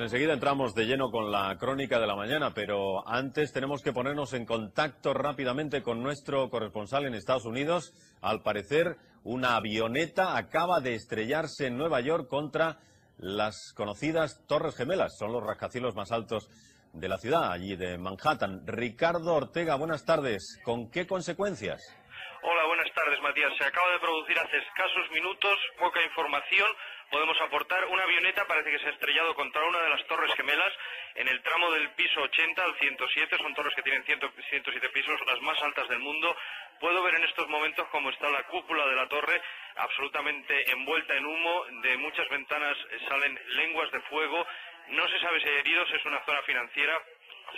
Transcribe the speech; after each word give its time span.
Pues 0.00 0.12
enseguida 0.14 0.32
entramos 0.32 0.74
de 0.74 0.86
lleno 0.86 1.10
con 1.10 1.30
la 1.30 1.58
crónica 1.58 2.00
de 2.00 2.06
la 2.06 2.16
mañana, 2.16 2.54
pero 2.54 3.06
antes 3.06 3.52
tenemos 3.52 3.82
que 3.82 3.92
ponernos 3.92 4.32
en 4.32 4.46
contacto 4.46 5.12
rápidamente 5.12 5.82
con 5.82 6.02
nuestro 6.02 6.48
corresponsal 6.48 7.04
en 7.04 7.12
Estados 7.12 7.44
Unidos. 7.44 7.92
Al 8.22 8.40
parecer, 8.40 8.96
una 9.24 9.56
avioneta 9.56 10.38
acaba 10.38 10.80
de 10.80 10.94
estrellarse 10.94 11.66
en 11.66 11.76
Nueva 11.76 12.00
York 12.00 12.30
contra 12.30 12.78
las 13.18 13.74
conocidas 13.76 14.42
Torres 14.46 14.74
Gemelas. 14.74 15.18
Son 15.18 15.32
los 15.32 15.44
rascacielos 15.44 15.94
más 15.94 16.12
altos 16.12 16.48
de 16.94 17.06
la 17.06 17.18
ciudad, 17.18 17.52
allí 17.52 17.76
de 17.76 17.98
Manhattan. 17.98 18.66
Ricardo 18.66 19.34
Ortega, 19.34 19.74
buenas 19.74 20.06
tardes. 20.06 20.58
¿Con 20.64 20.90
qué 20.90 21.06
consecuencias? 21.06 21.94
Hola, 22.42 22.64
buenas 22.68 22.88
tardes, 22.94 23.20
Matías. 23.20 23.52
Se 23.58 23.66
acaba 23.66 23.92
de 23.92 23.98
producir 23.98 24.38
hace 24.38 24.56
escasos 24.56 25.10
minutos, 25.12 25.58
poca 25.78 26.02
información. 26.02 26.68
Podemos 27.10 27.40
aportar. 27.40 27.84
Una 27.86 28.04
avioneta 28.04 28.46
parece 28.46 28.70
que 28.70 28.78
se 28.78 28.86
ha 28.86 28.90
estrellado 28.90 29.34
contra 29.34 29.64
una 29.64 29.80
de 29.82 29.88
las 29.90 30.06
torres 30.06 30.32
gemelas 30.34 30.72
en 31.16 31.26
el 31.26 31.42
tramo 31.42 31.70
del 31.72 31.90
piso 31.90 32.20
80 32.22 32.62
al 32.62 32.78
107. 32.78 33.36
Son 33.38 33.54
torres 33.54 33.74
que 33.74 33.82
tienen 33.82 34.04
107 34.04 34.88
pisos, 34.90 35.20
las 35.26 35.40
más 35.42 35.60
altas 35.62 35.88
del 35.88 35.98
mundo. 35.98 36.36
Puedo 36.78 37.02
ver 37.02 37.16
en 37.16 37.24
estos 37.24 37.48
momentos 37.48 37.88
cómo 37.90 38.10
está 38.10 38.30
la 38.30 38.44
cúpula 38.44 38.86
de 38.86 38.94
la 38.94 39.08
torre 39.08 39.42
absolutamente 39.76 40.70
envuelta 40.70 41.16
en 41.16 41.26
humo. 41.26 41.64
De 41.82 41.96
muchas 41.96 42.28
ventanas 42.28 42.76
salen 43.08 43.40
lenguas 43.48 43.90
de 43.90 44.00
fuego. 44.02 44.46
No 44.88 45.08
se 45.08 45.18
sabe 45.20 45.40
si 45.40 45.48
hay 45.48 45.56
heridos. 45.56 45.90
Es 45.92 46.04
una 46.04 46.24
zona 46.24 46.42
financiera 46.42 46.96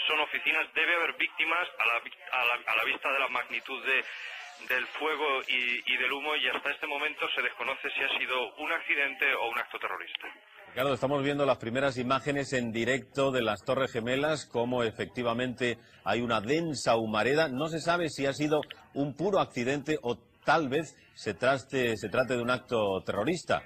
son 0.06 0.20
oficinas, 0.20 0.72
debe 0.74 0.94
haber 0.94 1.14
víctimas 1.14 1.68
a 1.78 1.86
la, 2.76 2.84
vista 2.84 3.12
de 3.12 3.18
la 3.18 3.28
magnitud 3.28 3.84
de, 3.84 4.04
del 4.68 4.86
fuego 4.86 5.42
y, 5.48 5.96
del 5.96 6.12
humo 6.12 6.34
y 6.36 6.48
hasta 6.48 6.70
este 6.70 6.86
momento 6.86 7.26
se 7.34 7.42
desconoce 7.42 7.88
si 7.90 8.02
ha 8.02 8.18
sido 8.18 8.54
un 8.56 8.72
accidente 8.72 9.26
o 9.34 9.50
un 9.50 9.58
acto 9.58 9.78
terrorista. 9.78 10.28
Claro, 10.74 10.94
estamos 10.94 11.22
viendo 11.22 11.44
las 11.44 11.58
primeras 11.58 11.98
imágenes 11.98 12.52
en 12.52 12.72
directo 12.72 13.30
de 13.30 13.42
las 13.42 13.62
Torres 13.64 13.92
Gemelas, 13.92 14.46
como 14.46 14.82
efectivamente 14.82 15.78
hay 16.04 16.20
una 16.22 16.40
densa 16.40 16.96
humareda. 16.96 17.48
No 17.48 17.68
se 17.68 17.80
sabe 17.80 18.08
si 18.08 18.26
ha 18.26 18.32
sido 18.32 18.62
un 18.94 19.14
puro 19.14 19.40
accidente 19.40 19.98
o 20.02 20.16
tal 20.44 20.68
vez 20.68 20.96
se, 21.14 21.34
traste, 21.34 21.96
se 21.96 22.08
trate 22.08 22.36
de 22.36 22.42
un 22.42 22.50
acto 22.50 23.02
terrorista. 23.04 23.62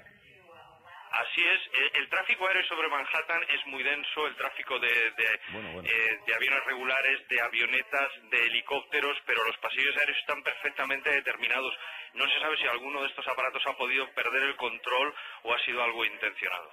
Así 1.17 1.41
es, 1.43 1.59
el, 1.95 2.09
tráfico 2.09 2.47
aéreo 2.47 2.63
sobre 2.67 2.89
Manhattan 2.89 3.41
es 3.49 3.65
muy 3.65 3.81
denso, 3.81 4.27
el 4.27 4.35
tráfico 4.35 4.77
de, 4.77 4.87
eh, 4.87 6.19
de, 6.27 6.35
aviones 6.35 6.63
regulares, 6.65 7.27
de 7.27 7.41
avionetas, 7.41 8.09
de 8.29 8.45
helicópteros, 8.45 9.17
pero 9.25 9.43
los 9.43 9.57
pasillos 9.57 9.97
aéreos 9.97 10.17
están 10.19 10.43
perfectamente 10.43 11.09
determinados. 11.09 11.73
No 12.13 12.27
se 12.29 12.39
sabe 12.39 12.57
si 12.57 12.67
alguno 12.67 13.01
de 13.01 13.07
estos 13.07 13.27
aparatos 13.27 13.65
ha 13.65 13.75
podido 13.75 14.07
perder 14.13 14.43
el 14.43 14.55
control 14.57 15.15
o 15.41 15.53
ha 15.55 15.59
sido 15.65 15.83
algo 15.83 16.05
intencionado. 16.05 16.71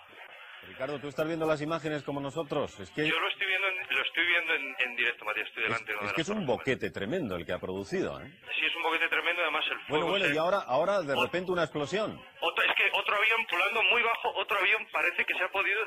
Ricardo, 0.68 0.98
¿tú 0.98 1.08
estás 1.08 1.26
viendo 1.26 1.46
las 1.46 1.60
imágenes 1.60 2.02
como 2.02 2.20
nosotros? 2.20 2.78
Es 2.80 2.90
que... 2.90 3.08
Yo 3.08 3.18
lo 3.18 3.28
estoy 3.28 3.46
viendo 3.46 3.68
en, 3.68 3.96
lo 3.96 4.02
estoy 4.02 4.26
viendo 4.26 4.54
en, 4.54 4.96
directo, 4.96 5.24
Matías, 5.24 5.48
estoy 5.48 5.62
delante 5.64 5.92
es, 5.92 6.00
de 6.00 6.06
Es 6.06 6.12
que 6.12 6.22
es 6.22 6.28
un 6.28 6.46
boquete 6.46 6.90
tremendo 6.90 7.36
el 7.36 7.46
que 7.46 7.52
ha 7.52 7.58
producido, 7.58 8.20
¿eh? 8.20 8.30
Sí, 8.58 8.66
es 8.66 8.74
un 8.76 8.82
boquete 8.82 9.08
tremendo, 9.08 9.42
además 9.42 9.64
el 9.70 9.78
fuego... 9.80 10.06
Bueno, 10.06 10.06
bueno, 10.06 10.34
y 10.34 10.38
ahora, 10.38 10.58
ahora 10.58 11.02
de 11.02 11.14
repente 11.14 11.52
una 11.52 11.64
explosión. 11.64 12.12
es 12.12 12.74
que 12.76 12.90
otro 12.92 13.16
avión 13.16 13.46
volando 13.50 13.82
muy 13.84 14.02
bajo, 14.02 14.32
otro 14.36 14.58
avión 14.58 14.86
parece 14.92 15.24
que 15.24 15.34
se 15.34 15.44
ha 15.44 15.48
podido... 15.48 15.80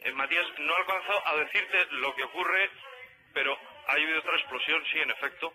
Eh, 0.00 0.12
Matías, 0.12 0.46
no 0.58 0.74
alcanzado 0.76 1.26
a 1.26 1.36
decirte 1.36 1.86
lo 1.92 2.14
que 2.14 2.24
ocurre, 2.24 2.70
pero 3.34 3.56
ha 3.86 3.92
habido 3.92 4.18
otra 4.18 4.36
explosión, 4.36 4.82
sí, 4.92 4.98
en 4.98 5.10
efecto 5.10 5.52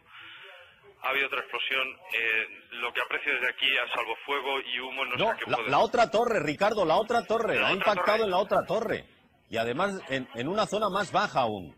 ha 1.01 1.09
habido 1.09 1.27
otra 1.27 1.39
explosión. 1.39 1.87
Eh, 2.13 2.47
lo 2.71 2.91
que 2.93 3.01
aprecio 3.01 3.33
desde 3.33 3.49
aquí 3.49 3.67
a 3.77 3.87
salvo 3.95 4.15
fuego 4.25 4.59
y 4.61 4.79
humo 4.79 5.05
no, 5.05 5.17
sé 5.17 5.25
qué 5.43 5.51
la, 5.51 5.57
la, 5.67 5.79
otra 5.79 6.09
torre, 6.09 6.39
Ricardo, 6.41 6.85
la 6.85 6.95
otra 6.97 7.23
torre. 7.23 7.63
ha 7.63 7.71
impactado 7.71 8.23
en 8.23 8.31
la 8.31 8.37
otra 8.37 8.65
torre. 8.65 9.05
Y 9.49 9.57
además 9.57 10.01
en, 10.09 10.47
una 10.47 10.65
zona 10.65 10.89
más 10.89 11.11
baja 11.11 11.41
aún. 11.41 11.75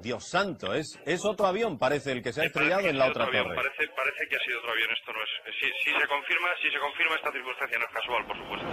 Dios 0.00 0.28
santo, 0.28 0.74
es, 0.74 0.98
es 1.06 1.24
otro 1.24 1.46
avión, 1.46 1.78
parece, 1.78 2.12
el 2.12 2.22
que 2.22 2.32
se 2.32 2.42
ha 2.42 2.44
estrellado 2.44 2.88
en 2.88 2.98
la 2.98 3.08
otra 3.08 3.26
torre. 3.26 3.54
Parece, 3.54 3.88
parece 3.94 4.28
que 4.28 4.36
ha 4.36 4.40
sido 4.40 4.58
otro 4.58 4.72
avión, 4.72 4.90
esto 4.90 5.12
no 5.12 5.22
es... 5.22 5.28
Si, 5.60 5.66
si, 5.84 5.98
se 5.98 6.06
confirma, 6.08 6.48
si 6.60 6.70
se 6.70 6.78
confirma 6.78 7.14
esta 7.14 7.30
circunstancia 7.32 7.78
no 7.78 7.84
es 7.84 7.92
casual, 7.92 8.26
por 8.26 8.36
supuesto. 8.36 8.66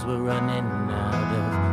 cause 0.00 0.06
we're 0.06 0.16
running 0.16 0.64
out 0.90 1.34
of 1.34 1.69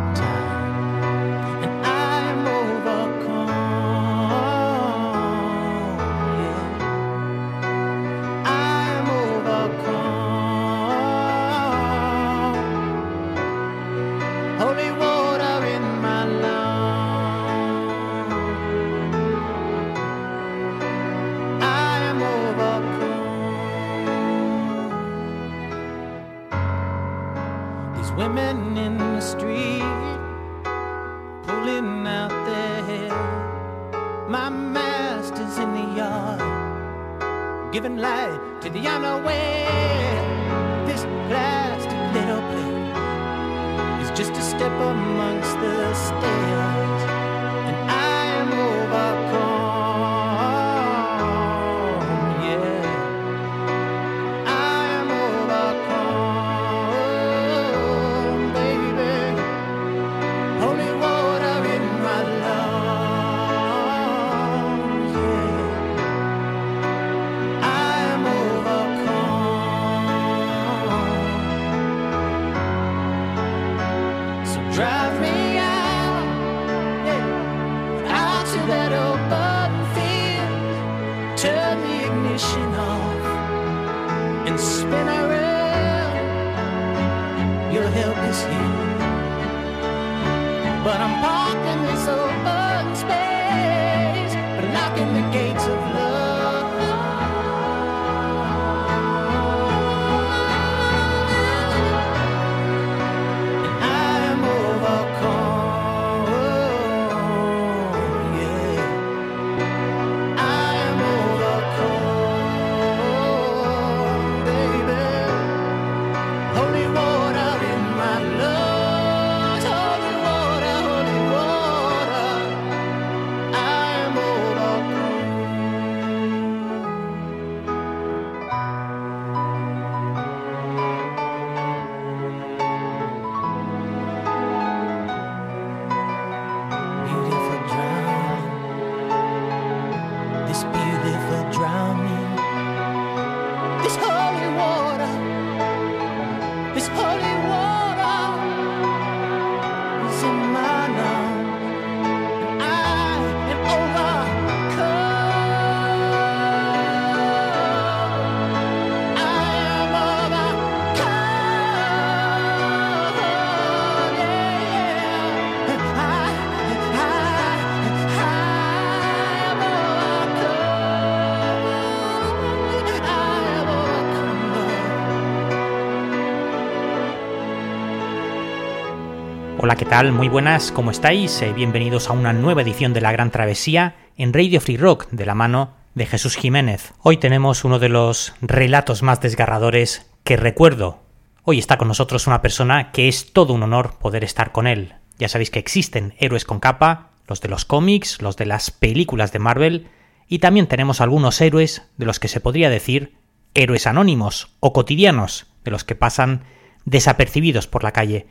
Hola, 179.67 179.75
¿qué 179.75 179.83
tal? 179.83 180.13
Muy 180.13 180.29
buenas, 180.29 180.71
¿cómo 180.71 180.91
estáis? 180.91 181.41
Eh, 181.41 181.51
bienvenidos 181.51 182.07
a 182.07 182.13
una 182.13 182.31
nueva 182.31 182.61
edición 182.61 182.93
de 182.93 183.01
La 183.01 183.11
Gran 183.11 183.31
Travesía 183.31 183.97
en 184.15 184.31
Radio 184.31 184.61
Free 184.61 184.77
Rock 184.77 185.09
de 185.11 185.25
la 185.25 185.35
mano 185.35 185.73
de 185.93 186.05
Jesús 186.05 186.37
Jiménez. 186.37 186.93
Hoy 187.01 187.17
tenemos 187.17 187.65
uno 187.65 187.77
de 187.77 187.89
los 187.89 188.33
relatos 188.39 189.03
más 189.03 189.19
desgarradores 189.19 190.09
que 190.23 190.37
recuerdo. 190.37 191.03
Hoy 191.43 191.59
está 191.59 191.77
con 191.77 191.89
nosotros 191.89 192.27
una 192.27 192.41
persona 192.41 192.93
que 192.93 193.09
es 193.09 193.33
todo 193.33 193.51
un 193.51 193.61
honor 193.61 193.97
poder 193.99 194.23
estar 194.23 194.53
con 194.53 194.67
él. 194.67 194.95
Ya 195.19 195.27
sabéis 195.27 195.51
que 195.51 195.59
existen 195.59 196.13
héroes 196.17 196.45
con 196.45 196.61
capa, 196.61 197.09
los 197.27 197.41
de 197.41 197.49
los 197.49 197.65
cómics, 197.65 198.21
los 198.21 198.37
de 198.37 198.45
las 198.45 198.71
películas 198.71 199.33
de 199.33 199.39
Marvel, 199.39 199.89
y 200.29 200.39
también 200.39 200.67
tenemos 200.67 201.01
algunos 201.01 201.41
héroes 201.41 201.91
de 201.97 202.05
los 202.05 202.21
que 202.21 202.29
se 202.29 202.39
podría 202.39 202.69
decir 202.69 203.17
héroes 203.53 203.85
anónimos 203.85 204.55
o 204.61 204.71
cotidianos, 204.71 205.47
de 205.65 205.71
los 205.71 205.83
que 205.83 205.95
pasan 205.95 206.45
desapercibidos 206.85 207.67
por 207.67 207.83
la 207.83 207.91
calle. 207.91 208.27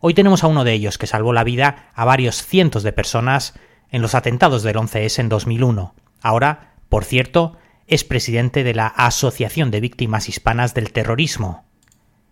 Hoy 0.00 0.14
tenemos 0.14 0.44
a 0.44 0.46
uno 0.46 0.62
de 0.62 0.72
ellos 0.74 0.96
que 0.96 1.08
salvó 1.08 1.32
la 1.32 1.42
vida 1.42 1.90
a 1.94 2.04
varios 2.04 2.44
cientos 2.44 2.84
de 2.84 2.92
personas 2.92 3.54
en 3.90 4.00
los 4.00 4.14
atentados 4.14 4.62
del 4.62 4.76
11S 4.76 5.18
en 5.18 5.28
2001. 5.28 5.94
Ahora, 6.22 6.74
por 6.88 7.04
cierto, 7.04 7.56
es 7.88 8.04
presidente 8.04 8.62
de 8.62 8.74
la 8.74 8.86
Asociación 8.86 9.72
de 9.72 9.80
Víctimas 9.80 10.28
Hispanas 10.28 10.72
del 10.72 10.92
Terrorismo. 10.92 11.64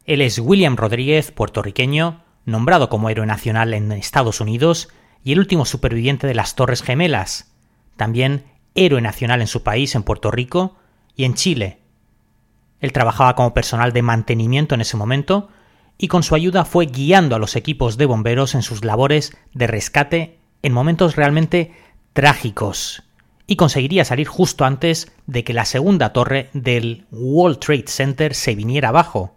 Él 0.04 0.20
es 0.20 0.38
William 0.38 0.76
Rodríguez, 0.76 1.32
puertorriqueño, 1.32 2.22
nombrado 2.44 2.88
como 2.88 3.10
héroe 3.10 3.26
nacional 3.26 3.74
en 3.74 3.90
Estados 3.90 4.40
Unidos 4.40 4.88
y 5.24 5.32
el 5.32 5.40
último 5.40 5.64
superviviente 5.64 6.28
de 6.28 6.34
las 6.34 6.54
Torres 6.54 6.82
Gemelas. 6.82 7.52
También 7.96 8.44
héroe 8.76 9.00
nacional 9.00 9.40
en 9.40 9.48
su 9.48 9.64
país, 9.64 9.96
en 9.96 10.04
Puerto 10.04 10.30
Rico, 10.30 10.76
y 11.16 11.24
en 11.24 11.34
Chile. 11.34 11.80
Él 12.78 12.92
trabajaba 12.92 13.34
como 13.34 13.54
personal 13.54 13.92
de 13.92 14.02
mantenimiento 14.02 14.76
en 14.76 14.82
ese 14.82 14.96
momento 14.96 15.48
y 15.98 16.08
con 16.08 16.22
su 16.22 16.34
ayuda 16.34 16.64
fue 16.64 16.86
guiando 16.86 17.36
a 17.36 17.38
los 17.38 17.56
equipos 17.56 17.96
de 17.96 18.06
bomberos 18.06 18.54
en 18.54 18.62
sus 18.62 18.84
labores 18.84 19.36
de 19.54 19.66
rescate 19.66 20.38
en 20.62 20.72
momentos 20.72 21.16
realmente 21.16 21.72
trágicos 22.12 23.02
y 23.46 23.56
conseguiría 23.56 24.04
salir 24.04 24.26
justo 24.26 24.64
antes 24.64 25.12
de 25.26 25.44
que 25.44 25.54
la 25.54 25.64
segunda 25.64 26.12
torre 26.12 26.50
del 26.52 27.06
World 27.10 27.58
Trade 27.58 27.84
Center 27.86 28.34
se 28.34 28.54
viniera 28.54 28.88
abajo. 28.88 29.36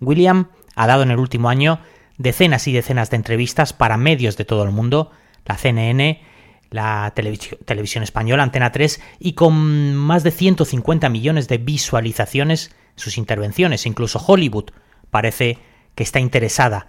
William 0.00 0.48
ha 0.74 0.86
dado 0.86 1.02
en 1.02 1.10
el 1.10 1.18
último 1.18 1.48
año 1.48 1.80
decenas 2.18 2.66
y 2.66 2.72
decenas 2.72 3.10
de 3.10 3.16
entrevistas 3.16 3.72
para 3.72 3.96
medios 3.96 4.36
de 4.36 4.44
todo 4.44 4.64
el 4.64 4.70
mundo, 4.70 5.10
la 5.44 5.58
CNN, 5.58 6.22
la 6.70 7.12
televisión 7.14 8.02
española, 8.02 8.42
Antena 8.42 8.72
3, 8.72 9.00
y 9.18 9.34
con 9.34 9.94
más 9.94 10.22
de 10.22 10.30
150 10.30 11.08
millones 11.08 11.48
de 11.48 11.58
visualizaciones 11.58 12.74
sus 12.96 13.18
intervenciones. 13.18 13.86
Incluso 13.86 14.18
Hollywood 14.18 14.70
parece 15.10 15.58
que 15.96 16.04
está 16.04 16.20
interesada. 16.20 16.86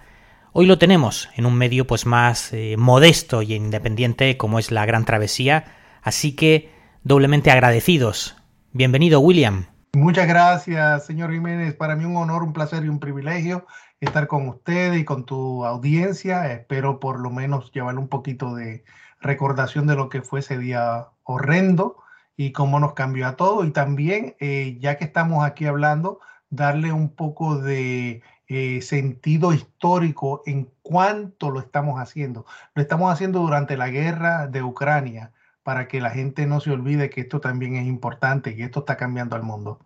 Hoy 0.51 0.67
lo 0.67 0.77
tenemos 0.77 1.29
en 1.35 1.47
un 1.47 1.55
medio 1.55 1.87
pues 1.87 2.05
más 2.05 2.53
eh, 2.53 2.75
modesto 2.77 3.41
y 3.41 3.53
independiente 3.55 4.37
como 4.37 4.59
es 4.59 4.69
la 4.69 4.85
Gran 4.85 5.05
Travesía, 5.05 5.65
así 6.03 6.35
que 6.35 6.71
doblemente 7.03 7.49
agradecidos. 7.49 8.35
Bienvenido, 8.73 9.19
William. 9.21 9.65
Muchas 9.93 10.27
gracias, 10.27 11.05
señor 11.05 11.31
Jiménez. 11.31 11.73
Para 11.73 11.95
mí 11.95 12.05
un 12.05 12.17
honor, 12.17 12.43
un 12.43 12.53
placer 12.53 12.83
y 12.85 12.89
un 12.89 12.99
privilegio 12.99 13.65
estar 13.99 14.27
con 14.27 14.47
usted 14.49 14.93
y 14.93 15.05
con 15.05 15.25
tu 15.25 15.65
audiencia. 15.65 16.51
Espero 16.51 16.99
por 16.99 17.19
lo 17.19 17.31
menos 17.31 17.71
llevar 17.71 17.97
un 17.97 18.09
poquito 18.09 18.53
de 18.55 18.83
recordación 19.21 19.87
de 19.87 19.95
lo 19.95 20.09
que 20.09 20.21
fue 20.21 20.41
ese 20.41 20.57
día 20.57 21.07
horrendo 21.23 21.97
y 22.35 22.51
cómo 22.51 22.79
nos 22.79 22.93
cambió 22.93 23.27
a 23.27 23.35
todo. 23.37 23.63
Y 23.63 23.71
también, 23.71 24.35
eh, 24.39 24.77
ya 24.79 24.97
que 24.97 25.05
estamos 25.05 25.45
aquí 25.45 25.65
hablando, 25.65 26.19
darle 26.49 26.91
un 26.91 27.15
poco 27.15 27.57
de 27.57 28.21
eh, 28.47 28.81
sentido 28.81 29.53
histórico 29.53 30.41
en 30.45 30.69
cuánto 30.81 31.49
lo 31.49 31.59
estamos 31.59 31.99
haciendo. 31.99 32.45
Lo 32.75 32.81
estamos 32.81 33.11
haciendo 33.11 33.39
durante 33.39 33.75
la 33.77 33.89
guerra 33.89 34.47
de 34.47 34.63
Ucrania 34.63 35.33
para 35.63 35.87
que 35.87 35.99
la 35.99 36.11
gente 36.11 36.45
no 36.45 36.61
se 36.61 36.71
olvide 36.71 37.09
que 37.09 37.21
esto 37.21 37.41
también 37.41 37.75
es 37.75 37.85
importante 37.85 38.55
y 38.57 38.61
esto 38.61 38.79
está 38.79 38.95
cambiando 38.95 39.35
al 39.35 39.43
mundo. 39.43 39.79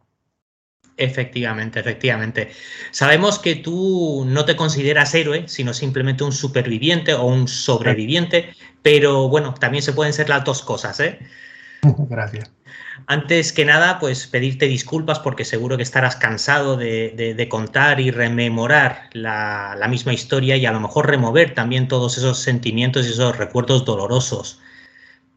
Efectivamente, 0.98 1.80
efectivamente. 1.80 2.52
Sabemos 2.92 3.40
que 3.40 3.56
tú 3.56 4.24
no 4.28 4.46
te 4.46 4.56
consideras 4.56 5.16
héroe, 5.16 5.48
sino 5.48 5.74
simplemente 5.74 6.24
un 6.24 6.32
superviviente 6.32 7.16
o 7.16 7.24
un 7.26 7.48
sobreviviente, 7.48 8.54
pero 8.84 9.28
bueno, 9.28 9.56
también 9.56 9.82
se 9.82 9.94
pueden 9.94 10.14
ser 10.14 10.30
las 10.30 10.44
dos 10.44 10.62
cosas, 10.62 11.00
¿eh? 11.00 11.18
Gracias. 12.10 12.52
Antes 13.08 13.54
que 13.54 13.66
nada, 13.66 14.00
pues 14.00 14.28
pedirte 14.28 14.66
disculpas 14.66 15.20
porque 15.20 15.46
seguro 15.46 15.78
que 15.78 15.84
estarás 15.84 16.16
cansado 16.16 16.78
de, 16.78 17.48
contar 17.50 18.00
y 18.00 18.12
rememorar 18.12 19.10
la, 19.14 19.86
misma 19.90 20.14
historia 20.14 20.56
y 20.56 20.66
a 20.66 20.72
lo 20.72 20.80
mejor 20.80 21.08
remover 21.10 21.54
también 21.54 21.88
todos 21.88 22.18
esos 22.18 22.40
sentimientos 22.40 23.08
y 23.08 23.12
esos 23.12 23.38
recuerdos 23.38 23.86
dolorosos. 23.86 24.62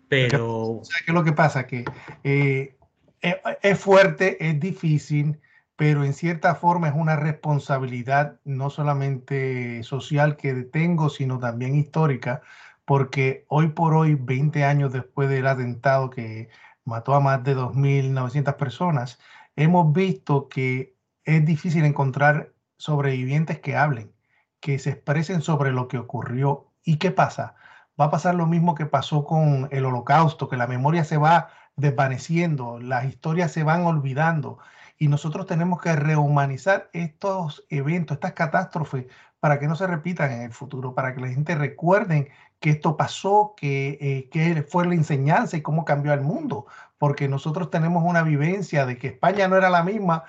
Pero... 0.09 0.81
¿Sabes 0.83 1.03
qué 1.05 1.11
es 1.11 1.15
lo 1.15 1.25
que 1.25 1.33
pasa? 1.33 1.67
Que 1.67 1.85
eh, 2.23 2.77
eh, 3.23 3.41
es 3.63 3.79
fuerte, 3.79 4.37
es 4.47 4.61
difícil, 4.61 5.41
pero 5.77 6.05
en 6.05 6.13
cierta 6.13 6.55
forma 6.55 6.89
es 6.89 6.95
una 6.95 7.17
responsabilidad 7.17 8.39
no 8.45 8.71
solamente 8.71 9.83
social 9.83 10.37
que 10.37 10.55
tengo, 10.65 11.09
sino 11.09 11.39
también 11.39 11.75
histórica, 11.75 12.43
porque 12.85 13.45
hoy 13.49 13.69
por 13.69 13.95
hoy, 13.95 14.15
20 14.15 14.65
años 14.65 14.93
después 14.93 15.29
del 15.29 15.47
atentado 15.47 16.11
que 16.11 16.49
mató 16.85 17.15
a 17.15 17.21
más 17.21 17.45
de 17.45 17.57
2.900 17.57 18.57
personas, 18.57 19.19
hemos 19.57 19.93
visto 19.93 20.49
que 20.49 20.97
es 21.25 21.45
difícil 21.45 21.85
encontrar 21.85 22.53
sobrevivientes 22.77 23.61
que 23.61 23.77
hablen, 23.77 24.13
que 24.61 24.79
se 24.79 24.91
expresen 24.91 25.43
sobre 25.43 25.73
lo 25.73 25.89
que 25.89 25.99
ocurrió. 25.99 26.71
¿Y 26.85 26.99
qué 26.99 27.11
pasa? 27.11 27.55
Va 28.01 28.07
a 28.07 28.11
pasar 28.11 28.35
lo 28.35 28.47
mismo 28.47 28.75
que 28.75 28.87
pasó 28.87 29.25
con 29.25 29.69
el 29.71 29.85
holocausto, 29.85 30.49
que 30.49 30.57
la 30.57 30.67
memoria 30.67 31.05
se 31.05 31.17
va 31.17 31.49
desvaneciendo, 31.77 32.79
las 32.81 33.05
historias 33.07 33.53
se 33.53 33.63
van 33.63 33.83
olvidando 33.85 34.59
y 34.99 35.09
nosotros 35.09 35.47
tenemos 35.47 35.81
que 35.81 35.95
rehumanizar 35.97 36.89
estos 36.93 37.65
eventos, 37.69 38.17
estas 38.17 38.33
catástrofes, 38.33 39.07
para 39.41 39.59
que 39.59 39.67
no 39.69 39.77
se 39.77 39.87
repitan 39.87 40.33
en 40.33 40.43
el 40.43 40.53
futuro, 40.53 40.95
para 40.95 41.15
que 41.15 41.21
la 41.21 41.29
gente 41.29 41.55
recuerde 41.55 42.31
que 42.65 42.71
esto 42.71 42.97
pasó, 42.97 43.53
que, 43.59 43.99
eh, 44.33 44.63
fue 44.67 44.87
la 44.87 44.95
enseñanza 44.95 45.55
y 45.55 45.61
cómo 45.61 45.85
cambió 45.85 46.15
el 46.15 46.23
mundo, 46.23 46.65
porque 46.97 47.29
nosotros 47.29 47.69
tenemos 47.69 48.03
una 48.07 48.23
vivencia 48.23 48.87
de 48.87 48.97
que 48.97 49.09
España 49.09 49.49
no 49.49 49.59
era 49.59 49.69
la 49.69 49.83
misma 49.83 50.25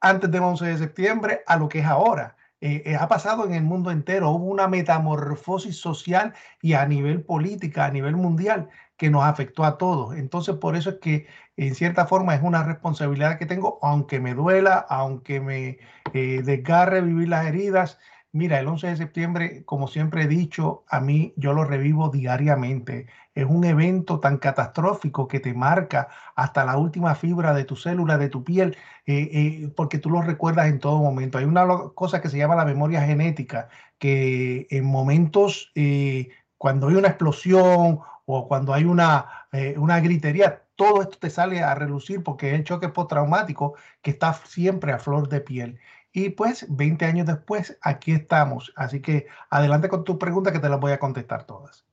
antes 0.00 0.30
del 0.30 0.44
11 0.44 0.66
de 0.66 0.78
septiembre 0.78 1.40
a 1.48 1.56
lo 1.56 1.68
que 1.68 1.80
es 1.80 1.86
ahora. 1.86 2.36
Eh, 2.60 2.84
eh, 2.86 2.94
ha 2.94 3.08
pasado 3.08 3.44
en 3.44 3.54
el 3.54 3.64
mundo 3.64 3.90
entero, 3.90 4.30
hubo 4.30 4.44
una 4.44 4.68
metamorfosis 4.68 5.76
social 5.76 6.32
y 6.62 6.74
a 6.74 6.86
nivel 6.86 7.24
política, 7.24 7.86
a 7.86 7.90
nivel 7.90 8.14
mundial, 8.14 8.68
que 8.96 9.10
nos 9.10 9.24
afectó 9.24 9.64
a 9.64 9.76
todos. 9.76 10.14
Entonces, 10.14 10.54
por 10.54 10.76
eso 10.76 10.90
es 10.90 10.98
que 11.02 11.26
en 11.56 11.74
cierta 11.74 12.06
forma 12.06 12.36
es 12.36 12.42
una 12.44 12.62
responsabilidad 12.62 13.36
que 13.36 13.46
tengo, 13.46 13.80
aunque 13.82 14.20
me 14.20 14.34
duela, 14.34 14.86
aunque 14.88 15.40
me 15.40 15.78
desgarre 16.12 17.00
vivir 17.00 17.30
las 17.30 17.46
heridas, 17.46 17.98
Mira, 18.34 18.58
el 18.58 18.66
11 18.66 18.88
de 18.88 18.96
septiembre, 18.96 19.64
como 19.64 19.86
siempre 19.86 20.24
he 20.24 20.26
dicho, 20.26 20.84
a 20.88 20.98
mí 21.00 21.32
yo 21.36 21.52
lo 21.52 21.62
revivo 21.64 22.08
diariamente. 22.08 23.06
Es 23.32 23.44
un 23.46 23.62
evento 23.64 24.18
tan 24.18 24.38
catastrófico 24.38 25.28
que 25.28 25.38
te 25.38 25.54
marca 25.54 26.08
hasta 26.34 26.64
la 26.64 26.76
última 26.76 27.14
fibra 27.14 27.54
de 27.54 27.64
tu 27.64 27.76
célula, 27.76 28.18
de 28.18 28.28
tu 28.28 28.42
piel, 28.42 28.76
eh, 29.06 29.30
eh, 29.32 29.72
porque 29.76 29.98
tú 29.98 30.10
lo 30.10 30.20
recuerdas 30.20 30.66
en 30.66 30.80
todo 30.80 30.98
momento. 30.98 31.38
Hay 31.38 31.44
una 31.44 31.64
cosa 31.94 32.20
que 32.20 32.28
se 32.28 32.36
llama 32.38 32.56
la 32.56 32.64
memoria 32.64 33.02
genética, 33.02 33.68
que 33.98 34.66
en 34.68 34.84
momentos 34.84 35.70
eh, 35.76 36.30
cuando 36.58 36.88
hay 36.88 36.96
una 36.96 37.08
explosión 37.08 38.00
o 38.26 38.48
cuando 38.48 38.74
hay 38.74 38.82
una, 38.84 39.46
una 39.76 40.00
gritería, 40.00 40.64
todo 40.74 41.02
esto 41.02 41.18
te 41.20 41.30
sale 41.30 41.62
a 41.62 41.74
relucir 41.76 42.22
porque 42.24 42.50
es 42.50 42.54
el 42.56 42.64
choque 42.64 42.88
postraumático 42.88 43.74
que 44.02 44.10
está 44.10 44.32
siempre 44.32 44.92
a 44.92 44.98
flor 44.98 45.28
de 45.28 45.40
piel. 45.40 45.78
Y 46.16 46.30
pues 46.30 46.64
20 46.68 47.04
años 47.06 47.26
después, 47.26 47.76
aquí 47.82 48.12
estamos. 48.12 48.72
Así 48.76 49.00
que 49.00 49.26
adelante 49.50 49.88
con 49.88 50.04
tu 50.04 50.16
pregunta 50.16 50.52
que 50.52 50.60
te 50.60 50.68
las 50.68 50.78
voy 50.78 50.92
a 50.92 51.00
contestar 51.00 51.44
todas. 51.44 51.84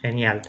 Genial, 0.00 0.42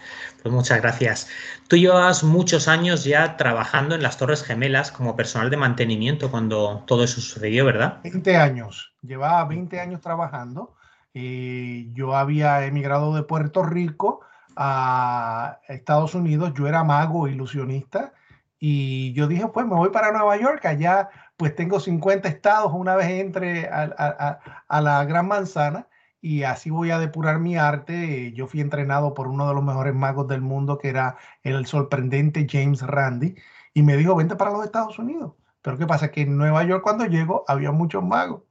pues 0.44 0.54
muchas 0.54 0.80
gracias. 0.80 1.28
Tú 1.68 1.76
llevas 1.76 2.24
muchos 2.24 2.68
años 2.68 3.04
ya 3.04 3.36
trabajando 3.36 3.96
en 3.96 4.04
las 4.04 4.18
Torres 4.18 4.44
Gemelas 4.44 4.92
como 4.92 5.16
personal 5.16 5.50
de 5.50 5.58
mantenimiento 5.58 6.30
cuando 6.30 6.84
todo 6.86 7.04
eso 7.04 7.20
sucedió, 7.20 7.66
¿verdad? 7.66 8.00
20 8.04 8.38
años, 8.38 8.96
llevaba 9.02 9.44
20 9.46 9.80
años 9.80 10.00
trabajando. 10.00 10.76
Eh, 11.16 11.90
yo 11.94 12.16
había 12.16 12.64
emigrado 12.66 13.16
de 13.16 13.24
Puerto 13.24 13.64
Rico 13.64 14.22
a 14.56 15.60
Estados 15.68 16.14
Unidos, 16.14 16.54
yo 16.56 16.68
era 16.68 16.84
mago, 16.84 17.28
ilusionista, 17.28 18.14
y 18.60 19.12
yo 19.14 19.28
dije, 19.28 19.48
pues 19.48 19.66
me 19.66 19.76
voy 19.76 19.90
para 19.90 20.12
Nueva 20.12 20.38
York, 20.38 20.66
allá 20.66 21.10
pues 21.38 21.56
tengo 21.56 21.80
50 21.80 22.28
estados 22.30 22.72
una 22.74 22.96
vez 22.96 23.10
entre 23.10 23.68
a, 23.68 24.82
la 24.82 25.06
Gran 25.06 25.28
Manzana 25.28 25.88
y 26.22 26.44
así 26.44 26.70
voy 26.70 26.92
a 26.92 27.00
depurar 27.00 27.40
mi 27.40 27.58
arte. 27.58 28.32
Yo 28.34 28.48
fui 28.48 28.62
entrenado 28.62 29.13
por 29.13 29.28
uno 29.28 29.48
de 29.48 29.54
los 29.54 29.63
mejores 29.63 29.94
magos 29.94 30.28
del 30.28 30.42
mundo, 30.42 30.78
que 30.78 30.90
era 30.90 31.18
el 31.44 31.66
sorprendente 31.66 32.48
James 32.50 32.82
Randi, 32.82 33.36
y 33.74 33.82
me 33.82 33.98
dijo, 33.98 34.16
vente 34.16 34.36
para 34.36 34.52
los 34.52 34.66
Estados 34.66 34.98
Unidos. 35.00 35.34
Pero 35.62 35.78
¿qué 35.78 35.88
pasa? 35.88 36.12
Que 36.12 36.22
en 36.22 36.38
Nueva 36.38 36.63
York 36.63 36.84
cuando 36.84 37.06
llego 37.06 37.44
había 37.48 37.72
muchos 37.72 38.04
magos. 38.04 38.44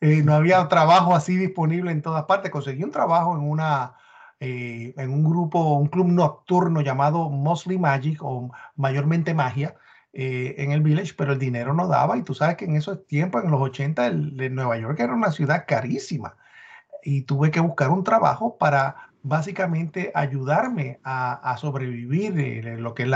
eh, 0.00 0.22
no 0.22 0.34
había 0.34 0.66
trabajo 0.68 1.14
así 1.14 1.36
disponible 1.36 1.92
en 1.92 2.02
todas 2.02 2.24
partes. 2.24 2.50
Conseguí 2.50 2.84
un 2.84 2.90
trabajo 2.92 3.36
en 3.36 3.42
una, 3.42 3.94
eh, 4.40 4.94
en 4.96 5.10
un 5.12 5.24
grupo, 5.24 5.74
un 5.74 5.88
club 5.88 6.08
nocturno 6.08 6.80
llamado 6.82 7.30
Mostly 7.30 7.78
Magic 7.78 8.22
o 8.22 8.50
mayormente 8.76 9.34
magia 9.34 9.76
eh, 10.12 10.56
en 10.58 10.72
el 10.72 10.82
Village, 10.82 11.14
pero 11.16 11.32
el 11.32 11.38
dinero 11.38 11.72
no 11.72 11.86
daba 11.86 12.16
y 12.16 12.22
tú 12.22 12.34
sabes 12.34 12.56
que 12.56 12.64
en 12.64 12.76
esos 12.76 13.06
tiempos, 13.06 13.44
en 13.44 13.50
los 13.52 13.60
80, 13.60 14.06
el, 14.06 14.54
Nueva 14.54 14.76
York 14.76 14.98
era 14.98 15.14
una 15.14 15.30
ciudad 15.30 15.64
carísima 15.68 16.36
y 17.02 17.22
tuve 17.22 17.50
que 17.50 17.60
buscar 17.60 17.90
un 17.90 18.02
trabajo 18.02 18.58
para 18.58 19.10
básicamente 19.22 20.10
ayudarme 20.14 20.98
a, 21.04 21.56
sobrevivir, 21.58 22.34
de 22.34 22.76
lo 22.78 22.94
que 22.94 23.04
es 23.04 23.10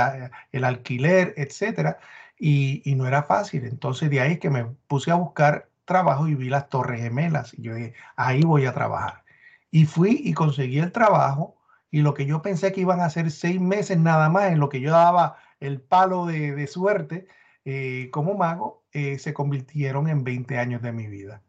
el 0.53 0.65
alquiler, 0.65 1.35
etcétera, 1.37 1.99
y, 2.39 2.83
y, 2.85 2.95
no 2.95 3.07
era 3.07 3.23
fácil. 3.25 3.65
Entonces 3.65 4.11
de 4.11 4.21
ahí 4.21 4.39
que 4.39 4.51
me 4.51 4.65
puse 4.87 5.11
a 5.11 5.17
buscar 5.17 5.69
trabajo 5.85 6.29
y 6.29 6.35
vi 6.35 6.49
las 6.49 6.69
Torres 6.69 7.01
Gemelas 7.03 7.55
y 7.55 7.63
yo 7.63 7.75
dije, 7.75 7.95
ahí 8.17 8.43
voy 8.43 8.67
a 8.67 8.75
trabajar. 8.75 9.25
Y 9.71 9.87
fui 9.87 10.21
y 10.25 10.33
conseguí 10.33 10.79
el 10.79 10.93
trabajo 10.93 11.57
y 11.91 12.03
lo 12.03 12.15
que 12.15 12.27
yo 12.27 12.43
pensé 12.43 12.73
que 12.73 12.81
iban 12.81 13.01
a 13.01 13.11
ser 13.11 13.31
seis 13.31 13.61
meses 13.61 13.99
nada 13.99 14.29
más 14.29 14.53
en 14.53 14.61
lo 14.61 14.69
que 14.69 14.81
yo 14.81 14.93
daba 14.93 15.37
el 15.67 15.81
palo 15.81 16.27
de, 16.27 16.67
suerte 16.67 17.27
eh, 17.65 18.09
como 18.13 18.35
mago, 18.35 18.85
eh, 18.93 19.19
se 19.19 19.33
convirtieron 19.33 20.09
en 20.09 20.25
20 20.25 20.59
años 20.59 20.83
de 20.83 20.93
mi 20.93 21.07
vida. 21.07 21.43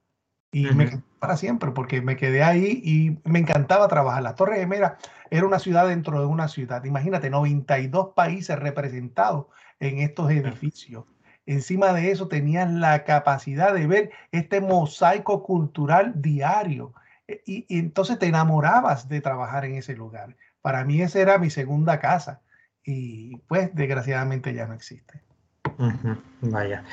Y 0.51 0.67
me 0.73 0.89
quedé 0.89 1.01
para 1.19 1.35
siempre 1.35 1.71
porque 1.71 2.01
me 2.01 2.15
quedé 2.15 2.41
ahí 2.41 2.81
y 2.81 3.19
me 3.29 3.39
encantaba 3.39 3.89
trabajar. 3.89 4.23
La 4.23 4.35
Torre 4.35 4.57
Gemela 4.57 4.97
era 5.29 5.45
una 5.45 5.59
ciudad 5.59 5.85
dentro 5.87 6.19
de 6.21 6.27
una 6.27 6.47
ciudad. 6.47 6.85
Imagínate, 6.85 7.29
92 7.29 8.13
países 8.15 8.57
representados 8.57 9.47
en 9.81 9.99
estos 9.99 10.31
edificios. 10.31 11.03
Encima 11.45 11.91
de 11.91 12.11
eso 12.11 12.29
tenías 12.29 12.71
la 12.71 13.03
capacidad 13.03 13.73
de 13.73 13.85
ver 13.85 14.11
este 14.31 14.61
mosaico 14.61 15.43
cultural 15.43 16.13
diario 16.21 16.93
eh, 17.27 17.41
y, 17.45 17.65
entonces 17.77 18.17
te 18.17 18.27
enamorabas 18.27 19.09
de 19.09 19.19
trabajar 19.19 19.65
en 19.65 19.75
ese 19.75 19.95
lugar. 19.95 20.37
Para 20.61 20.85
mí 20.85 21.01
esa 21.01 21.19
era 21.19 21.37
mi 21.37 21.49
segunda 21.49 21.99
casa 21.99 22.41
y 22.85 23.37
pues 23.47 23.73
desgraciadamente 23.73 24.53
ya 24.53 24.67
no 24.67 24.73
existe. 24.73 25.21
vaya. 26.41 26.83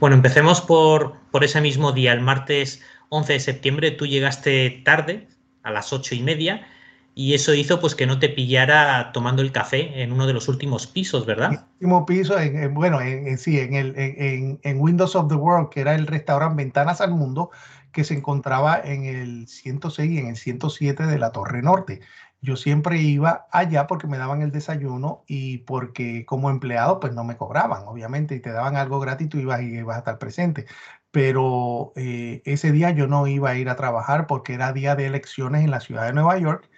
Bueno, 0.00 0.16
empecemos 0.16 0.60
por, 0.60 1.16
por 1.30 1.44
ese 1.44 1.60
mismo 1.60 1.92
día, 1.92 2.12
el 2.12 2.20
martes 2.20 2.82
11 3.10 3.34
de 3.34 3.40
septiembre. 3.40 3.90
Tú 3.90 4.06
llegaste 4.06 4.82
tarde, 4.84 5.28
a 5.62 5.70
las 5.70 5.92
ocho 5.92 6.14
y 6.14 6.22
media, 6.22 6.66
y 7.14 7.34
eso 7.34 7.54
hizo 7.54 7.78
pues 7.78 7.94
que 7.94 8.06
no 8.06 8.18
te 8.18 8.30
pillara 8.30 9.12
tomando 9.12 9.42
el 9.42 9.52
café 9.52 10.02
en 10.02 10.12
uno 10.12 10.26
de 10.26 10.32
los 10.32 10.48
últimos 10.48 10.86
pisos, 10.86 11.26
¿verdad? 11.26 11.52
El 11.52 11.58
último 11.74 12.06
piso, 12.06 12.38
en, 12.38 12.72
bueno, 12.72 13.00
en, 13.00 13.36
sí, 13.36 13.58
en, 13.60 13.74
el, 13.74 13.94
en, 13.98 14.58
en, 14.62 14.80
Windows 14.80 15.14
of 15.14 15.28
the 15.28 15.34
World, 15.34 15.68
que 15.68 15.80
era 15.80 15.94
el 15.94 16.06
restaurante 16.06 16.62
Ventanas 16.62 17.02
al 17.02 17.10
Mundo, 17.10 17.50
que 17.92 18.04
se 18.04 18.14
encontraba 18.14 18.80
en 18.82 19.04
el 19.04 19.46
106 19.46 20.10
y 20.10 20.18
en 20.18 20.28
el 20.28 20.36
107 20.36 21.06
de 21.06 21.18
la 21.18 21.32
Torre 21.32 21.60
Norte. 21.60 22.00
Yo 22.42 22.56
siempre 22.56 23.00
iba 23.00 23.46
allá 23.52 23.86
porque 23.86 24.06
me 24.08 24.18
daban 24.18 24.42
el 24.42 24.52
desayuno 24.52 25.24
y 25.26 25.58
porque 25.58 26.26
como 26.26 26.50
empleado 26.50 27.00
pues 27.00 27.14
no 27.14 27.24
me 27.24 27.36
cobraban, 27.36 27.84
obviamente, 27.86 28.34
y 28.34 28.40
te 28.40 28.52
daban 28.52 28.76
algo 28.76 29.00
gratis, 29.00 29.28
tú 29.28 29.38
ibas 29.38 29.62
y 29.62 29.76
ibas 29.78 29.96
a 29.96 29.98
estar 30.00 30.18
presente. 30.18 30.66
Pero 31.10 31.92
eh, 31.96 32.42
ese 32.44 32.72
día 32.72 32.90
yo 32.90 33.06
no 33.06 33.26
iba 33.26 33.50
a 33.50 33.56
ir 33.56 33.68
a 33.70 33.76
trabajar 33.76 34.26
porque 34.26 34.54
era 34.54 34.72
día 34.72 34.96
de 34.96 35.06
elecciones 35.06 35.64
en 35.64 35.70
la 35.70 35.80
ciudad 35.80 36.06
de 36.06 36.12
Nueva 36.14 36.38
York. 36.38 36.68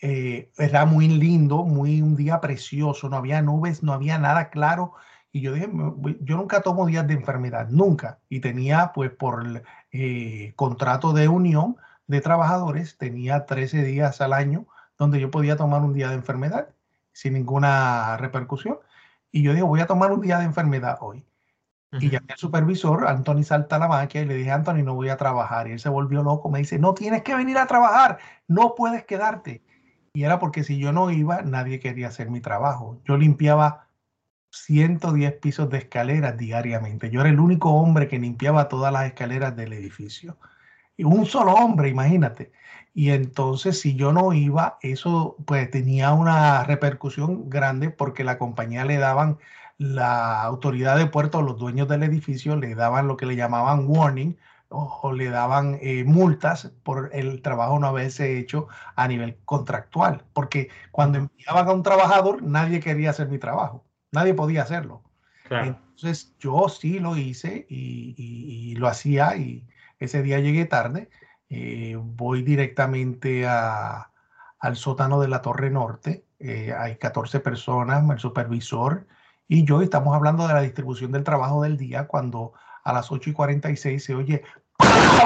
Eh, 0.00 0.50
era 0.58 0.86
muy 0.86 1.08
lindo, 1.08 1.64
muy 1.64 2.02
un 2.02 2.16
día 2.16 2.40
precioso, 2.40 3.08
no 3.08 3.16
había 3.16 3.42
nubes, 3.42 3.82
no 3.82 3.92
había 3.94 4.18
nada 4.18 4.50
claro 4.50 4.94
y 5.34 5.40
yo 5.40 5.52
dije, 5.52 5.68
yo 6.20 6.36
nunca 6.36 6.62
tomo 6.62 6.86
días 6.86 7.08
de 7.08 7.14
enfermedad, 7.14 7.68
nunca. 7.68 8.20
Y 8.28 8.38
tenía, 8.40 8.92
pues, 8.94 9.10
por 9.10 9.64
eh, 9.90 10.52
contrato 10.54 11.12
de 11.12 11.26
unión 11.26 11.76
de 12.06 12.20
trabajadores, 12.20 12.98
tenía 12.98 13.44
13 13.44 13.82
días 13.82 14.20
al 14.20 14.32
año 14.32 14.68
donde 14.98 15.20
yo 15.20 15.30
podía 15.30 15.56
tomar 15.56 15.82
un 15.82 15.92
día 15.92 16.08
de 16.08 16.14
enfermedad 16.14 16.68
sin 17.12 17.34
ninguna 17.34 18.16
repercusión. 18.18 18.78
Y 19.30 19.42
yo 19.42 19.52
dije, 19.52 19.62
voy 19.62 19.80
a 19.80 19.86
tomar 19.86 20.12
un 20.12 20.20
día 20.20 20.38
de 20.38 20.44
enfermedad 20.44 20.98
hoy. 21.00 21.24
Y 22.00 22.10
llamé 22.10 22.32
al 22.32 22.38
supervisor, 22.38 23.06
Anthony 23.06 23.44
Saltalamaquia, 23.44 24.22
y 24.22 24.24
le 24.24 24.34
dije, 24.34 24.50
Anthony, 24.50 24.82
no 24.82 24.96
voy 24.96 25.10
a 25.10 25.16
trabajar. 25.16 25.68
Y 25.68 25.72
él 25.72 25.78
se 25.78 25.88
volvió 25.88 26.24
loco, 26.24 26.50
me 26.50 26.58
dice, 26.58 26.76
no 26.76 26.92
tienes 26.92 27.22
que 27.22 27.36
venir 27.36 27.56
a 27.56 27.68
trabajar, 27.68 28.18
no 28.48 28.74
puedes 28.74 29.04
quedarte. 29.04 29.62
Y 30.12 30.24
era 30.24 30.40
porque 30.40 30.64
si 30.64 30.78
yo 30.78 30.92
no 30.92 31.10
iba, 31.10 31.42
nadie 31.42 31.78
quería 31.78 32.08
hacer 32.08 32.30
mi 32.30 32.40
trabajo. 32.40 33.00
Yo 33.04 33.16
limpiaba 33.16 33.86
110 34.50 35.34
pisos 35.34 35.70
de 35.70 35.78
escaleras 35.78 36.36
diariamente. 36.36 37.10
Yo 37.10 37.20
era 37.20 37.30
el 37.30 37.38
único 37.38 37.70
hombre 37.70 38.08
que 38.08 38.18
limpiaba 38.18 38.68
todas 38.68 38.92
las 38.92 39.06
escaleras 39.06 39.54
del 39.56 39.72
edificio. 39.72 40.36
Y 40.96 41.04
un 41.04 41.26
solo 41.26 41.52
hombre, 41.52 41.88
imagínate. 41.88 42.52
Y 42.94 43.10
entonces 43.10 43.80
si 43.80 43.96
yo 43.96 44.12
no 44.12 44.32
iba, 44.32 44.78
eso 44.80 45.36
pues 45.46 45.70
tenía 45.70 46.12
una 46.12 46.64
repercusión 46.64 47.50
grande 47.50 47.90
porque 47.90 48.24
la 48.24 48.38
compañía 48.38 48.84
le 48.84 48.98
daban, 48.98 49.38
la 49.78 50.42
autoridad 50.42 50.96
de 50.96 51.06
puerto, 51.06 51.42
los 51.42 51.58
dueños 51.58 51.88
del 51.88 52.04
edificio 52.04 52.56
le 52.56 52.74
daban 52.74 53.08
lo 53.08 53.16
que 53.16 53.26
le 53.26 53.36
llamaban 53.36 53.86
warning 53.88 54.36
o, 54.68 55.12
le 55.12 55.28
daban 55.28 55.78
eh, 55.82 56.04
multas 56.04 56.72
por 56.82 57.10
el 57.12 57.42
trabajo 57.42 57.78
no 57.78 57.86
haberse 57.88 58.38
hecho 58.38 58.68
a 58.96 59.08
nivel 59.08 59.36
contractual. 59.44 60.24
Porque 60.32 60.70
cuando 60.90 61.18
enviaban 61.18 61.68
a 61.68 61.72
un 61.72 61.82
trabajador, 61.82 62.42
nadie 62.42 62.80
quería 62.80 63.10
hacer 63.10 63.28
mi 63.28 63.38
trabajo. 63.38 63.84
Nadie 64.12 64.34
podía 64.34 64.62
hacerlo. 64.62 65.02
Entonces 65.50 66.34
yo 66.38 66.68
sí 66.68 66.98
lo 66.98 67.16
hice 67.16 67.66
y, 67.68 68.74
lo 68.76 68.88
hacía 68.88 69.36
y 69.36 69.66
ese 69.98 70.22
día 70.22 70.40
llegué 70.40 70.64
tarde. 70.64 71.10
Eh, 71.48 71.96
voy 71.98 72.42
directamente 72.42 73.46
al 73.46 74.76
sótano 74.76 75.20
de 75.20 75.28
la 75.28 75.42
Torre 75.42 75.70
Norte. 75.70 76.26
Eh, 76.38 76.74
hay 76.76 76.96
14 76.96 77.40
personas, 77.40 78.08
el 78.10 78.18
supervisor 78.18 79.06
y 79.46 79.64
yo 79.64 79.82
estamos 79.82 80.14
hablando 80.14 80.46
de 80.48 80.54
la 80.54 80.62
distribución 80.62 81.12
del 81.12 81.24
trabajo 81.24 81.62
del 81.62 81.76
día 81.76 82.06
cuando 82.06 82.54
a 82.82 82.92
las 82.92 83.12
8 83.12 83.30
y 83.30 83.32
46 83.32 84.04
se 84.04 84.14
oye 84.14 84.42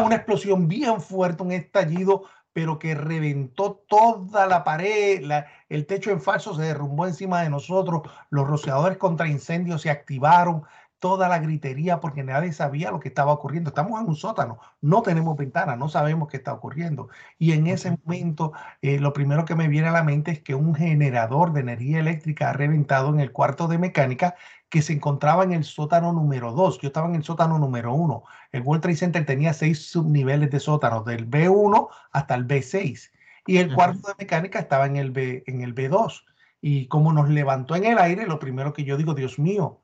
una 0.05 0.17
explosión 0.17 0.69
bien 0.69 1.01
fuerte, 1.01 1.43
un 1.43 1.53
estallido 1.53 2.25
pero 2.53 2.79
que 2.79 2.97
reventó 2.97 3.85
toda 3.89 4.47
la 4.47 4.65
pared, 4.65 5.23
el 5.69 5.87
techo 5.87 6.11
en 6.11 6.21
falso 6.21 6.57
se 6.57 6.63
derrumbó 6.63 7.07
encima 7.07 7.43
de 7.43 7.51
nosotros, 7.51 8.03
los 8.31 8.49
rociadores 8.49 8.99
contra 8.99 9.29
incendios 9.29 9.83
se 9.83 9.91
activaron, 9.91 10.65
toda 10.99 11.29
la 11.29 11.39
gritería 11.39 12.01
porque 12.01 12.23
nadie 12.25 12.53
sabía 12.53 12.91
lo 12.91 13.01
que 13.01 13.09
estaba 13.09 13.33
ocurriendo. 13.33 13.69
Estamos 13.69 14.01
en 14.01 14.09
un 14.09 14.17
sótano, 14.17 14.59
no 14.81 15.03
tenemos 15.03 15.37
ventana, 15.37 15.77
no 15.77 15.89
sabemos 15.89 16.29
qué 16.29 16.37
está 16.39 16.53
ocurriendo. 16.53 17.09
Y 17.39 17.53
en 17.53 17.67
ese 17.67 17.97
momento, 18.05 18.53
eh, 18.83 18.99
lo 18.99 19.13
primero 19.13 19.45
que 19.45 19.55
me 19.55 19.69
viene 19.69 19.89
a 19.89 19.93
la 19.93 20.03
mente 20.03 20.31
es 20.33 20.43
que 20.43 20.55
un 20.55 20.75
generador 20.75 21.53
de 21.53 21.61
energía 21.61 22.01
eléctrica 22.01 22.51
ha 22.51 22.53
reventado 22.53 23.11
en 23.11 23.21
el 23.21 23.33
cuarto 23.33 23.69
de 23.69 23.79
mecánica 23.79 24.35
que 24.69 24.83
se 24.83 24.93
encontraba 24.93 25.45
en 25.45 25.53
el 25.53 25.65
sótano 25.65 26.13
número 26.13 26.53
2. 26.53 26.81
Yo 26.81 26.89
estaba 26.89 27.09
en 27.09 27.15
el 27.15 27.25
sótano 27.25 27.59
número 27.59 27.95
1. 27.95 28.25
El 28.53 28.63
World 28.63 28.83
Trade 28.83 28.97
Center 28.97 29.27
tenía 29.27 29.53
seis 29.55 29.91
subniveles 29.91 30.51
de 30.51 30.61
sótanos, 30.61 31.05
del 31.05 31.29
B1 31.29 31.89
hasta 32.13 32.35
el 32.35 32.47
B6. 32.47 33.11
Y 33.47 33.59
el 33.59 33.75
cuarto 33.75 34.09
de 34.09 34.15
mecánica 34.19 34.59
estaba 34.59 34.87
en 34.87 34.97
el, 34.97 35.11
B, 35.11 35.43
en 35.47 35.63
el 35.63 35.75
B2. 35.75 36.25
Y 36.61 36.87
como 36.89 37.13
nos 37.13 37.29
levantó 37.31 37.77
en 37.77 37.85
el 37.85 37.99
aire, 37.99 38.27
lo 38.27 38.39
primero 38.39 38.73
que 38.73 38.85
yo 38.85 38.97
digo, 38.97 39.15
Dios 39.15 39.39
mío, 39.39 39.81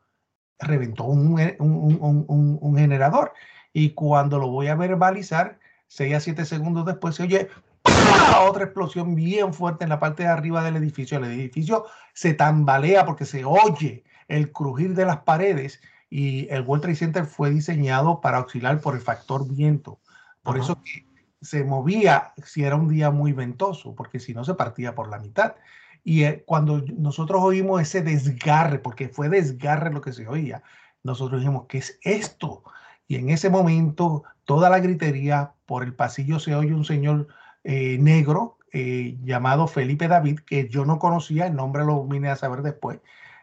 reventó 0.58 1.04
un, 1.04 1.40
un, 1.58 2.58
un, 2.60 2.76
generador. 2.76 3.32
Y 3.72 3.90
cuando 3.90 4.38
lo 4.38 4.48
voy 4.48 4.68
a 4.68 4.74
verbalizar, 4.74 5.58
6 5.88 6.14
a 6.14 6.20
7 6.20 6.44
segundos 6.44 6.86
después 6.86 7.16
se 7.16 7.24
oye 7.24 7.48
otra 8.48 8.64
explosión 8.64 9.14
bien 9.14 9.52
fuerte 9.52 9.84
en 9.84 9.90
la 9.90 10.00
parte 10.00 10.22
de 10.22 10.28
arriba 10.28 10.62
del 10.62 10.76
edificio. 10.76 11.18
El 11.18 11.24
edificio 11.24 11.86
se 12.12 12.34
tambalea 12.34 13.04
porque 13.04 13.24
se 13.24 13.44
oye 13.44 14.04
el 14.28 14.52
crujir 14.52 14.94
de 14.94 15.06
las 15.06 15.18
paredes 15.18 15.80
y 16.08 16.48
el 16.50 16.62
World 16.62 16.82
Trade 16.82 16.96
Center 16.96 17.26
fue 17.26 17.50
diseñado 17.50 18.20
para 18.20 18.38
auxiliar 18.38 18.80
por 18.80 18.94
el 18.94 19.00
factor 19.00 19.48
viento. 19.48 20.00
Por 20.42 20.58
eso 20.58 20.80
que 20.82 21.06
se 21.42 21.64
movía 21.64 22.32
si 22.44 22.64
era 22.64 22.76
un 22.76 22.88
día 22.88 23.10
muy 23.10 23.32
ventoso, 23.32 23.94
porque 23.94 24.20
si 24.20 24.34
no 24.34 24.44
se 24.44 24.54
partía 24.54 24.94
por 24.94 25.08
la 25.08 25.18
mitad. 25.18 25.56
Y 26.04 26.24
eh, 26.24 26.44
cuando 26.46 26.84
nosotros 26.96 27.42
oímos 27.42 27.80
ese 27.80 28.02
desgarre, 28.02 28.78
porque 28.78 29.08
fue 29.08 29.28
desgarre 29.28 29.90
lo 29.90 30.02
que 30.02 30.12
se 30.12 30.28
oía, 30.28 30.62
nosotros 31.02 31.40
dijimos, 31.40 31.64
¿qué 31.66 31.78
es 31.78 31.98
esto? 32.02 32.62
Y 33.08 33.16
en 33.16 33.30
ese 33.30 33.50
momento, 33.50 34.22
toda 34.44 34.70
la 34.70 34.78
gritería, 34.78 35.52
por 35.66 35.82
el 35.82 35.94
pasillo 35.94 36.38
se 36.38 36.54
oye 36.54 36.74
un 36.74 36.84
señor 36.84 37.28
eh, 37.64 37.96
negro 37.98 38.58
eh, 38.72 39.16
llamado 39.24 39.66
Felipe 39.66 40.08
David, 40.08 40.40
que 40.40 40.68
yo 40.68 40.84
no 40.84 40.98
conocía, 40.98 41.46
el 41.46 41.56
nombre 41.56 41.84
lo 41.84 42.04
vine 42.04 42.28
a 42.28 42.36
saber 42.36 42.62
después, 42.62 43.00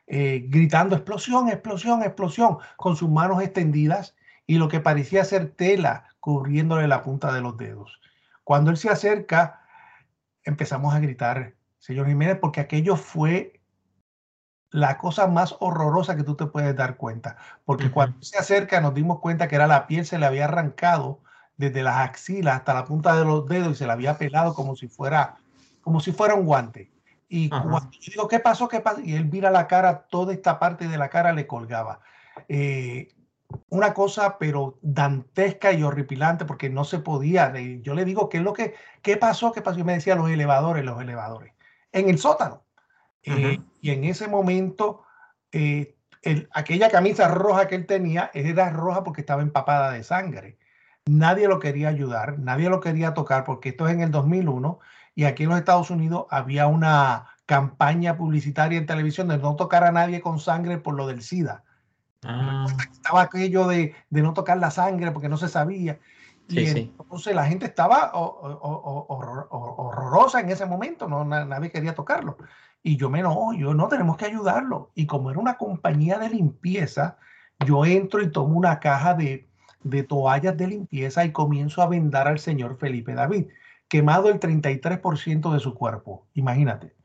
gritando 0.07 0.97
explosión, 0.97 1.47
explosión, 1.47 2.03
explosión, 2.03 2.57
con 2.75 2.97
sus 2.97 3.09
manos 3.09 3.41
extendidas 3.41 4.13
y 4.45 4.57
lo 4.57 4.67
que 4.67 4.81
parecía 4.81 5.23
ser 5.23 5.51
tela 5.51 6.03
cubriéndole 6.19 6.85
la 6.89 7.01
punta 7.01 7.33
de 7.33 7.39
los 7.39 7.57
dedos. 7.57 8.01
Cuando 8.43 8.71
él 8.71 8.75
se 8.75 8.89
acerca, 8.89 9.61
empezamos 10.43 10.93
a 10.93 10.99
gritar, 10.99 11.55
señor 11.81 12.07
Jiménez, 12.07 12.37
porque 12.39 12.61
aquello 12.61 12.95
fue 12.95 13.59
la 14.69 14.97
cosa 14.97 15.27
más 15.27 15.57
horrorosa 15.59 16.15
que 16.15 16.23
tú 16.23 16.35
te 16.35 16.45
puedes 16.45 16.75
dar 16.75 16.95
cuenta. 16.95 17.35
Porque 17.65 17.91
cuando 17.91 18.21
se 18.21 18.37
acerca 18.37 18.79
nos 18.79 18.93
dimos 18.93 19.19
cuenta 19.19 19.47
que 19.47 19.55
era 19.55 19.67
la 19.67 19.87
piel, 19.87 20.05
se 20.05 20.17
le 20.17 20.25
había 20.25 20.45
arrancado 20.45 21.19
desde 21.57 21.83
las 21.83 21.97
axilas 21.97 22.55
hasta 22.55 22.73
la 22.73 22.85
punta 22.85 23.17
de 23.17 23.25
los 23.25 23.47
dedos 23.47 23.73
y 23.73 23.75
se 23.75 23.87
la 23.87 23.93
había 23.93 24.17
pelado 24.17 24.53
como 24.53 24.75
si 24.75 24.87
fuera, 24.87 25.37
como 25.81 25.99
si 25.99 26.11
fuera 26.11 26.35
un 26.35 26.45
guante. 26.45 26.91
Y 27.27 27.49
cuando 27.49 27.91
yo 27.91 28.11
digo, 28.11 28.27
¿qué 28.27 28.39
pasó? 28.39 28.67
¿Qué 28.67 28.79
pasó? 28.79 29.01
Y 29.01 29.15
él 29.15 29.25
mira 29.25 29.49
la 29.49 29.67
cara, 29.67 30.05
toda 30.09 30.33
esta 30.33 30.59
parte 30.59 30.87
de 30.87 30.97
la 30.97 31.09
cara 31.09 31.33
le 31.33 31.47
colgaba. 31.47 32.01
Eh, 32.47 33.09
una 33.69 33.93
cosa, 33.93 34.37
pero 34.37 34.77
dantesca 34.81 35.73
y 35.73 35.83
horripilante, 35.83 36.45
porque 36.45 36.69
no 36.69 36.83
se 36.83 36.99
podía. 36.99 37.53
Yo 37.81 37.93
le 37.95 38.05
digo, 38.05 38.29
¿qué 38.29 38.37
es 38.37 38.43
lo 38.43 38.53
que, 38.53 38.75
qué 39.01 39.17
pasó? 39.17 39.51
¿Qué 39.51 39.61
pasó? 39.61 39.79
Y 39.79 39.83
me 39.83 39.93
decía, 39.93 40.15
los 40.15 40.29
elevadores, 40.29 40.85
los 40.85 41.01
elevadores. 41.01 41.53
En 41.91 42.09
el 42.09 42.17
sótano. 42.17 42.63
Eh, 43.23 43.59
y 43.81 43.91
en 43.91 44.03
ese 44.03 44.27
momento, 44.27 45.03
eh, 45.51 45.95
aquella 46.51 46.89
camisa 46.89 47.27
roja 47.27 47.67
que 47.67 47.75
él 47.75 47.85
tenía 47.85 48.31
era 48.33 48.69
roja 48.69 49.03
porque 49.03 49.21
estaba 49.21 49.41
empapada 49.41 49.91
de 49.91 50.03
sangre. 50.03 50.57
Nadie 51.05 51.47
lo 51.47 51.59
quería 51.59 51.89
ayudar, 51.89 52.39
nadie 52.39 52.69
lo 52.69 52.79
quería 52.79 53.13
tocar, 53.13 53.43
porque 53.43 53.69
esto 53.69 53.87
es 53.87 53.93
en 53.93 54.01
el 54.01 54.11
2001 54.11 54.79
y 55.15 55.25
aquí 55.25 55.43
en 55.43 55.49
los 55.49 55.59
Estados 55.59 55.89
Unidos 55.89 56.25
había 56.29 56.67
una 56.67 57.27
campaña 57.45 58.17
publicitaria 58.17 58.77
en 58.77 58.85
televisión 58.85 59.27
de 59.27 59.37
no 59.37 59.55
tocar 59.55 59.83
a 59.83 59.91
nadie 59.91 60.21
con 60.21 60.39
sangre 60.39 60.77
por 60.77 60.95
lo 60.95 61.07
del 61.07 61.21
SIDA. 61.21 61.63
Ah. 62.23 62.65
Estaba 62.91 63.23
aquello 63.23 63.67
de, 63.67 63.95
no 64.09 64.33
tocar 64.33 64.57
la 64.57 64.71
sangre 64.71 65.11
porque 65.11 65.27
no 65.27 65.37
se 65.37 65.49
sabía. 65.49 65.99
Y 66.51 66.67
entonces 66.67 67.35
la 67.35 67.45
gente 67.45 67.65
estaba 67.65 68.11
horrorosa 69.49 70.39
en 70.39 70.49
ese 70.49 70.65
momento, 70.65 71.07
no, 71.07 71.23
nadie 71.25 71.71
quería 71.71 71.95
tocarlo. 71.95 72.37
Y 72.83 72.97
yo 72.97 73.09
me 73.09 73.21
no, 73.21 73.53
yo 73.53 73.73
no, 73.73 73.87
tenemos 73.87 74.17
que 74.17 74.25
ayudarlo. 74.25 74.91
Y 74.95 75.05
como 75.05 75.31
era 75.31 75.39
una 75.39 75.57
compañía 75.57 76.17
de 76.17 76.29
limpieza, 76.29 77.17
yo 77.65 77.85
entro 77.85 78.21
y 78.21 78.31
tomo 78.31 78.57
una 78.57 78.79
caja 78.79 79.13
de, 79.13 79.47
de 79.83 80.03
toallas 80.03 80.57
de 80.57 80.67
limpieza 80.67 81.23
y 81.25 81.31
comienzo 81.31 81.81
a 81.81 81.87
vendar 81.87 82.27
al 82.27 82.39
señor 82.39 82.77
Felipe 82.77 83.13
David, 83.13 83.47
quemado 83.87 84.29
el 84.29 84.39
33% 84.39 85.53
de 85.53 85.59
su 85.59 85.75
cuerpo. 85.75 86.27
Imagínate. 86.33 86.95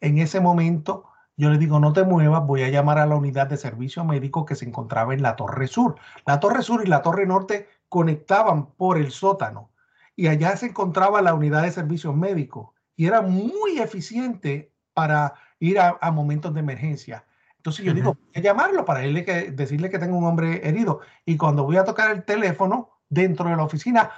En 0.00 0.18
ese 0.18 0.40
momento 0.40 1.06
yo 1.38 1.50
le 1.50 1.58
digo, 1.58 1.78
no 1.80 1.92
te 1.92 2.02
muevas, 2.02 2.46
voy 2.46 2.62
a 2.62 2.70
llamar 2.70 2.98
a 2.98 3.04
la 3.04 3.14
unidad 3.14 3.46
de 3.46 3.58
servicio 3.58 4.04
médico 4.04 4.46
que 4.46 4.54
se 4.54 4.64
encontraba 4.64 5.12
en 5.12 5.20
la 5.20 5.36
Torre 5.36 5.66
Sur. 5.66 5.96
La 6.24 6.40
Torre 6.40 6.62
Sur 6.62 6.82
y 6.82 6.88
la 6.88 7.02
Torre 7.02 7.26
Norte 7.26 7.68
conectaban 7.96 8.72
por 8.72 8.98
el 8.98 9.10
sótano 9.10 9.70
y 10.14 10.26
allá 10.26 10.54
se 10.58 10.66
encontraba 10.66 11.22
la 11.22 11.32
unidad 11.32 11.62
de 11.62 11.70
servicios 11.70 12.14
médicos 12.14 12.68
y 12.94 13.06
era 13.06 13.22
muy 13.22 13.78
eficiente 13.78 14.70
para 14.92 15.32
ir 15.60 15.80
a, 15.80 15.98
momentos 16.10 16.52
de 16.52 16.60
emergencia. 16.60 17.24
Entonces 17.56 17.86
yo 17.86 17.94
digo, 17.94 18.12
voy 18.12 18.32
a 18.34 18.40
llamarlo 18.40 18.84
para 18.84 19.00
que, 19.00 19.50
decirle 19.50 19.88
que 19.88 19.98
tengo 19.98 20.18
un 20.18 20.26
hombre 20.26 20.68
herido. 20.68 21.00
Y 21.24 21.38
cuando 21.38 21.64
voy 21.64 21.78
a 21.78 21.84
tocar 21.84 22.10
el 22.10 22.22
teléfono 22.22 22.90
dentro 23.08 23.48
de 23.48 23.56
la 23.56 23.64
oficina, 23.64 24.10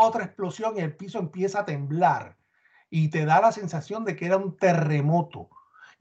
otra 0.00 0.26
explosión 0.26 0.76
y 0.76 0.80
el 0.80 0.94
piso 0.94 1.18
empieza 1.18 1.60
a 1.60 1.64
temblar. 1.64 2.36
Y 2.90 3.08
te 3.08 3.24
da 3.24 3.40
la 3.40 3.52
sensación 3.52 4.04
de 4.04 4.14
que 4.14 4.26
era 4.26 4.36
un 4.36 4.58
terremoto 4.58 5.48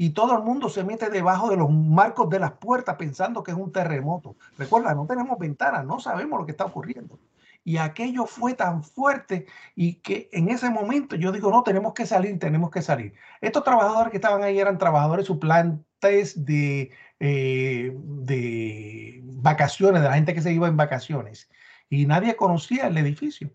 y 0.04 0.10
todo 0.10 0.36
el 0.36 0.44
mundo 0.44 0.68
se 0.68 0.84
mete 0.84 1.10
debajo 1.10 1.50
de 1.50 1.56
los 1.56 1.72
marcos 1.72 2.30
de 2.30 2.38
las 2.38 2.52
puertas 2.52 2.98
pensando 2.98 3.42
que 3.42 3.52
es 3.52 3.58
un 3.58 3.72
terremoto. 3.72 4.36
Recuerda, 4.58 4.94
no 4.94 5.06
tenemos 5.06 5.40
ventanas, 5.40 5.86
no 5.86 5.98
sabemos 5.98 6.38
lo 6.38 6.46
que 6.46 6.52
está 6.52 6.66
ocurriendo. 6.66 7.18
Y 7.64 7.78
aquello 7.78 8.26
fue 8.26 8.54
tan 8.54 8.84
fuerte 8.84 9.46
y 9.76 9.94
que 10.02 10.28
en 10.34 10.50
ese 10.50 10.70
momento 10.70 11.16
yo 11.16 11.32
digo, 11.32 11.50
no, 11.52 11.64
tenemos 11.64 11.94
que 11.94 12.06
salir, 12.06 12.38
tenemos 12.38 12.70
que 12.70 12.82
salir. 12.82 13.14
Estos 13.40 13.64
trabajadores 13.64 14.12
que 14.12 14.18
estaban 14.18 14.44
ahí 14.44 14.60
eran 14.60 14.78
trabajadores 14.78 15.26
suplantes 15.26 16.44
de, 16.44 16.92
eh, 17.22 17.96
de 17.96 19.22
vacaciones, 19.24 20.02
de 20.02 20.10
la 20.10 20.16
gente 20.16 20.34
que 20.34 20.42
se 20.42 20.52
iba 20.52 20.68
en 20.68 20.76
vacaciones. 20.76 21.50
Y 21.90 22.08
nadie 22.08 22.36
conocía 22.36 22.88
el 22.88 22.98
edificio. 22.98 23.52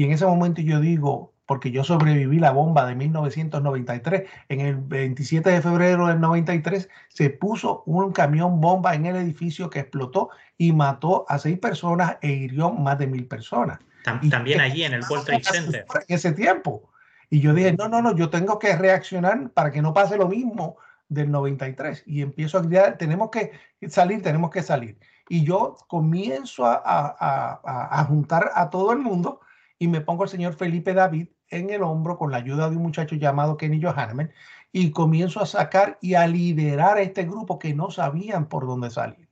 Y 0.00 0.04
en 0.04 0.12
ese 0.12 0.24
momento 0.24 0.62
yo 0.62 0.80
digo, 0.80 1.34
porque 1.44 1.70
yo 1.70 1.84
sobreviví 1.84 2.38
la 2.38 2.52
bomba 2.52 2.86
de 2.86 2.94
1993. 2.94 4.30
En 4.48 4.60
el 4.60 4.76
27 4.76 5.50
de 5.50 5.60
febrero 5.60 6.06
del 6.06 6.18
93 6.22 6.88
se 7.08 7.28
puso 7.28 7.82
un 7.84 8.10
camión 8.10 8.62
bomba 8.62 8.94
en 8.94 9.04
el 9.04 9.16
edificio 9.16 9.68
que 9.68 9.80
explotó 9.80 10.30
y 10.56 10.72
mató 10.72 11.26
a 11.28 11.38
seis 11.38 11.58
personas 11.58 12.16
e 12.22 12.30
hirió 12.30 12.70
más 12.70 12.98
de 12.98 13.08
mil 13.08 13.26
personas. 13.26 13.78
También 14.02 14.62
allí 14.62 14.84
en 14.84 14.94
el 14.94 15.02
World 15.02 15.26
Trade 15.26 15.44
Center. 15.44 15.84
En 16.08 16.16
ese 16.16 16.32
tiempo. 16.32 16.90
Y 17.28 17.40
yo 17.40 17.52
dije, 17.52 17.74
no, 17.74 17.86
no, 17.90 18.00
no, 18.00 18.16
yo 18.16 18.30
tengo 18.30 18.58
que 18.58 18.74
reaccionar 18.74 19.50
para 19.50 19.70
que 19.70 19.82
no 19.82 19.92
pase 19.92 20.16
lo 20.16 20.28
mismo 20.28 20.78
del 21.10 21.30
93. 21.30 22.04
Y 22.06 22.22
empiezo 22.22 22.56
a 22.56 22.62
gritar, 22.62 22.96
tenemos 22.96 23.28
que 23.28 23.52
salir, 23.86 24.22
tenemos 24.22 24.50
que 24.50 24.62
salir. 24.62 24.96
Y 25.28 25.44
yo 25.44 25.76
comienzo 25.88 26.64
a, 26.64 26.80
a, 26.82 28.00
a 28.00 28.04
juntar 28.04 28.50
a 28.54 28.70
todo 28.70 28.92
el 28.92 29.00
mundo 29.00 29.40
y 29.80 29.88
me 29.88 30.02
pongo 30.02 30.24
al 30.24 30.28
señor 30.28 30.52
Felipe 30.52 30.92
David 30.92 31.28
en 31.48 31.70
el 31.70 31.82
hombro 31.82 32.18
con 32.18 32.30
la 32.30 32.36
ayuda 32.36 32.68
de 32.68 32.76
un 32.76 32.82
muchacho 32.82 33.16
llamado 33.16 33.56
Kenny 33.56 33.82
Johanneman 33.82 34.30
y 34.72 34.90
comienzo 34.90 35.40
a 35.40 35.46
sacar 35.46 35.98
y 36.02 36.14
a 36.14 36.26
liderar 36.26 36.98
a 36.98 37.00
este 37.00 37.24
grupo 37.24 37.58
que 37.58 37.74
no 37.74 37.90
sabían 37.90 38.46
por 38.46 38.66
dónde 38.66 38.90
salir. 38.90 39.30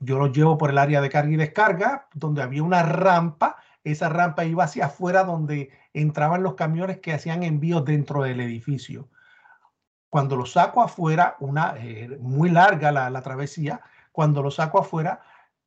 Yo 0.00 0.18
los 0.18 0.36
llevo 0.36 0.58
por 0.58 0.70
el 0.70 0.78
área 0.78 1.00
de 1.00 1.08
carga 1.08 1.32
y 1.32 1.36
descarga, 1.36 2.08
donde 2.12 2.42
había 2.42 2.64
una 2.64 2.82
rampa. 2.82 3.56
Esa 3.84 4.08
rampa 4.08 4.44
iba 4.44 4.64
hacia 4.64 4.86
afuera 4.86 5.22
donde 5.22 5.70
entraban 5.94 6.42
los 6.42 6.54
camiones 6.54 6.98
que 6.98 7.12
hacían 7.12 7.44
envíos 7.44 7.84
dentro 7.84 8.24
del 8.24 8.40
edificio. 8.40 9.08
Cuando 10.10 10.34
los 10.34 10.52
saco 10.52 10.82
afuera, 10.82 11.36
una 11.38 11.74
eh, 11.78 12.18
muy 12.20 12.50
larga 12.50 12.90
la, 12.90 13.10
la 13.10 13.22
travesía, 13.22 13.80
cuando 14.10 14.42
lo 14.42 14.50
saco 14.50 14.80
afuera, 14.80 15.20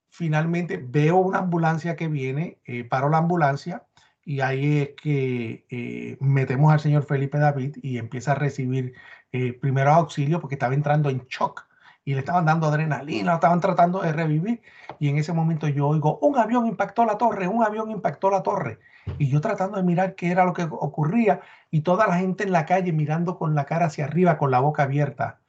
finalmente 0.10 0.78
veo 0.78 1.15
una 1.15 1.39
ambulancia 1.39 1.95
que 1.95 2.10
viene, 2.10 2.60
eh, 2.65 2.84
paro 2.84 3.10
la 3.10 3.19
ambulancia, 3.19 3.86
y 4.32 4.39
ahí 4.39 4.78
es 4.78 4.89
que 4.91 5.65
eh, 5.70 6.15
metemos 6.22 6.72
al 6.72 6.80
señor 6.80 7.04
Felipe 7.04 7.38
David 7.38 7.76
y 7.82 7.98
empieza 7.98 8.32
a 8.32 8.36
recibir 8.36 8.94
eh, 9.34 9.52
primeros 9.52 9.94
auxilios 9.94 10.39
porque 10.39 10.56
estaba 10.56 10.74
entrando 10.74 11.10
en 11.10 11.26
shock 11.28 11.67
y 12.06 12.13
le 12.13 12.20
estaban 12.20 12.46
dando 12.46 12.67
adrenalina, 12.67 13.32
lo 13.32 13.36
estaban 13.36 13.60
tratando 13.60 14.00
de 14.00 14.13
revivir. 14.13 14.62
Y 15.00 15.10
en 15.10 15.17
ese 15.17 15.34
momento 15.34 15.67
yo 15.67 15.86
oigo, 15.86 16.17
un 16.20 16.38
avión 16.38 16.65
impactó 16.65 17.04
la 17.04 17.17
torre, 17.17 17.50
un 17.50 17.62
avión 17.62 17.91
impactó 17.91 18.30
la 18.30 18.41
torre. 18.41 18.80
Y 19.17 19.28
yo 19.28 19.41
tratando 19.41 19.76
de 19.76 19.84
mirar 19.84 20.15
qué 20.15 20.32
era 20.32 20.46
lo 20.46 20.54
que 20.54 20.63
ocurría 20.63 21.41
y 21.70 21.82
toda 21.82 22.08
la 22.08 22.15
gente 22.15 22.46
en 22.46 22.54
la 22.54 22.65
calle 22.65 22.94
mirando 22.94 23.38
con 23.38 23.54
la 23.54 23.65
cara 23.65 23.88
hacia 23.88 24.06
arriba, 24.06 24.38
con 24.38 24.50
la 24.50 24.62
boca 24.62 24.84
abierta. 24.84 25.41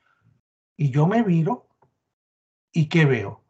Y 0.77 0.90
yo 0.90 1.07
me 1.07 1.23
miro 1.23 1.68
y 2.73 2.88
¿qué 2.88 3.05
veo? 3.05 3.45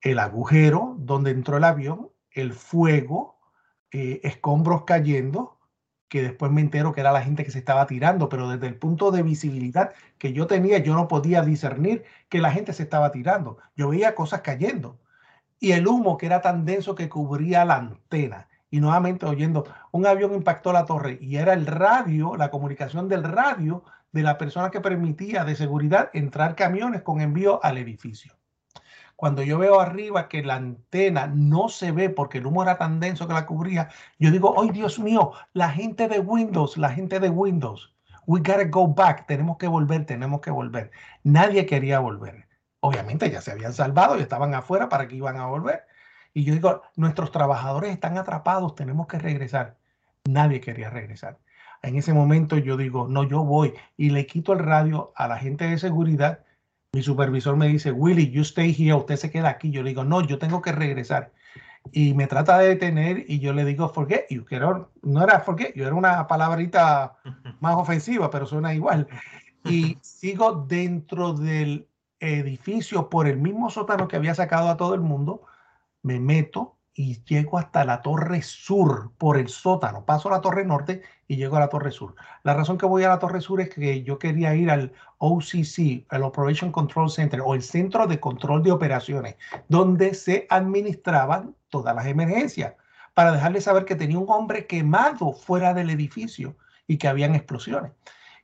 El 0.00 0.18
agujero 0.18 0.96
donde 0.98 1.30
entró 1.30 1.58
el 1.58 1.64
avión, 1.64 2.08
el 2.30 2.54
fuego, 2.54 3.31
eh, 3.92 4.20
escombros 4.24 4.84
cayendo, 4.84 5.58
que 6.08 6.22
después 6.22 6.52
me 6.52 6.60
entero 6.60 6.92
que 6.92 7.00
era 7.00 7.12
la 7.12 7.22
gente 7.22 7.44
que 7.44 7.50
se 7.50 7.58
estaba 7.58 7.86
tirando, 7.86 8.28
pero 8.28 8.48
desde 8.48 8.66
el 8.66 8.76
punto 8.76 9.10
de 9.10 9.22
visibilidad 9.22 9.92
que 10.18 10.32
yo 10.32 10.46
tenía, 10.46 10.78
yo 10.78 10.94
no 10.94 11.08
podía 11.08 11.42
discernir 11.42 12.04
que 12.28 12.40
la 12.40 12.52
gente 12.52 12.72
se 12.72 12.82
estaba 12.82 13.12
tirando. 13.12 13.58
Yo 13.76 13.88
veía 13.88 14.14
cosas 14.14 14.42
cayendo 14.42 14.98
y 15.62 15.72
el 15.72 15.86
humo 15.86 16.18
que 16.18 16.26
era 16.26 16.40
tan 16.40 16.64
denso 16.64 16.96
que 16.96 17.08
cubría 17.08 17.64
la 17.64 17.76
antena. 17.76 18.48
Y 18.68 18.80
nuevamente 18.80 19.26
oyendo, 19.26 19.64
un 19.92 20.06
avión 20.06 20.34
impactó 20.34 20.72
la 20.72 20.86
torre 20.86 21.18
y 21.20 21.36
era 21.36 21.52
el 21.52 21.66
radio, 21.66 22.36
la 22.36 22.50
comunicación 22.50 23.08
del 23.08 23.22
radio 23.22 23.84
de 24.10 24.22
la 24.22 24.38
persona 24.38 24.70
que 24.70 24.80
permitía 24.80 25.44
de 25.44 25.54
seguridad 25.54 26.10
entrar 26.14 26.56
camiones 26.56 27.02
con 27.02 27.20
envío 27.20 27.62
al 27.62 27.78
edificio. 27.78 28.34
Cuando 29.22 29.44
yo 29.44 29.56
veo 29.56 29.78
arriba 29.78 30.28
que 30.28 30.42
la 30.42 30.56
antena 30.56 31.28
no 31.28 31.68
se 31.68 31.92
ve 31.92 32.10
porque 32.10 32.38
el 32.38 32.46
humo 32.46 32.64
era 32.64 32.76
tan 32.76 32.98
denso 32.98 33.28
que 33.28 33.34
la 33.34 33.46
cubría, 33.46 33.88
yo 34.18 34.32
digo, 34.32 34.60
¡ay 34.60 34.70
Dios 34.70 34.98
mío! 34.98 35.30
La 35.52 35.70
gente 35.70 36.08
de 36.08 36.18
Windows, 36.18 36.76
la 36.76 36.90
gente 36.90 37.20
de 37.20 37.30
Windows. 37.30 37.94
We 38.26 38.40
gotta 38.40 38.64
go 38.64 38.88
back. 38.88 39.28
Tenemos 39.28 39.58
que 39.58 39.68
volver, 39.68 40.06
tenemos 40.06 40.40
que 40.40 40.50
volver. 40.50 40.90
Nadie 41.22 41.66
quería 41.66 42.00
volver. 42.00 42.48
Obviamente 42.80 43.30
ya 43.30 43.40
se 43.40 43.52
habían 43.52 43.72
salvado 43.72 44.18
y 44.18 44.22
estaban 44.22 44.56
afuera 44.56 44.88
para 44.88 45.06
que 45.06 45.14
iban 45.14 45.36
a 45.36 45.46
volver. 45.46 45.84
Y 46.34 46.42
yo 46.42 46.54
digo, 46.54 46.82
nuestros 46.96 47.30
trabajadores 47.30 47.92
están 47.92 48.18
atrapados, 48.18 48.74
tenemos 48.74 49.06
que 49.06 49.20
regresar. 49.20 49.78
Nadie 50.24 50.60
quería 50.60 50.90
regresar. 50.90 51.38
En 51.82 51.94
ese 51.94 52.12
momento 52.12 52.58
yo 52.58 52.76
digo, 52.76 53.06
no, 53.06 53.22
yo 53.22 53.44
voy 53.44 53.72
y 53.96 54.10
le 54.10 54.26
quito 54.26 54.52
el 54.52 54.58
radio 54.58 55.12
a 55.14 55.28
la 55.28 55.38
gente 55.38 55.68
de 55.68 55.78
seguridad 55.78 56.40
mi 56.94 57.02
supervisor 57.02 57.56
me 57.56 57.68
dice, 57.68 57.90
Willy, 57.90 58.30
you 58.30 58.42
stay 58.42 58.70
here, 58.70 58.94
usted 58.94 59.16
se 59.16 59.30
queda 59.30 59.48
aquí. 59.48 59.70
Yo 59.70 59.82
le 59.82 59.90
digo, 59.90 60.04
no, 60.04 60.20
yo 60.20 60.38
tengo 60.38 60.60
que 60.60 60.72
regresar. 60.72 61.32
Y 61.90 62.12
me 62.12 62.26
trata 62.26 62.58
de 62.58 62.68
detener 62.68 63.24
y 63.26 63.40
yo 63.40 63.54
le 63.54 63.64
digo, 63.64 63.88
forget 63.88 64.26
you, 64.28 64.44
que 64.44 64.60
no 64.60 65.22
era 65.22 65.40
forget 65.40 65.74
you, 65.74 65.84
era 65.84 65.94
una 65.94 66.26
palabrita 66.26 67.16
más 67.60 67.76
ofensiva, 67.76 68.30
pero 68.30 68.46
suena 68.46 68.74
igual. 68.74 69.08
Y 69.64 69.96
sigo 70.02 70.66
dentro 70.68 71.32
del 71.32 71.88
edificio 72.20 73.08
por 73.08 73.26
el 73.26 73.38
mismo 73.38 73.70
sótano 73.70 74.06
que 74.06 74.16
había 74.16 74.34
sacado 74.34 74.68
a 74.68 74.76
todo 74.76 74.94
el 74.94 75.00
mundo, 75.00 75.42
me 76.02 76.20
meto 76.20 76.76
y 76.94 77.24
llego 77.24 77.58
hasta 77.58 77.84
la 77.84 78.02
torre 78.02 78.42
sur 78.42 79.12
por 79.16 79.38
el 79.38 79.48
sótano. 79.48 80.04
Paso 80.04 80.28
a 80.28 80.32
la 80.32 80.40
torre 80.40 80.64
norte 80.64 81.02
y 81.26 81.36
llego 81.36 81.56
a 81.56 81.60
la 81.60 81.68
torre 81.68 81.90
sur. 81.90 82.14
La 82.42 82.54
razón 82.54 82.76
que 82.76 82.86
voy 82.86 83.04
a 83.04 83.08
la 83.08 83.18
torre 83.18 83.40
sur 83.40 83.60
es 83.60 83.70
que 83.70 84.02
yo 84.02 84.18
quería 84.18 84.54
ir 84.54 84.70
al 84.70 84.92
OCC, 85.18 86.06
el 86.10 86.22
Operation 86.22 86.70
Control 86.70 87.10
Center 87.10 87.40
o 87.44 87.54
el 87.54 87.62
Centro 87.62 88.06
de 88.06 88.20
Control 88.20 88.62
de 88.62 88.72
Operaciones, 88.72 89.36
donde 89.68 90.14
se 90.14 90.46
administraban 90.50 91.56
todas 91.68 91.94
las 91.94 92.06
emergencias. 92.06 92.74
para 93.14 93.32
dejarle 93.32 93.60
saber 93.60 93.84
que 93.84 93.94
tenía 93.94 94.18
un 94.18 94.30
hombre 94.30 94.66
quemado 94.66 95.34
fuera 95.34 95.74
del 95.74 95.90
edificio 95.90 96.56
y 96.86 96.96
que 96.96 97.08
habían 97.08 97.34
explosiones. 97.34 97.92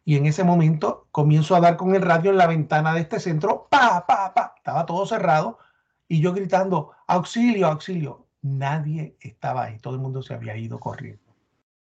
Y 0.04 0.16
en 0.16 0.26
ese 0.26 0.44
momento 0.44 1.06
comienzo 1.10 1.56
a 1.56 1.60
dar 1.60 1.78
con 1.78 1.94
el 1.94 2.02
radio 2.02 2.30
en 2.30 2.36
la 2.36 2.46
ventana 2.46 2.92
de 2.92 3.00
este 3.00 3.18
centro, 3.18 3.66
pa, 3.70 4.06
pa, 4.06 4.34
pa, 4.34 4.54
estaba 4.58 4.84
todo 4.84 5.06
cerrado 5.06 5.58
y 6.06 6.20
yo 6.20 6.34
gritando, 6.34 6.92
auxilio, 7.06 7.66
auxilio. 7.66 8.27
Nadie 8.42 9.16
estaba 9.20 9.64
ahí, 9.64 9.78
todo 9.78 9.94
el 9.94 10.00
mundo 10.00 10.22
se 10.22 10.34
había 10.34 10.56
ido 10.56 10.78
corriendo. 10.78 11.34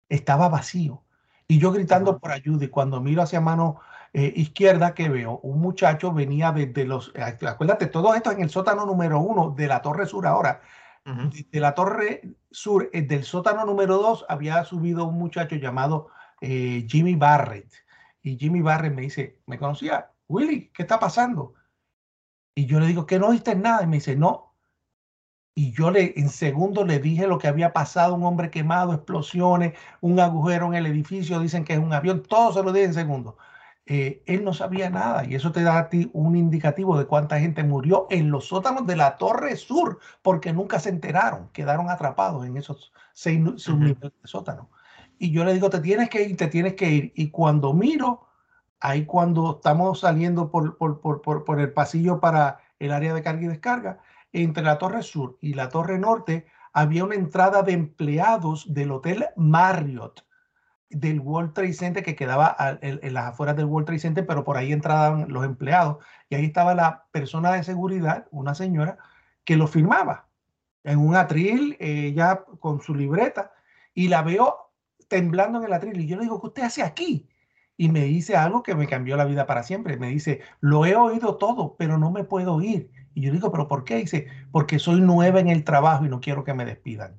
Estaba 0.09 0.48
vacío. 0.48 1.02
Y 1.46 1.59
yo 1.59 1.72
gritando 1.72 2.18
por 2.18 2.33
ayuda 2.33 2.64
y 2.64 2.68
cuando 2.68 3.00
miro 3.00 3.22
hacia 3.22 3.40
mano 3.40 3.80
eh, 4.12 4.33
izquierda 4.37 4.94
que 4.94 5.09
veo, 5.09 5.40
un 5.42 5.61
muchacho 5.61 6.12
venía 6.12 6.52
desde 6.52 6.85
los, 6.85 7.12
eh, 7.14 7.22
acuérdate, 7.22 7.87
todo 7.87 8.14
esto 8.14 8.30
en 8.30 8.42
el 8.42 8.50
sótano 8.50 8.87
número 8.87 9.18
uno 9.20 9.50
de 9.50 9.66
la 9.66 9.83
Torre 9.83 10.07
Sur 10.07 10.26
ahora. 10.26 10.62
De 11.04 11.61
la 11.61 11.74
Torre 11.74 12.22
Sur, 12.50 12.88
eh, 12.92 13.02
del 13.02 13.24
sótano 13.24 13.66
número 13.66 13.98
dos, 13.98 14.24
había 14.28 14.64
subido 14.64 15.04
un 15.04 15.18
muchacho 15.18 15.57
llamado 15.57 16.09
Jimmy 16.40 17.14
Barrett. 17.14 17.72
Y 18.22 18.38
Jimmy 18.38 18.62
Barrett 18.62 18.94
me 18.94 19.02
dice, 19.02 19.40
¿me 19.46 19.59
conocía? 19.59 20.11
Willy, 20.28 20.70
¿qué 20.74 20.83
está 20.83 20.98
pasando? 20.98 21.54
Y 22.54 22.66
yo 22.66 22.80
le 22.80 22.87
digo, 22.87 23.07
¿que 23.07 23.18
no 23.18 23.30
viste 23.30 23.54
nada? 23.54 23.83
Y 23.83 23.87
me 23.87 23.96
dice, 23.96 24.16
no. 24.16 24.43
Y 25.55 25.73
yo 25.73 25.90
le, 25.90 26.14
en 26.17 26.29
segundo 26.31 26.85
le 26.85 26.99
dije 26.99 27.29
lo 27.29 27.38
que 27.38 27.47
había 27.47 27.73
pasado, 27.73 28.14
un 28.14 28.25
hombre 28.25 28.51
quemado, 28.51 28.93
explosiones, 28.93 29.75
un 30.01 30.19
agujero 30.19 30.67
en 30.67 30.75
el 30.75 30.87
edificio, 30.87 31.38
dicen 31.38 31.64
que 31.64 31.75
es 31.75 31.79
un 31.79 31.93
avión, 31.93 32.23
todo 32.23 32.53
se 32.53 32.62
lo 32.62 32.73
dije 32.73 32.87
en 32.87 32.95
segundo. 32.95 33.37
Eh, 33.87 34.23
él 34.27 34.45
no 34.45 34.55
sabía 34.55 34.88
nada 34.88 35.27
y 35.27 35.35
eso 35.35 35.53
te 35.53 35.62
da 35.62 35.79
a 35.79 35.88
ti 35.90 36.11
un 36.14 36.37
indicativo 36.37 36.99
de 36.99 37.05
cuánta 37.05 37.38
gente 37.38 37.62
murió 37.62 38.07
en 38.09 38.31
los 38.31 38.47
sótanos 38.49 38.87
de 38.87 38.97
la 38.97 39.19
Torre 39.19 39.57
Sur 39.57 39.99
porque 40.23 40.55
nunca 40.55 40.81
se 40.81 40.88
enteraron, 40.88 41.51
quedaron 41.53 41.90
atrapados 41.90 42.47
en 42.47 42.57
esos 42.57 42.93
seis 43.12 43.40
subniveles 43.57 44.01
de 44.23 44.29
sótano. 44.29 44.71
Y 45.19 45.31
yo 45.33 45.45
le 45.45 45.53
digo, 45.55 45.71
te 45.71 45.81
tienes 45.81 46.09
que 46.09 46.23
ir, 46.25 46.37
te 46.37 46.49
tienes 46.49 46.75
que 46.75 46.90
ir. 46.90 47.12
Y 47.14 47.31
cuando 47.31 47.75
miro, 47.75 48.27
ahí 48.81 49.05
cuando 49.07 49.57
estamos 49.57 50.01
saliendo 50.01 50.51
por, 50.51 50.77
por, 50.79 51.01
por, 51.01 51.45
por 51.45 51.61
el 51.61 51.73
pasillo 51.73 52.21
para 52.21 52.59
el 52.79 52.90
área 52.90 53.14
de 53.14 53.23
carga 53.23 53.43
y 53.43 53.49
descarga, 53.49 54.01
entre 54.42 54.64
la 54.64 54.79
Torre 54.79 55.03
Sur 55.03 55.38
y 55.40 55.55
la 55.55 55.68
Torre 55.68 55.99
Norte 55.99 56.47
había 56.73 57.05
una 57.05 57.14
entrada 57.14 57.62
de 57.62 57.73
empleados 57.73 58.73
del 58.75 58.90
Hotel 58.90 59.27
Marriott 59.37 60.27
del 60.90 61.20
World 61.20 61.53
Trade 61.53 61.73
Center 61.73 62.03
que 62.05 62.16
quedaba 62.16 62.57
en, 62.81 63.14
las 63.14 63.27
afueras 63.27 63.57
del 63.57 63.66
World 63.66 63.87
Trade 63.87 64.01
Center, 64.01 64.27
pero 64.27 64.44
por 64.44 64.57
ahí 64.57 64.73
entraban 64.73 65.27
los 65.29 65.44
empleados 65.44 66.05
y 66.29 66.35
ahí 66.35 66.47
estaba 66.47 66.75
la 66.75 67.07
persona 67.11 67.53
de 67.53 67.64
seguridad, 67.64 68.27
una 68.31 68.55
señora, 68.55 68.99
que 69.44 69.57
lo 69.57 69.66
firmaba 69.66 70.29
en 70.85 70.99
un 70.99 71.16
atril, 71.16 71.77
ella 71.81 72.44
con 72.61 72.81
su 72.81 72.94
libreta, 72.94 73.53
y 73.94 74.09
la 74.09 74.23
veo 74.23 74.73
temblando 75.09 75.59
en 75.59 75.64
el 75.64 75.73
atril. 75.73 76.01
Y 76.01 76.07
yo 76.07 76.16
le 76.16 76.25
digo, 76.25 76.40
¿qué 76.40 76.47
usted 76.49 76.62
hace 76.62 76.83
aquí? 76.83 77.29
Y 77.77 77.88
me 77.88 78.01
dice 78.01 78.37
algo 78.37 78.62
que 78.62 78.75
me 78.75 78.87
cambió 78.87 79.16
la 79.16 79.25
vida 79.25 79.47
para 79.47 79.62
siempre. 79.62 79.97
Me 79.97 80.09
dice, 80.09 80.40
lo 80.61 80.87
he 80.87 80.94
oído 80.94 81.37
todo, 81.38 81.77
pero 81.77 81.99
no 81.99 82.11
me 82.11 82.25
puedo 82.25 82.61
ir. 82.61 82.90
Y 83.14 83.22
yo 83.22 83.33
digo, 83.33 83.50
¿pero 83.53 83.68
por 83.68 83.85
qué? 83.85 83.96
Dice, 83.96 84.27
porque 84.50 84.79
soy 84.79 85.00
nueva 85.00 85.40
en 85.40 85.48
el 85.48 85.64
trabajo 85.64 86.05
y 86.05 86.09
no 86.09 86.20
quiero 86.20 86.44
que 86.44 86.55
me 86.55 86.64
despidan. 86.64 87.16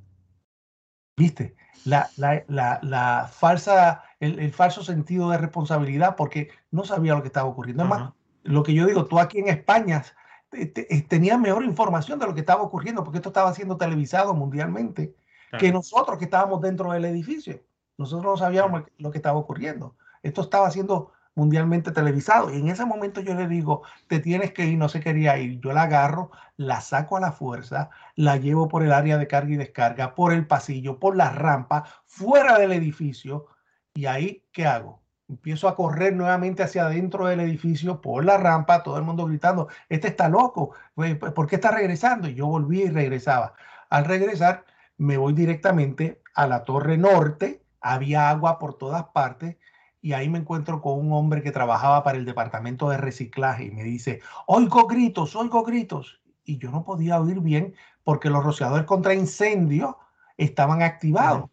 ¿Viste? 1.17 1.55
La, 1.85 2.09
la, 2.17 2.43
la, 2.47 2.79
la 2.83 3.29
falsa, 3.31 4.03
el, 4.19 4.39
el, 4.39 4.51
falso 4.51 4.83
sentido 4.83 5.29
de 5.29 5.37
responsabilidad 5.37 6.15
porque 6.17 6.49
no 6.71 6.83
sabía 6.83 7.15
lo 7.15 7.21
que 7.21 7.27
estaba 7.27 7.47
ocurriendo. 7.47 7.83
Uh 7.83 7.87
-huh. 7.87 7.93
Además, 7.93 8.13
lo 8.43 8.63
que 8.63 8.73
yo 8.73 8.85
digo, 8.85 9.05
tú 9.05 9.19
aquí 9.19 9.39
en 9.39 9.47
España 9.47 10.03
te, 10.49 10.65
te, 10.65 10.83
tenías 11.03 11.39
mejor 11.39 11.63
información 11.63 12.19
de 12.19 12.25
lo 12.25 12.33
que 12.33 12.41
estaba 12.41 12.61
ocurriendo 12.61 13.03
porque 13.03 13.19
esto 13.19 13.29
estaba 13.29 13.53
siendo 13.53 13.77
televisado 13.77 14.33
mundialmente 14.33 15.15
claro. 15.49 15.61
que 15.61 15.71
nosotros 15.71 16.17
que 16.17 16.25
estábamos 16.25 16.61
dentro 16.61 16.91
del 16.91 17.05
edificio. 17.05 17.61
Nosotros 17.97 18.25
no 18.25 18.37
sabíamos 18.37 18.81
claro. 18.81 18.93
lo 18.97 19.11
que 19.11 19.17
estaba 19.19 19.39
ocurriendo. 19.39 19.95
Esto 20.21 20.41
estaba 20.41 20.69
siendo 20.71 21.13
mundialmente 21.35 21.91
televisado. 21.91 22.51
Y 22.51 22.59
en 22.59 22.69
ese 22.69 22.85
momento 22.85 23.21
yo 23.21 23.35
le 23.35 23.47
digo, 23.47 23.83
te 24.07 24.19
tienes 24.19 24.53
que 24.53 24.65
ir, 24.65 24.77
no 24.77 24.89
se 24.89 25.01
quería 25.01 25.37
ir. 25.37 25.59
Yo 25.59 25.73
la 25.73 25.83
agarro, 25.83 26.31
la 26.57 26.81
saco 26.81 27.17
a 27.17 27.19
la 27.19 27.31
fuerza, 27.31 27.89
la 28.15 28.37
llevo 28.37 28.67
por 28.67 28.83
el 28.83 28.91
área 28.91 29.17
de 29.17 29.27
carga 29.27 29.53
y 29.53 29.57
descarga, 29.57 30.15
por 30.15 30.33
el 30.33 30.47
pasillo, 30.47 30.99
por 30.99 31.15
la 31.15 31.29
rampa, 31.29 31.83
fuera 32.05 32.57
del 32.57 32.71
edificio. 32.71 33.47
Y 33.93 34.07
ahí, 34.07 34.43
¿qué 34.51 34.65
hago? 34.65 35.01
Empiezo 35.27 35.67
a 35.67 35.75
correr 35.75 36.15
nuevamente 36.15 36.63
hacia 36.63 36.85
adentro 36.85 37.25
del 37.25 37.39
edificio, 37.39 37.99
por 37.99 38.23
la 38.23 38.37
rampa, 38.37 38.83
todo 38.83 38.97
el 38.97 39.03
mundo 39.03 39.25
gritando, 39.25 39.69
este 39.89 40.09
está 40.09 40.29
loco, 40.29 40.75
¿por 40.93 41.47
qué 41.47 41.55
está 41.55 41.71
regresando? 41.71 42.27
Y 42.27 42.35
yo 42.35 42.45
volví 42.45 42.83
y 42.83 42.89
regresaba. 42.89 43.55
Al 43.89 44.05
regresar, 44.05 44.65
me 44.97 45.17
voy 45.17 45.33
directamente 45.33 46.21
a 46.35 46.45
la 46.45 46.63
torre 46.63 46.97
norte, 46.97 47.63
había 47.81 48.29
agua 48.29 48.59
por 48.59 48.77
todas 48.77 49.05
partes, 49.05 49.57
y 50.05 50.13
ahí 50.13 50.29
me 50.29 50.37
encuentro 50.37 50.83
con 50.83 50.99
un 50.99 51.13
hombre 51.13 51.41
que 51.41 51.51
trabajaba 51.51 52.03
para 52.03 52.19
el 52.19 52.25
departamento 52.25 52.89
de 52.89 52.97
reciclaje 52.97 53.63
y 53.63 53.71
me 53.71 53.83
dice, 53.83 54.21
oigo 54.45 54.85
gritos, 54.85 55.35
oigo 55.35 55.63
gritos. 55.63 56.21
Y 56.43 56.59
yo 56.59 56.69
no 56.69 56.83
podía 56.83 57.19
oír 57.19 57.39
bien 57.39 57.73
porque 58.03 58.29
los 58.29 58.43
rociadores 58.43 58.85
contra 58.85 59.15
incendio 59.15 59.97
estaban 60.37 60.83
activados. 60.83 61.49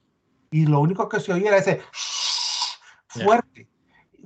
Y 0.51 0.67
lo 0.67 0.81
único 0.81 1.09
que 1.09 1.19
se 1.21 1.33
oía 1.33 1.49
era 1.49 1.57
ese 1.57 1.81
fuerte, 3.07 3.71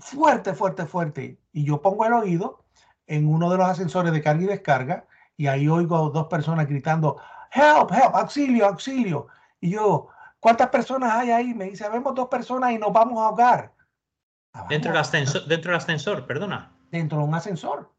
fuerte, 0.01 0.55
fuerte, 0.55 0.87
fuerte. 0.87 1.39
Y 1.53 1.63
yo 1.63 1.81
pongo 1.81 2.05
el 2.05 2.15
oído 2.15 2.65
en 3.07 3.29
uno 3.29 3.49
de 3.49 3.59
los 3.59 3.69
ascensores 3.69 4.13
de 4.13 4.23
carga 4.23 4.43
y 4.43 4.47
descarga 4.47 5.07
y 5.37 5.47
ahí 5.47 5.69
oigo 5.69 5.95
a 5.95 6.11
dos 6.11 6.27
personas 6.27 6.67
gritando, 6.67 7.17
help, 7.53 7.93
help, 7.93 8.17
auxilio, 8.17 8.67
auxilio. 8.67 9.29
Y 9.61 9.71
yo, 9.71 10.09
¿cuántas 10.41 10.69
personas 10.71 11.13
hay 11.13 11.31
ahí? 11.31 11.55
Me 11.55 11.67
dice, 11.67 11.89
vemos 11.89 12.13
dos 12.17 12.27
personas 12.27 12.73
y 12.73 12.79
nos 12.79 12.93
vamos 12.93 13.21
a 13.21 13.27
ahogar. 13.27 13.76
Dentro 14.69 14.93
del, 14.93 15.01
ascensor, 15.01 15.47
dentro 15.47 15.73
del 15.73 15.79
ascensor, 15.79 16.27
perdona. 16.27 16.73
Dentro 16.91 17.19
de 17.19 17.25
un 17.25 17.35
ascensor. 17.35 17.93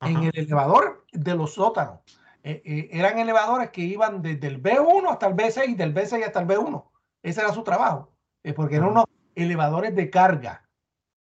Ajá. 0.00 0.10
En 0.10 0.24
el 0.24 0.32
elevador 0.34 1.06
de 1.12 1.34
los 1.34 1.54
sótanos. 1.54 2.00
Eh, 2.42 2.62
eh, 2.64 2.88
eran 2.92 3.18
elevadores 3.18 3.70
que 3.70 3.82
iban 3.82 4.22
desde 4.22 4.46
el 4.46 4.62
B1 4.62 5.10
hasta 5.10 5.26
el 5.26 5.34
B6, 5.34 5.76
del 5.76 5.94
B6 5.94 6.24
hasta 6.24 6.40
el 6.40 6.46
B1. 6.46 6.84
Ese 7.22 7.40
era 7.40 7.52
su 7.52 7.62
trabajo. 7.62 8.12
Eh, 8.42 8.52
porque 8.52 8.76
eran 8.76 8.90
unos 8.90 9.04
elevadores 9.34 9.94
de 9.94 10.10
carga. 10.10 10.68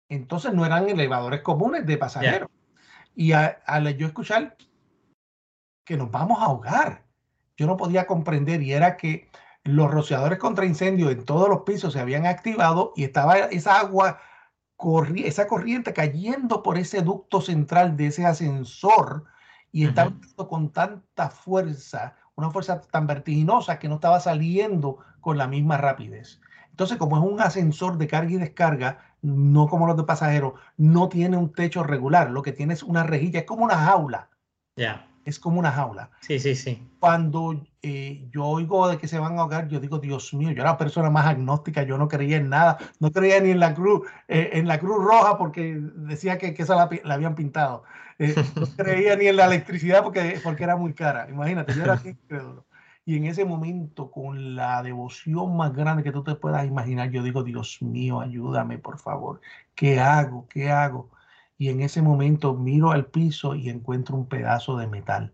Entonces 0.08 0.52
no 0.54 0.64
eran 0.64 0.88
elevadores 0.88 1.42
comunes 1.42 1.86
de 1.86 1.98
pasajeros. 1.98 2.48
Yeah. 3.14 3.60
Y 3.60 3.60
al 3.66 3.96
yo 3.96 4.06
escuchar 4.06 4.56
que 5.84 5.96
nos 5.96 6.10
vamos 6.10 6.40
a 6.40 6.46
ahogar, 6.46 7.04
yo 7.56 7.66
no 7.66 7.76
podía 7.76 8.06
comprender 8.06 8.62
y 8.62 8.72
era 8.72 8.96
que 8.96 9.28
los 9.64 9.90
rociadores 9.90 10.38
contra 10.38 10.64
incendio 10.64 11.10
en 11.10 11.24
todos 11.24 11.48
los 11.48 11.62
pisos 11.62 11.92
se 11.92 12.00
habían 12.00 12.26
activado 12.26 12.92
y 12.96 13.04
estaba 13.04 13.36
esa 13.36 13.78
agua 13.78 14.18
corri 14.82 15.22
esa 15.22 15.46
corriente 15.46 15.92
cayendo 15.92 16.60
por 16.60 16.76
ese 16.76 17.02
ducto 17.02 17.40
central 17.40 17.96
de 17.96 18.08
ese 18.08 18.26
ascensor 18.26 19.26
y 19.70 19.86
estaba 19.86 20.10
uh 20.10 20.14
-huh. 20.14 20.48
con 20.48 20.72
tanta 20.72 21.30
fuerza, 21.30 22.16
una 22.34 22.50
fuerza 22.50 22.80
tan 22.80 23.06
vertiginosa 23.06 23.78
que 23.78 23.88
no 23.88 23.94
estaba 23.94 24.18
saliendo 24.18 24.98
con 25.20 25.38
la 25.38 25.46
misma 25.46 25.76
rapidez. 25.76 26.40
Entonces, 26.70 26.98
como 26.98 27.16
es 27.16 27.22
un 27.22 27.40
ascensor 27.40 27.96
de 27.96 28.08
carga 28.08 28.32
y 28.32 28.38
descarga, 28.38 28.98
no 29.22 29.68
como 29.68 29.86
los 29.86 29.96
de 29.96 30.02
pasajeros, 30.02 30.54
no 30.76 31.08
tiene 31.08 31.36
un 31.36 31.52
techo 31.52 31.84
regular, 31.84 32.30
lo 32.30 32.42
que 32.42 32.50
tiene 32.50 32.74
es 32.74 32.82
una 32.82 33.04
rejilla, 33.04 33.38
es 33.38 33.46
como 33.46 33.62
una 33.62 33.76
jaula. 33.76 34.30
Ya. 34.74 34.82
Yeah 34.84 35.11
es 35.24 35.38
como 35.38 35.58
una 35.58 35.70
jaula. 35.70 36.10
Sí, 36.20 36.38
sí, 36.38 36.54
sí. 36.54 36.82
Cuando 36.98 37.64
eh, 37.82 38.28
yo 38.30 38.44
oigo 38.44 38.88
de 38.88 38.98
que 38.98 39.08
se 39.08 39.18
van 39.18 39.36
a 39.36 39.42
ahogar, 39.42 39.68
yo 39.68 39.80
digo, 39.80 39.98
Dios 39.98 40.32
mío, 40.34 40.50
yo 40.50 40.62
era 40.62 40.72
la 40.72 40.78
persona 40.78 41.10
más 41.10 41.26
agnóstica, 41.26 41.82
yo 41.82 41.98
no 41.98 42.08
creía 42.08 42.36
en 42.36 42.48
nada, 42.48 42.78
no 43.00 43.10
creía 43.10 43.40
ni 43.40 43.50
en 43.50 43.60
la 43.60 43.74
cruz, 43.74 44.08
eh, 44.28 44.50
en 44.54 44.66
la 44.66 44.78
cruz 44.78 45.02
roja 45.02 45.38
porque 45.38 45.78
decía 45.78 46.38
que, 46.38 46.54
que 46.54 46.62
esa 46.62 46.76
la, 46.76 46.88
la, 47.04 47.14
habían 47.14 47.34
pintado. 47.34 47.84
Eh, 48.18 48.34
no 48.56 48.66
creía 48.76 49.16
ni 49.16 49.26
en 49.26 49.36
la 49.36 49.46
electricidad 49.46 50.02
porque, 50.02 50.40
porque 50.42 50.64
era 50.64 50.76
muy 50.76 50.94
cara. 50.94 51.28
Imagínate, 51.28 51.74
yo 51.74 51.82
era 51.82 51.92
así 51.94 52.10
incrédulo. 52.10 52.66
Y 53.04 53.16
en 53.16 53.26
ese 53.26 53.44
momento, 53.44 54.12
con 54.12 54.54
la 54.54 54.80
devoción 54.82 55.56
más 55.56 55.74
grande 55.74 56.04
que 56.04 56.12
tú 56.12 56.22
te 56.22 56.36
puedas 56.36 56.64
imaginar, 56.64 57.10
yo 57.10 57.24
digo, 57.24 57.42
Dios 57.42 57.82
mío, 57.82 58.20
ayúdame, 58.20 58.78
por 58.78 58.98
favor. 59.00 59.40
¿Qué 59.74 59.98
hago? 59.98 60.46
¿Qué 60.48 60.70
hago? 60.70 61.10
Y 61.62 61.68
en 61.68 61.80
ese 61.80 62.02
momento 62.02 62.54
miro 62.54 62.90
al 62.90 63.06
piso 63.06 63.54
y 63.54 63.70
encuentro 63.70 64.16
un 64.16 64.26
pedazo 64.26 64.78
de 64.78 64.88
metal 64.88 65.32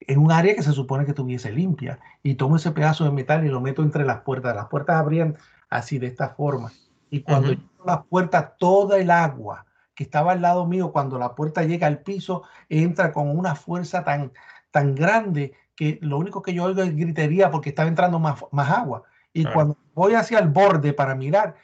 en 0.00 0.18
un 0.18 0.30
área 0.30 0.54
que 0.54 0.62
se 0.62 0.72
supone 0.72 1.06
que 1.06 1.12
estuviese 1.12 1.50
limpia 1.50 1.98
y 2.22 2.34
tomo 2.34 2.56
ese 2.56 2.72
pedazo 2.72 3.04
de 3.04 3.10
metal 3.10 3.42
y 3.42 3.48
lo 3.48 3.62
meto 3.62 3.82
entre 3.82 4.04
las 4.04 4.20
puertas. 4.20 4.54
Las 4.54 4.66
puertas 4.66 4.96
abrían 4.96 5.38
así 5.70 5.98
de 5.98 6.08
esta 6.08 6.28
forma 6.28 6.72
y 7.08 7.22
cuando 7.22 7.52
uh 7.52 7.54
-huh. 7.54 7.86
la 7.86 8.02
puerta 8.02 8.54
toda 8.58 8.98
el 8.98 9.10
agua 9.10 9.64
que 9.94 10.04
estaba 10.04 10.32
al 10.32 10.42
lado 10.42 10.66
mío 10.66 10.92
cuando 10.92 11.18
la 11.18 11.34
puerta 11.34 11.62
llega 11.62 11.86
al 11.86 12.00
piso 12.00 12.42
entra 12.68 13.10
con 13.10 13.30
una 13.30 13.54
fuerza 13.54 14.04
tan 14.04 14.32
tan 14.70 14.94
grande 14.94 15.54
que 15.74 15.98
lo 16.02 16.18
único 16.18 16.42
que 16.42 16.52
yo 16.52 16.64
oigo 16.64 16.82
es 16.82 16.94
gritería 16.94 17.50
porque 17.50 17.70
estaba 17.70 17.88
entrando 17.88 18.18
más, 18.18 18.44
más 18.52 18.70
agua 18.70 19.04
y 19.32 19.46
cuando 19.46 19.78
voy 19.94 20.12
hacia 20.12 20.38
el 20.38 20.48
borde 20.48 20.92
para 20.92 21.14
mirar 21.14 21.56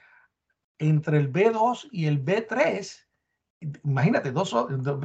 entre 0.78 1.18
el 1.18 1.30
B2 1.30 1.90
y 1.92 2.06
el 2.06 2.24
B3 2.24 3.11
imagínate, 3.84 4.32
dos, 4.32 4.54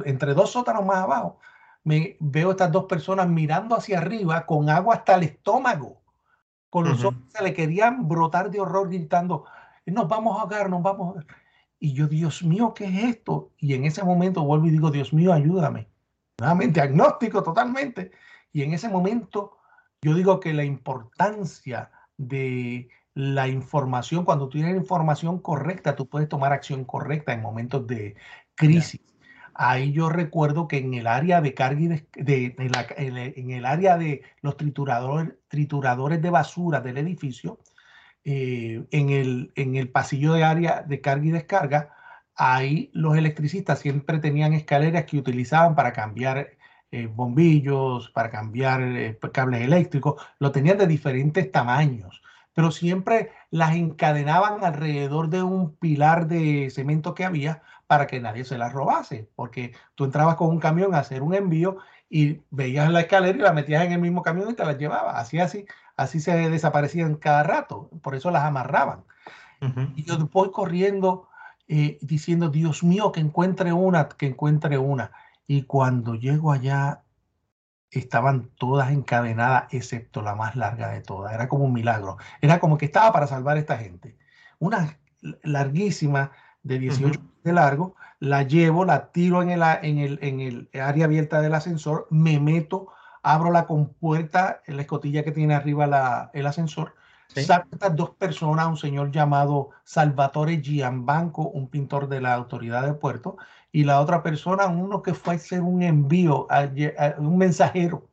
entre 0.04 0.34
dos 0.34 0.50
sótanos 0.50 0.84
más 0.84 0.98
abajo, 0.98 1.38
me 1.84 2.16
veo 2.20 2.50
estas 2.50 2.72
dos 2.72 2.84
personas 2.84 3.28
mirando 3.28 3.76
hacia 3.76 3.98
arriba 3.98 4.44
con 4.46 4.68
agua 4.68 4.96
hasta 4.96 5.14
el 5.14 5.24
estómago. 5.24 6.02
Con 6.70 6.86
los 6.86 7.02
ojos 7.02 7.22
se 7.28 7.42
le 7.42 7.54
querían 7.54 8.08
brotar 8.08 8.50
de 8.50 8.60
horror 8.60 8.88
gritando, 8.88 9.46
nos 9.86 10.06
vamos 10.06 10.36
a 10.36 10.42
ahogar, 10.42 10.68
nos 10.68 10.82
vamos 10.82 11.00
a 11.00 11.08
ahogar. 11.08 11.26
Y 11.80 11.94
yo, 11.94 12.08
Dios 12.08 12.42
mío, 12.42 12.74
¿qué 12.74 12.84
es 12.84 13.04
esto? 13.04 13.52
Y 13.56 13.74
en 13.74 13.84
ese 13.84 14.04
momento 14.04 14.44
vuelvo 14.44 14.66
y 14.66 14.70
digo, 14.70 14.90
Dios 14.90 15.12
mío, 15.12 15.32
ayúdame. 15.32 15.88
Nuevamente, 16.38 16.80
agnóstico 16.80 17.42
totalmente. 17.42 18.10
Y 18.52 18.62
en 18.62 18.74
ese 18.74 18.88
momento 18.88 19.58
yo 20.02 20.14
digo 20.14 20.40
que 20.40 20.52
la 20.52 20.64
importancia 20.64 21.90
de 22.16 22.88
la 23.14 23.48
información, 23.48 24.24
cuando 24.24 24.48
tú 24.48 24.58
tienes 24.58 24.76
información 24.76 25.40
correcta, 25.40 25.96
tú 25.96 26.08
puedes 26.08 26.28
tomar 26.28 26.52
acción 26.52 26.84
correcta 26.84 27.32
en 27.32 27.42
momentos 27.42 27.86
de 27.86 28.14
crisis. 28.58 29.00
Ahí 29.54 29.92
yo 29.92 30.08
recuerdo 30.08 30.68
que 30.68 30.78
en 30.78 30.94
el 30.94 31.06
área 31.06 31.40
de 31.40 31.54
carga 31.54 31.80
y 31.80 31.88
de, 31.88 32.54
en, 32.96 33.50
el 33.50 33.64
área 33.64 33.96
de 33.96 34.22
los 34.40 34.56
trituradores, 34.56 35.34
trituradores 35.48 36.22
de 36.22 36.30
basura 36.30 36.80
del 36.80 36.98
edificio, 36.98 37.58
eh, 38.24 38.84
en, 38.90 39.10
el, 39.10 39.52
en 39.56 39.74
el 39.74 39.88
pasillo 39.88 40.34
de 40.34 40.44
área 40.44 40.82
de 40.82 41.00
carga 41.00 41.26
y 41.26 41.30
descarga, 41.30 41.94
ahí 42.36 42.90
los 42.92 43.16
electricistas 43.16 43.80
siempre 43.80 44.18
tenían 44.20 44.52
escaleras 44.52 45.04
que 45.06 45.18
utilizaban 45.18 45.74
para 45.74 45.92
cambiar 45.92 46.50
eh, 46.90 47.06
bombillos, 47.06 48.10
para 48.10 48.30
cambiar 48.30 48.80
eh, 48.80 49.18
cables 49.32 49.62
eléctricos, 49.62 50.22
lo 50.38 50.52
tenían 50.52 50.78
de 50.78 50.86
diferentes 50.86 51.50
tamaños, 51.50 52.22
pero 52.54 52.70
siempre 52.70 53.32
las 53.50 53.74
encadenaban 53.74 54.64
alrededor 54.64 55.28
de 55.28 55.42
un 55.42 55.74
pilar 55.76 56.28
de 56.28 56.70
cemento 56.70 57.14
que 57.14 57.24
había 57.24 57.62
para 57.88 58.06
que 58.06 58.20
nadie 58.20 58.44
se 58.44 58.58
las 58.58 58.72
robase, 58.72 59.28
porque 59.34 59.72
tú 59.94 60.04
entrabas 60.04 60.36
con 60.36 60.50
un 60.50 60.60
camión 60.60 60.94
a 60.94 60.98
hacer 60.98 61.22
un 61.22 61.34
envío 61.34 61.78
y 62.10 62.42
veías 62.50 62.90
la 62.90 63.00
escalera 63.00 63.36
y 63.36 63.40
la 63.40 63.52
metías 63.54 63.82
en 63.84 63.92
el 63.92 63.98
mismo 63.98 64.22
camión 64.22 64.50
y 64.50 64.54
te 64.54 64.64
las 64.64 64.78
llevabas. 64.78 65.16
Así, 65.16 65.40
así, 65.40 65.64
así 65.96 66.20
se 66.20 66.50
desaparecían 66.50 67.16
cada 67.16 67.42
rato, 67.42 67.88
por 68.02 68.14
eso 68.14 68.30
las 68.30 68.44
amarraban. 68.44 69.04
Y 69.96 70.04
yo 70.04 70.18
voy 70.30 70.52
corriendo 70.52 71.28
eh, 71.66 71.98
diciendo, 72.02 72.50
Dios 72.50 72.84
mío, 72.84 73.10
que 73.10 73.20
encuentre 73.20 73.72
una, 73.72 74.06
que 74.06 74.26
encuentre 74.26 74.78
una. 74.78 75.10
Y 75.46 75.62
cuando 75.62 76.14
llego 76.14 76.52
allá, 76.52 77.02
estaban 77.90 78.50
todas 78.58 78.92
encadenadas, 78.92 79.64
excepto 79.72 80.20
la 80.20 80.34
más 80.34 80.56
larga 80.56 80.90
de 80.90 81.00
todas. 81.00 81.32
Era 81.32 81.48
como 81.48 81.64
un 81.64 81.72
milagro. 81.72 82.18
Era 82.42 82.60
como 82.60 82.76
que 82.76 82.84
estaba 82.84 83.12
para 83.12 83.26
salvar 83.26 83.56
a 83.56 83.60
esta 83.60 83.78
gente. 83.78 84.16
Una 84.58 84.98
larguísima 85.42 86.32
de 86.62 86.78
18 86.78 87.20
de 87.44 87.52
largo, 87.52 87.94
la 88.20 88.42
llevo, 88.42 88.84
la 88.84 89.10
tiro 89.12 89.42
en 89.42 89.50
el, 89.50 89.62
en, 89.82 89.98
el, 89.98 90.18
en 90.22 90.40
el 90.40 90.68
área 90.80 91.04
abierta 91.04 91.40
del 91.40 91.54
ascensor, 91.54 92.06
me 92.10 92.40
meto, 92.40 92.88
abro 93.22 93.50
la 93.50 93.66
compuerta, 93.66 94.62
la 94.66 94.82
escotilla 94.82 95.24
que 95.24 95.32
tiene 95.32 95.54
arriba 95.54 95.86
la, 95.86 96.30
el 96.34 96.46
ascensor, 96.46 96.94
¿Sí? 97.28 97.40
estas 97.40 97.94
dos 97.94 98.10
personas, 98.10 98.66
un 98.66 98.76
señor 98.76 99.10
llamado 99.10 99.70
Salvatore 99.84 100.62
Gianbanco, 100.62 101.42
un 101.48 101.68
pintor 101.68 102.08
de 102.08 102.20
la 102.20 102.34
autoridad 102.34 102.86
de 102.86 102.94
puerto, 102.94 103.36
y 103.70 103.84
la 103.84 104.00
otra 104.00 104.22
persona, 104.22 104.66
uno 104.66 105.02
que 105.02 105.14
fue 105.14 105.34
a 105.34 105.36
hacer 105.36 105.60
un 105.60 105.82
envío, 105.82 106.46
a, 106.50 106.68
un 107.18 107.36
mensajero, 107.36 108.08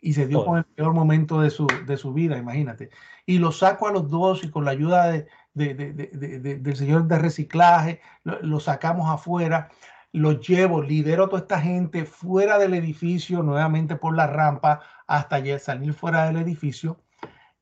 y 0.00 0.12
se 0.12 0.26
dio 0.26 0.44
con 0.44 0.58
el 0.58 0.64
peor 0.64 0.92
momento 0.92 1.40
de 1.40 1.50
su, 1.50 1.66
de 1.86 1.96
su 1.96 2.12
vida, 2.12 2.36
imagínate. 2.36 2.90
Y 3.26 3.38
lo 3.38 3.52
saco 3.52 3.88
a 3.88 3.92
los 3.92 4.08
dos 4.08 4.44
y 4.44 4.50
con 4.50 4.64
la 4.64 4.72
ayuda 4.72 5.08
de, 5.08 5.26
de, 5.58 5.74
de, 5.74 6.58
del 6.58 6.76
señor 6.76 7.06
de 7.06 7.18
reciclaje, 7.18 8.00
lo, 8.24 8.40
lo, 8.42 8.60
sacamos 8.60 9.10
afuera, 9.10 9.68
lo 10.12 10.40
llevo, 10.40 10.82
lidero 10.82 11.24
a 11.24 11.28
toda 11.28 11.42
esta 11.42 11.60
gente 11.60 12.04
fuera 12.04 12.58
del 12.58 12.74
edificio, 12.74 13.42
nuevamente 13.42 13.96
por 13.96 14.16
la 14.16 14.26
rampa, 14.26 14.80
hasta 15.06 15.58
salir 15.58 15.92
fuera 15.92 16.26
del 16.26 16.38
edificio 16.38 16.98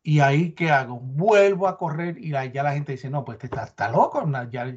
y 0.07 0.21
ahí, 0.21 0.53
¿qué 0.53 0.71
hago? 0.71 1.01
Vuelvo 1.01 1.67
a 1.67 1.77
correr 1.77 2.17
y 2.19 2.31
ya 2.31 2.63
la 2.63 2.73
gente 2.73 2.93
dice, 2.93 3.11
no, 3.11 3.25
pues 3.25 3.39
te 3.39 3.47
está, 3.47 3.65
está 3.65 3.91
loco. 3.91 4.25
Ya, 4.53 4.73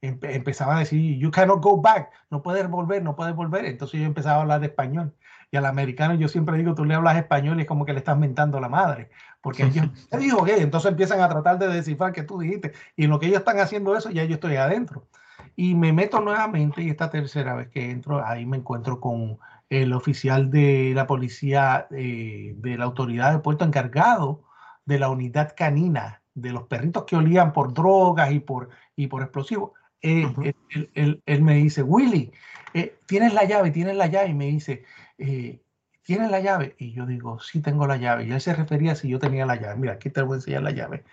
empezaba 0.00 0.74
a 0.74 0.80
decir, 0.80 1.16
you 1.16 1.30
cannot 1.30 1.62
go 1.62 1.80
back, 1.80 2.10
no 2.28 2.42
puedes 2.42 2.68
volver, 2.68 3.04
no 3.04 3.14
puedes 3.14 3.36
volver. 3.36 3.64
Entonces 3.66 4.00
yo 4.00 4.06
empezaba 4.06 4.38
a 4.38 4.40
hablar 4.40 4.58
de 4.58 4.66
español. 4.66 5.14
Y 5.52 5.56
al 5.58 5.66
americano 5.66 6.14
yo 6.16 6.26
siempre 6.26 6.58
digo, 6.58 6.74
tú 6.74 6.84
le 6.84 6.94
hablas 6.94 7.16
español 7.16 7.58
y 7.58 7.62
es 7.62 7.68
como 7.68 7.84
que 7.84 7.92
le 7.92 8.00
estás 8.00 8.18
mentando 8.18 8.58
a 8.58 8.60
la 8.60 8.68
madre. 8.68 9.10
Porque 9.44 9.64
ellos, 9.64 9.88
¿qué 10.10 10.16
dijo 10.16 10.42
qué? 10.42 10.56
Entonces 10.56 10.90
empiezan 10.90 11.20
a 11.20 11.28
tratar 11.28 11.58
de 11.58 11.68
descifrar 11.68 12.14
que 12.14 12.22
tú 12.22 12.38
dijiste. 12.38 12.72
Y 12.96 13.04
en 13.04 13.10
lo 13.10 13.20
que 13.20 13.26
ellos 13.26 13.40
están 13.40 13.60
haciendo 13.60 13.94
eso, 13.94 14.10
ya 14.10 14.24
yo 14.24 14.36
estoy 14.36 14.56
adentro. 14.56 15.06
Y 15.54 15.74
me 15.74 15.92
meto 15.92 16.18
nuevamente 16.22 16.80
y 16.80 16.88
esta 16.88 17.10
tercera 17.10 17.54
vez 17.54 17.68
que 17.68 17.90
entro, 17.90 18.26
ahí 18.26 18.46
me 18.46 18.56
encuentro 18.56 19.00
con 19.00 19.36
el 19.68 19.92
oficial 19.92 20.50
de 20.50 20.92
la 20.94 21.06
policía 21.06 21.86
eh, 21.90 22.54
de 22.56 22.78
la 22.78 22.84
autoridad 22.84 23.32
de 23.32 23.40
puerto 23.40 23.66
encargado 23.66 24.44
de 24.86 24.98
la 24.98 25.10
unidad 25.10 25.52
canina, 25.54 26.22
de 26.32 26.50
los 26.50 26.62
perritos 26.62 27.04
que 27.04 27.16
olían 27.16 27.52
por 27.52 27.74
drogas 27.74 28.32
y 28.32 28.40
por, 28.40 28.70
y 28.96 29.08
por 29.08 29.20
explosivos. 29.20 29.72
Eh, 30.00 30.24
uh 30.24 30.30
-huh. 30.30 30.54
él, 30.70 30.90
él, 30.94 31.22
él, 31.26 31.42
me 31.42 31.56
dice, 31.56 31.82
Willy, 31.82 32.32
eh, 32.72 32.96
tienes 33.04 33.34
la 33.34 33.44
llave, 33.44 33.70
tienes 33.70 33.96
la 33.96 34.06
llave. 34.06 34.30
Y 34.30 34.34
me 34.34 34.46
dice, 34.46 34.84
eh, 35.18 35.60
¿tienes 36.04 36.30
la 36.30 36.40
llave? 36.40 36.76
Y 36.78 36.92
yo 36.92 37.06
digo, 37.06 37.40
sí, 37.40 37.60
tengo 37.60 37.86
la 37.86 37.96
llave. 37.96 38.24
Y 38.24 38.32
él 38.32 38.40
se 38.40 38.54
refería 38.54 38.92
a 38.92 38.94
si 38.96 39.08
yo 39.08 39.18
tenía 39.18 39.46
la 39.46 39.56
llave. 39.56 39.76
Mira, 39.76 39.94
aquí 39.94 40.10
te 40.10 40.22
voy 40.22 40.34
a 40.34 40.36
enseñar 40.36 40.62
la 40.62 40.70
llave. 40.70 41.04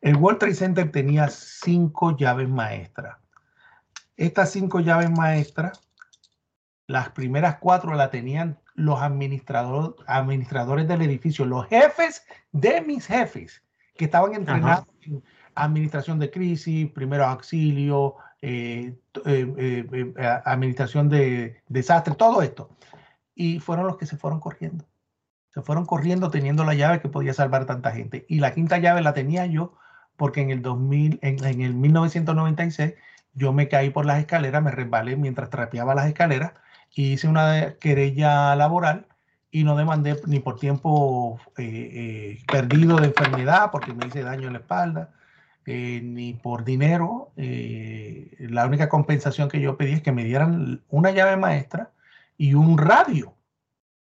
El 0.00 0.16
World 0.16 0.38
Trade 0.38 0.54
Center 0.54 0.90
tenía 0.90 1.28
cinco 1.28 2.16
llaves 2.16 2.48
maestras. 2.48 3.18
Estas 4.16 4.50
cinco 4.50 4.80
llaves 4.80 5.10
maestras 5.10 5.88
las 6.88 7.10
primeras 7.10 7.58
cuatro 7.58 7.94
la 7.94 8.10
tenían 8.10 8.58
los 8.74 9.00
administrador, 9.00 9.96
administradores 10.06 10.88
del 10.88 11.02
edificio, 11.02 11.44
los 11.44 11.66
jefes 11.68 12.24
de 12.50 12.80
mis 12.80 13.06
jefes, 13.06 13.62
que 13.94 14.06
estaban 14.06 14.34
entrenados 14.34 14.86
Ajá. 14.86 14.88
en 15.02 15.22
administración 15.54 16.18
de 16.18 16.30
crisis, 16.30 16.90
primero 16.90 17.26
auxilio, 17.26 18.16
eh, 18.40 18.94
eh, 19.26 19.86
eh, 19.92 20.14
administración 20.44 21.08
de 21.08 21.60
desastre, 21.68 22.14
todo 22.14 22.40
esto. 22.40 22.70
Y 23.38 23.60
fueron 23.60 23.86
los 23.86 23.96
que 23.96 24.06
se 24.06 24.16
fueron 24.16 24.40
corriendo. 24.40 24.84
Se 25.50 25.62
fueron 25.62 25.86
corriendo 25.86 26.30
teniendo 26.30 26.64
la 26.64 26.74
llave 26.74 27.00
que 27.00 27.08
podía 27.08 27.32
salvar 27.32 27.66
tanta 27.66 27.92
gente. 27.92 28.26
Y 28.28 28.40
la 28.40 28.52
quinta 28.52 28.78
llave 28.78 29.00
la 29.00 29.14
tenía 29.14 29.46
yo 29.46 29.74
porque 30.16 30.40
en 30.40 30.50
el 30.50 30.60
2000, 30.60 31.20
en, 31.22 31.44
en 31.44 31.60
el 31.62 31.74
1996, 31.74 32.94
yo 33.34 33.52
me 33.52 33.68
caí 33.68 33.90
por 33.90 34.06
las 34.06 34.18
escaleras, 34.18 34.62
me 34.62 34.72
resbalé 34.72 35.16
mientras 35.16 35.50
trapeaba 35.50 35.94
las 35.94 36.08
escaleras 36.08 36.52
y 36.92 37.12
hice 37.12 37.28
una 37.28 37.76
querella 37.78 38.56
laboral 38.56 39.06
y 39.50 39.64
no 39.64 39.76
demandé 39.76 40.20
ni 40.26 40.40
por 40.40 40.58
tiempo 40.58 41.40
eh, 41.56 41.90
eh, 41.92 42.44
perdido 42.50 42.96
de 42.96 43.06
enfermedad 43.06 43.70
porque 43.70 43.94
me 43.94 44.06
hice 44.06 44.22
daño 44.22 44.48
en 44.48 44.54
la 44.54 44.58
espalda, 44.58 45.10
eh, 45.64 46.00
ni 46.02 46.34
por 46.34 46.64
dinero. 46.64 47.32
La 47.36 48.66
única 48.66 48.88
compensación 48.88 49.48
que 49.48 49.60
yo 49.60 49.76
pedí 49.76 49.92
es 49.92 50.02
que 50.02 50.12
me 50.12 50.24
dieran 50.24 50.82
una 50.88 51.12
llave 51.12 51.36
maestra 51.36 51.92
y 52.38 52.54
un 52.54 52.78
radio 52.78 53.34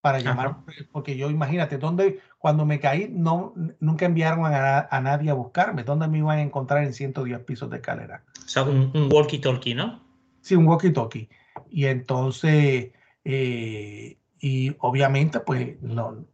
para 0.02 0.20
llamar, 0.20 0.48
Ajá. 0.48 0.64
porque 0.92 1.16
yo 1.16 1.30
imagínate, 1.30 1.78
¿dónde, 1.78 2.20
cuando 2.38 2.66
me 2.66 2.82
caí, 2.82 3.08
no, 3.10 3.54
nunca 3.80 4.06
enviaron 4.06 4.46
a, 4.46 4.86
a, 4.92 5.00
nadie 5.00 5.30
a 5.30 5.34
buscarme, 5.34 5.86
¿dónde 5.86 6.10
me 6.10 6.18
iban 6.18 6.40
a 6.40 6.42
encontrar 6.42 6.84
en 6.84 6.94
110 6.94 7.40
pisos 7.46 7.70
de 7.70 7.78
escalera? 7.78 8.22
O 8.44 8.50
sea, 8.50 8.64
un, 8.64 8.92
un 8.94 9.10
walkie-talkie, 9.10 9.74
¿no? 9.74 10.04
Sí, 10.42 10.56
un 10.56 10.68
walkie-talkie. 10.68 11.30
Y 11.70 11.86
entonces, 11.86 12.92
eh, 13.24 14.18
y 14.42 14.76
obviamente, 14.80 15.40
pues, 15.40 15.82
no, 15.82 16.26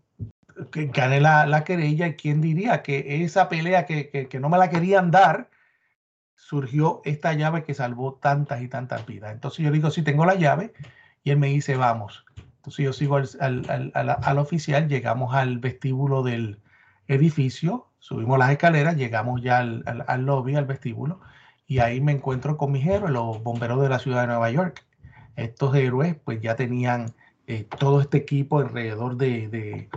que 0.72 0.88
gané 0.88 1.22
la, 1.22 1.46
la, 1.46 1.64
querella. 1.64 2.08
¿Y 2.08 2.16
quién 2.16 2.42
diría 2.42 2.82
que 2.82 3.24
esa 3.24 3.50
pelea 3.50 3.86
que, 3.86 4.10
que, 4.10 4.28
que, 4.28 4.40
no 4.40 4.50
me 4.50 4.58
la 4.58 4.72
querían 4.72 5.12
dar, 5.12 5.52
surgió 6.36 7.02
esta 7.06 7.34
llave 7.34 7.64
que 7.64 7.76
salvó 7.76 8.16
tantas 8.16 8.64
y 8.64 8.68
tantas 8.68 9.06
vidas? 9.06 9.32
Entonces 9.32 9.64
yo 9.64 9.72
digo, 9.72 9.92
sí, 9.92 10.02
tengo 10.02 10.26
la 10.26 10.34
llave. 10.34 10.74
Y 11.24 11.32
él 11.32 11.38
me 11.38 11.48
dice, 11.48 11.76
vamos. 11.76 12.26
Entonces 12.58 12.86
yo 12.86 12.94
sigo 12.94 13.16
al, 13.18 13.30
al, 13.40 13.92
al, 13.94 14.18
al 14.22 14.38
oficial, 14.38 14.88
llegamos 14.88 15.34
al 15.34 15.60
vestíbulo 15.60 16.24
del 16.24 16.60
edificio, 17.08 17.88
subimos 18.00 18.38
las 18.38 18.52
escaleras, 18.52 18.96
llegamos 18.96 19.42
ya 19.42 19.60
al, 19.60 20.26
lobby, 20.26 20.56
al 20.56 20.66
vestíbulo, 20.66 21.22
y 21.68 21.80
ahí 21.80 22.02
me 22.02 22.12
encuentro 22.12 22.58
con 22.58 22.72
mis 22.72 22.86
héroes, 22.86 23.12
los 23.12 23.42
bomberos 23.44 23.82
de 23.82 23.90
la 23.90 24.00
ciudad 24.00 24.22
de 24.22 24.28
Nueva 24.28 24.52
York 24.52 24.86
estos 25.44 25.76
héroes 25.76 26.16
pues 26.24 26.42
ya 26.42 26.56
tenían 26.56 27.14
eh, 27.48 27.66
todo 27.78 28.02
este 28.02 28.18
equipo 28.18 28.60
alrededor 28.60 29.18
de, 29.18 29.48
de, 29.48 29.90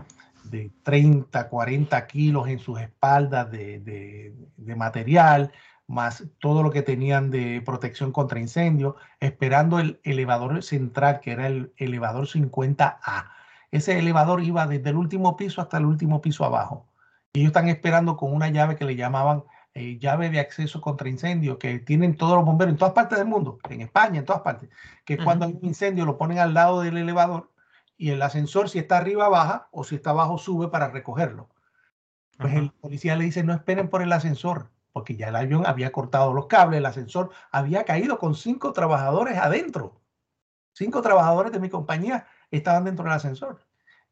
de, 0.45 0.71
30, 0.83 1.49
40 1.49 2.07
kilos 2.07 2.49
en 2.49 2.59
sus 2.59 2.81
espaldas 2.81 3.51
de, 3.51 3.81
de, 3.81 4.35
de, 4.57 4.77
material, 4.77 5.53
más 5.87 6.25
todo 6.39 6.63
lo 6.63 6.71
que 6.71 6.83
tenían 6.83 7.31
de 7.31 7.63
protección 7.65 8.13
contra 8.13 8.41
incendios, 8.41 8.95
esperando 9.21 9.79
el 9.79 10.01
elevador 10.05 10.63
central, 10.63 11.21
que 11.21 11.33
era 11.33 11.47
el 11.47 11.73
elevador 11.77 12.27
50A. 12.27 13.31
Ese 13.71 13.99
elevador 13.99 14.43
iba 14.43 14.67
desde 14.67 14.91
el 14.91 14.97
último 14.97 15.37
piso 15.37 15.61
hasta 15.61 15.79
el 15.79 15.87
último 15.87 16.21
piso 16.21 16.45
abajo. 16.45 16.89
Y 17.33 17.41
ellos 17.41 17.51
están 17.51 17.69
esperando 17.69 18.17
con 18.17 18.33
una 18.33 18.49
llave 18.49 18.77
que 18.77 18.85
le 18.85 18.97
llamaban 18.97 19.45
eh, 19.75 19.99
llave 19.99 20.29
de 20.29 20.39
acceso 20.39 20.83
contra 20.83 21.09
incendio 21.09 21.59
que 21.59 21.79
tienen 21.79 22.15
todos 22.19 22.37
los 22.37 22.45
bomberos 22.45 22.73
en 22.73 22.79
todas 22.79 22.93
partes 22.93 23.17
del 23.19 23.27
mundo, 23.27 23.59
en 23.71 23.81
España, 23.81 24.19
en 24.19 24.27
todas 24.27 24.43
partes, 24.43 24.69
que 25.07 25.15
uh 25.15 25.17
-huh. 25.17 25.25
cuando 25.25 25.47
hay 25.47 25.53
un 25.53 25.65
incendio 25.65 26.05
lo 26.05 26.19
ponen 26.19 26.39
al 26.41 26.53
lado 26.53 26.83
del 26.83 26.99
elevador 26.99 27.51
y 27.97 28.11
el 28.11 28.21
ascensor 28.21 28.69
si 28.69 28.79
está 28.79 28.99
arriba 28.99 29.31
baja 29.31 29.69
o 29.71 29.83
si 29.85 29.95
está 29.95 30.11
abajo 30.11 30.37
sube 30.37 30.69
para 30.69 30.89
recogerlo. 30.89 31.49
Pues 32.37 32.55
el 32.55 32.71
policía 32.73 33.17
le 33.17 33.25
dice, 33.25 33.45
no 33.45 33.55
esperen 33.55 33.89
por 33.89 34.03
el 34.03 34.13
ascensor, 34.13 34.71
porque 34.93 35.17
ya 35.17 35.29
el 35.29 35.37
avión 35.37 35.67
había 35.67 35.93
cortado 35.93 36.33
los 36.33 36.47
cables, 36.47 36.79
el 36.79 36.87
ascensor 36.87 37.31
había 37.51 37.85
caído 37.85 38.19
con 38.19 38.35
cinco 38.35 38.73
trabajadores 38.73 39.39
adentro. 39.39 40.01
Cinco 40.75 41.03
trabajadores 41.03 41.53
de 41.53 41.61
mi 41.61 41.69
compañía 41.69 42.27
estaban 42.51 42.85
dentro 42.85 43.05
del 43.05 43.15
ascensor. 43.15 43.67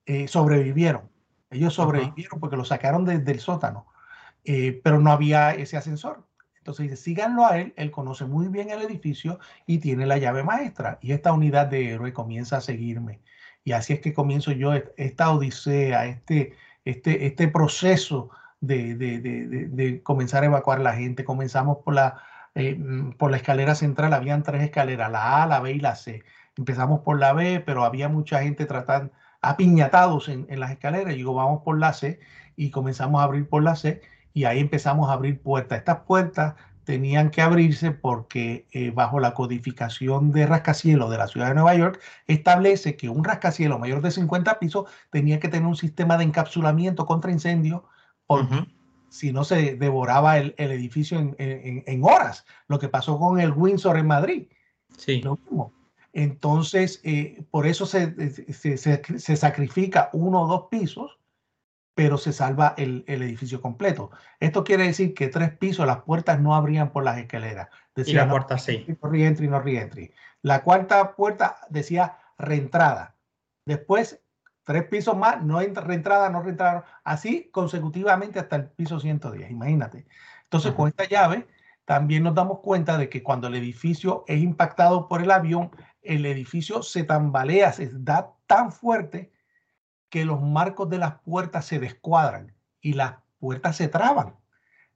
Eh, 0.06 0.28
sobrevivieron. 0.28 1.10
Ellos 1.50 1.74
sobrevivieron 1.74 2.40
porque 2.40 2.56
lo 2.56 2.64
sacaron 2.64 3.04
desde 3.04 3.32
el 3.32 3.40
sótano, 3.40 3.86
eh, 4.44 4.80
pero 4.84 5.00
no 5.00 5.10
había 5.10 5.52
ese 5.52 5.76
ascensor. 5.76 6.26
Entonces 6.58 6.90
dice, 6.90 6.96
síganlo 6.96 7.46
a 7.46 7.58
él, 7.58 7.72
él 7.76 7.90
conoce 7.90 8.26
muy 8.26 8.48
bien 8.48 8.70
el 8.70 8.82
edificio 8.82 9.38
y 9.66 9.78
tiene 9.78 10.06
la 10.06 10.18
llave 10.18 10.44
maestra. 10.44 10.98
Y 11.00 11.12
esta 11.12 11.32
unidad 11.32 11.66
de 11.66 11.92
héroe 11.92 12.12
comienza 12.12 12.58
a 12.58 12.60
seguirme. 12.60 13.20
Y 13.64 13.72
así 13.72 13.94
es 13.94 14.00
que 14.00 14.14
comienzo 14.14 14.52
yo 14.52 14.72
esta 14.96 15.30
odisea, 15.30 16.06
este, 16.06 16.54
este, 16.84 17.26
este 17.26 17.48
proceso 17.48 18.30
de, 18.60 18.94
de, 18.94 19.20
de, 19.20 19.68
de 19.68 20.02
comenzar 20.02 20.42
a 20.42 20.46
evacuar 20.46 20.80
la 20.80 20.94
gente. 20.94 21.24
Comenzamos 21.24 21.78
por 21.84 21.94
la, 21.94 22.22
eh, 22.54 22.76
mm, 22.78 23.12
por 23.12 23.30
la 23.30 23.36
escalera 23.38 23.74
central, 23.74 24.12
habían 24.12 24.42
tres 24.42 24.62
escaleras, 24.62 25.10
la 25.10 25.42
A, 25.42 25.46
la 25.46 25.60
B 25.60 25.72
y 25.72 25.80
la 25.80 25.96
C. 25.96 26.22
Empezamos 26.56 27.00
por 27.00 27.18
la 27.18 27.32
B, 27.32 27.60
pero 27.60 27.84
había 27.84 28.08
mucha 28.08 28.42
gente 28.42 28.66
tratando, 28.66 29.12
apiñatados 29.42 30.28
en, 30.28 30.46
en 30.50 30.60
las 30.60 30.70
escaleras. 30.72 31.14
Y 31.14 31.18
digo, 31.18 31.34
vamos 31.34 31.62
por 31.64 31.78
la 31.78 31.92
C 31.92 32.20
y 32.56 32.70
comenzamos 32.70 33.20
a 33.20 33.24
abrir 33.24 33.48
por 33.48 33.62
la 33.62 33.76
C 33.76 34.02
y 34.32 34.44
ahí 34.44 34.60
empezamos 34.60 35.08
a 35.10 35.14
abrir 35.14 35.40
puertas. 35.40 35.78
Estas 35.78 36.00
puertas 36.00 36.54
tenían 36.84 37.30
que 37.30 37.42
abrirse 37.42 37.92
porque 37.92 38.66
eh, 38.72 38.90
bajo 38.90 39.20
la 39.20 39.34
codificación 39.34 40.32
de 40.32 40.46
rascacielos 40.46 41.10
de 41.10 41.18
la 41.18 41.28
ciudad 41.28 41.48
de 41.48 41.54
Nueva 41.54 41.74
York 41.74 42.00
establece 42.26 42.96
que 42.96 43.08
un 43.08 43.24
rascacielos 43.24 43.78
mayor 43.78 44.02
de 44.02 44.10
50 44.10 44.58
pisos 44.58 44.90
tenía 45.10 45.38
que 45.38 45.48
tener 45.48 45.68
un 45.68 45.76
sistema 45.76 46.16
de 46.18 46.24
encapsulamiento 46.24 47.06
contra 47.06 47.30
incendio 47.30 47.84
porque 48.38 48.66
si 49.08 49.32
no 49.32 49.44
se 49.44 49.74
devoraba 49.74 50.38
el, 50.38 50.54
edificio 50.56 51.18
en, 51.38 52.04
horas, 52.04 52.44
lo 52.68 52.78
que 52.78 52.88
pasó 52.88 53.18
con 53.18 53.40
el 53.40 53.52
Windsor 53.52 53.98
en 53.98 54.06
Madrid. 54.06 54.46
Sí. 54.96 55.22
Entonces, 56.12 57.00
eh, 57.04 57.44
por 57.50 57.66
eso 57.66 57.86
se, 57.86 58.30
se, 58.52 58.76
se 58.76 59.36
sacrifica 59.36 60.10
uno 60.12 60.42
o 60.42 60.48
dos 60.48 60.66
pisos 60.70 61.20
pero 62.00 62.16
se 62.16 62.32
salva 62.32 62.74
el, 62.78 63.04
edificio 63.06 63.60
completo. 63.60 64.10
Esto 64.38 64.64
quiere 64.64 64.84
decir 64.84 65.12
que 65.12 65.28
tres 65.28 65.50
pisos, 65.56 65.86
las 65.86 66.00
puertas 66.02 66.40
no 66.40 66.54
abrían 66.54 66.92
por 66.92 67.04
las 67.04 67.18
escaleras. 67.18 67.68
Decía, 67.94 68.14
y 68.14 68.16
la 68.16 68.30
puerta 68.30 68.56
sí. 68.56 68.86
No 69.02 69.10
reentry, 69.10 69.48
no 69.48 69.60
reentry. 69.60 70.10
La 70.40 70.62
cuarta 70.62 71.14
puerta 71.14 71.58
decía 71.68 72.16
reentrada. 72.38 73.16
Después, 73.66 74.22
tres 74.70 74.84
pisos 74.84 75.16
más, 75.16 75.42
no 75.42 75.58
reentrada, 75.58 76.30
no 76.30 76.42
reentrada. 76.42 76.84
Así 77.02 77.50
consecutivamente 77.50 78.38
hasta 78.38 78.54
el 78.54 78.68
piso 78.68 79.00
110, 79.00 79.50
imagínate. 79.50 80.06
Entonces, 80.44 80.70
con 80.74 80.86
esta 80.86 81.08
llave, 81.08 81.48
también 81.84 82.22
nos 82.22 82.36
damos 82.36 82.60
cuenta 82.60 82.96
de 82.96 83.08
que 83.08 83.20
cuando 83.20 83.48
el 83.48 83.56
edificio 83.56 84.22
es 84.28 84.40
impactado 84.40 85.08
por 85.08 85.22
el 85.22 85.32
avión, 85.32 85.72
el 86.02 86.24
edificio 86.24 86.84
se 86.84 87.02
tambalea, 87.02 87.72
se 87.72 87.90
da 87.92 88.32
tan 88.46 88.70
fuerte 88.70 89.32
que 90.08 90.24
los 90.24 90.40
marcos 90.40 90.88
de 90.88 90.98
las 90.98 91.18
puertas 91.22 91.64
se 91.64 91.80
descuadran 91.80 92.54
y 92.80 92.92
las 92.92 93.14
puertas 93.40 93.74
se 93.74 93.88
traban. 93.88 94.36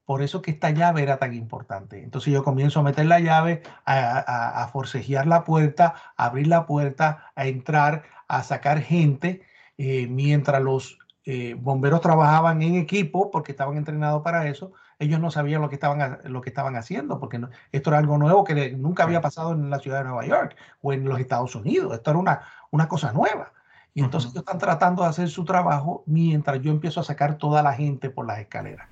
Por 0.05 0.23
eso 0.23 0.41
que 0.41 0.53
esta 0.53 0.71
llave 0.71 1.03
era 1.03 1.17
tan 1.17 1.35
importante. 1.35 2.01
Entonces 2.01 2.33
yo 2.33 2.45
comienzo 2.45 2.79
a 2.79 2.85
meter 2.85 3.07
la 3.07 3.19
llave, 3.19 3.65
a, 3.87 4.69
forcejear 4.73 5.27
la 5.27 5.43
puerta, 5.43 5.97
a 6.17 6.27
abrir 6.27 6.47
la 6.47 6.65
puerta, 6.65 7.33
a 7.35 7.47
entrar, 7.47 8.05
a 8.29 8.45
sacar 8.45 8.81
gente, 8.81 9.43
eh, 9.79 10.07
mientras 10.09 10.63
los 10.63 10.99
eh, 11.25 11.55
bomberos 11.59 12.01
trabajaban 12.01 12.63
en 12.63 12.77
equipo, 12.77 13.31
porque 13.31 13.53
estaban 13.53 13.77
entrenados 13.77 14.23
para 14.23 14.47
eso, 14.49 14.73
ellos 14.99 15.21
no 15.21 15.31
sabían 15.31 15.63
lo 15.63 15.69
que 15.69 15.77
estaban, 15.77 16.19
lo 16.25 16.41
que 16.41 16.51
estaban 16.51 16.77
haciendo, 16.77 17.19
porque 17.19 17.41
esto 17.73 17.91
era 17.91 17.99
algo 17.99 18.19
nuevo 18.19 18.45
que 18.45 18.73
nunca 18.73 19.05
había 19.05 19.21
pasado 19.21 19.53
en 19.53 19.71
la 19.71 19.79
ciudad 19.79 19.99
de 19.99 20.05
Nueva 20.05 20.27
York 20.27 20.57
o 20.83 20.93
en 20.93 21.05
los 21.05 21.19
Estados 21.19 21.55
Unidos. 21.55 21.95
Esto 21.95 22.11
era 22.11 22.19
una, 22.19 22.41
una 22.71 22.89
cosa 22.89 23.13
nueva. 23.13 23.53
Y 23.95 24.03
entonces 24.03 24.33
ellos 24.33 24.43
están 24.43 24.59
tratando 24.59 25.03
de 25.03 25.09
hacer 25.09 25.29
su 25.31 25.45
trabajo 25.45 26.03
mientras 26.07 26.61
yo 26.61 26.71
empiezo 26.71 27.01
a 27.01 27.05
sacar 27.05 27.39
toda 27.39 27.63
la 27.63 27.73
gente 27.73 28.11
por 28.11 28.27
las 28.27 28.41
escaleras. 28.41 28.89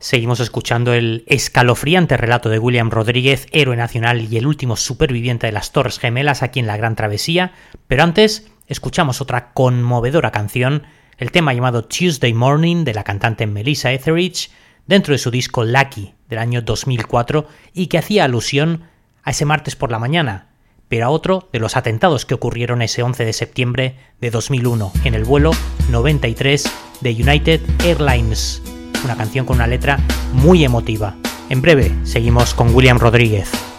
Seguimos 0.00 0.40
escuchando 0.40 0.92
el 0.92 1.24
escalofriante 1.28 2.16
relato 2.16 2.50
de 2.50 2.58
William 2.58 2.90
Rodríguez, 2.90 3.46
héroe 3.52 3.76
nacional 3.76 4.20
y 4.20 4.36
el 4.36 4.46
último 4.46 4.76
superviviente 4.76 5.46
de 5.46 5.52
las 5.52 5.72
Torres 5.72 5.98
Gemelas 5.98 6.42
aquí 6.42 6.60
en 6.60 6.66
la 6.66 6.76
Gran 6.76 6.96
Travesía, 6.96 7.52
pero 7.86 8.02
antes 8.02 8.50
escuchamos 8.66 9.20
otra 9.20 9.52
conmovedora 9.52 10.30
canción, 10.30 10.84
el 11.18 11.30
tema 11.30 11.52
llamado 11.52 11.84
Tuesday 11.84 12.32
Morning 12.32 12.84
de 12.84 12.94
la 12.94 13.04
cantante 13.04 13.46
Melissa 13.46 13.92
Etheridge, 13.92 14.50
dentro 14.86 15.12
de 15.12 15.18
su 15.18 15.30
disco 15.30 15.64
Lucky 15.64 16.14
del 16.28 16.38
año 16.38 16.62
2004 16.62 17.46
y 17.72 17.86
que 17.86 17.98
hacía 17.98 18.24
alusión 18.24 18.84
a 19.22 19.30
ese 19.30 19.44
martes 19.44 19.76
por 19.76 19.90
la 19.90 19.98
mañana, 19.98 20.48
pero 20.88 21.06
a 21.06 21.10
otro 21.10 21.48
de 21.52 21.58
los 21.58 21.76
atentados 21.76 22.26
que 22.26 22.34
ocurrieron 22.34 22.82
ese 22.82 23.02
11 23.02 23.24
de 23.24 23.32
septiembre 23.32 23.96
de 24.20 24.30
2001 24.30 24.92
en 25.04 25.14
el 25.14 25.24
vuelo 25.24 25.52
93 25.90 26.70
de 27.00 27.10
United 27.10 27.60
Airlines. 27.84 28.62
Una 29.04 29.16
canción 29.16 29.46
con 29.46 29.56
una 29.56 29.66
letra 29.66 29.98
muy 30.32 30.64
emotiva. 30.64 31.16
En 31.48 31.62
breve 31.62 31.94
seguimos 32.04 32.54
con 32.54 32.74
William 32.74 32.98
Rodríguez. 32.98 33.73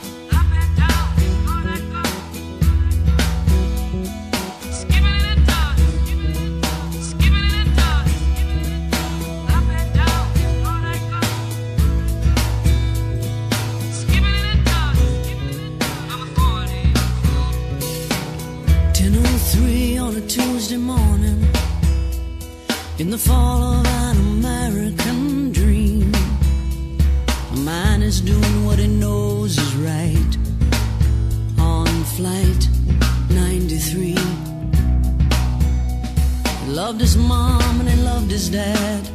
His 38.36 38.50
dad. 38.50 39.08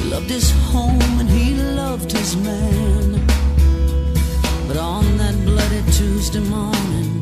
He 0.00 0.10
loved 0.10 0.28
his 0.28 0.50
home 0.70 1.00
and 1.18 1.30
he 1.30 1.54
loved 1.54 2.12
his 2.12 2.36
man. 2.36 3.12
But 4.68 4.76
on 4.76 5.16
that 5.16 5.34
bloody 5.46 5.82
Tuesday 5.92 6.40
morning, 6.40 7.15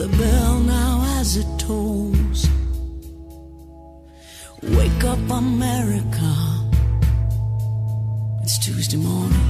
the 0.00 0.08
bell 0.16 0.58
now 0.60 1.02
as 1.20 1.36
it 1.36 1.46
tolls. 1.58 2.48
Wake 4.62 5.04
up, 5.04 5.18
America. 5.28 6.32
It's 8.42 8.56
Tuesday 8.58 8.96
morning. 8.96 9.46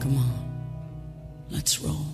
Come 0.00 0.16
on, 0.16 0.32
let's 1.50 1.80
roll. 1.80 2.07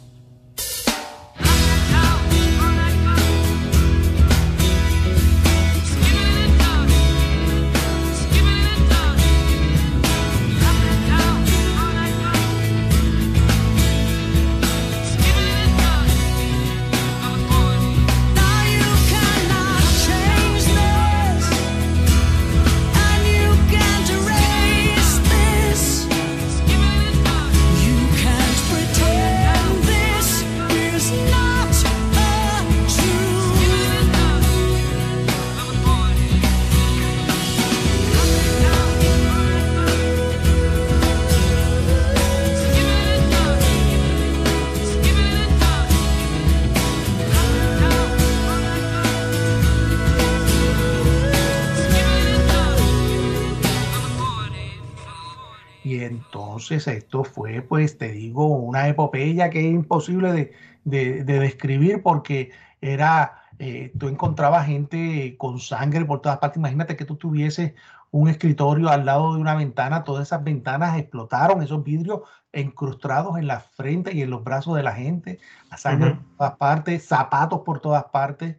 Entonces 56.71 56.97
esto 56.97 57.25
fue, 57.25 57.61
pues 57.61 57.99
te 57.99 58.11
digo, 58.12 58.47
una 58.47 58.89
epopeya 58.89 59.51
que 59.51 59.61
es 59.61 59.67
imposible 59.67 60.55
de, 60.85 61.25
describir 61.25 62.03
porque 62.03 62.53
era, 62.81 63.43
eh, 63.59 63.93
tú 63.99 64.09
encontrabas 64.09 64.67
gente 64.67 65.37
con 65.37 65.59
sangre 65.61 66.07
por 66.07 66.23
todas 66.23 66.39
partes. 66.39 66.57
Imagínate 66.57 66.97
que 66.97 67.05
tú 67.05 67.17
tuvieses 67.17 67.75
un 68.11 68.29
escritorio 68.29 68.89
al 68.89 69.05
lado 69.05 69.35
de 69.35 69.43
una 69.43 69.55
ventana, 69.55 70.05
todas 70.05 70.27
esas 70.27 70.43
ventanas 70.43 70.97
explotaron, 70.99 71.62
esos 71.62 71.85
vidrios 71.85 72.21
incrustados 72.53 73.37
en 73.37 73.47
la 73.47 73.61
frente 73.61 74.15
y 74.15 74.23
en 74.23 74.31
los 74.31 74.43
brazos 74.43 74.77
de 74.77 74.85
la 74.85 74.93
gente, 74.93 75.41
la 75.71 75.77
sangre 75.77 76.15
por 76.15 76.37
todas 76.39 76.57
partes, 76.57 77.07
zapatos 77.07 77.61
por 77.61 77.81
todas 77.81 78.05
partes. 78.05 78.57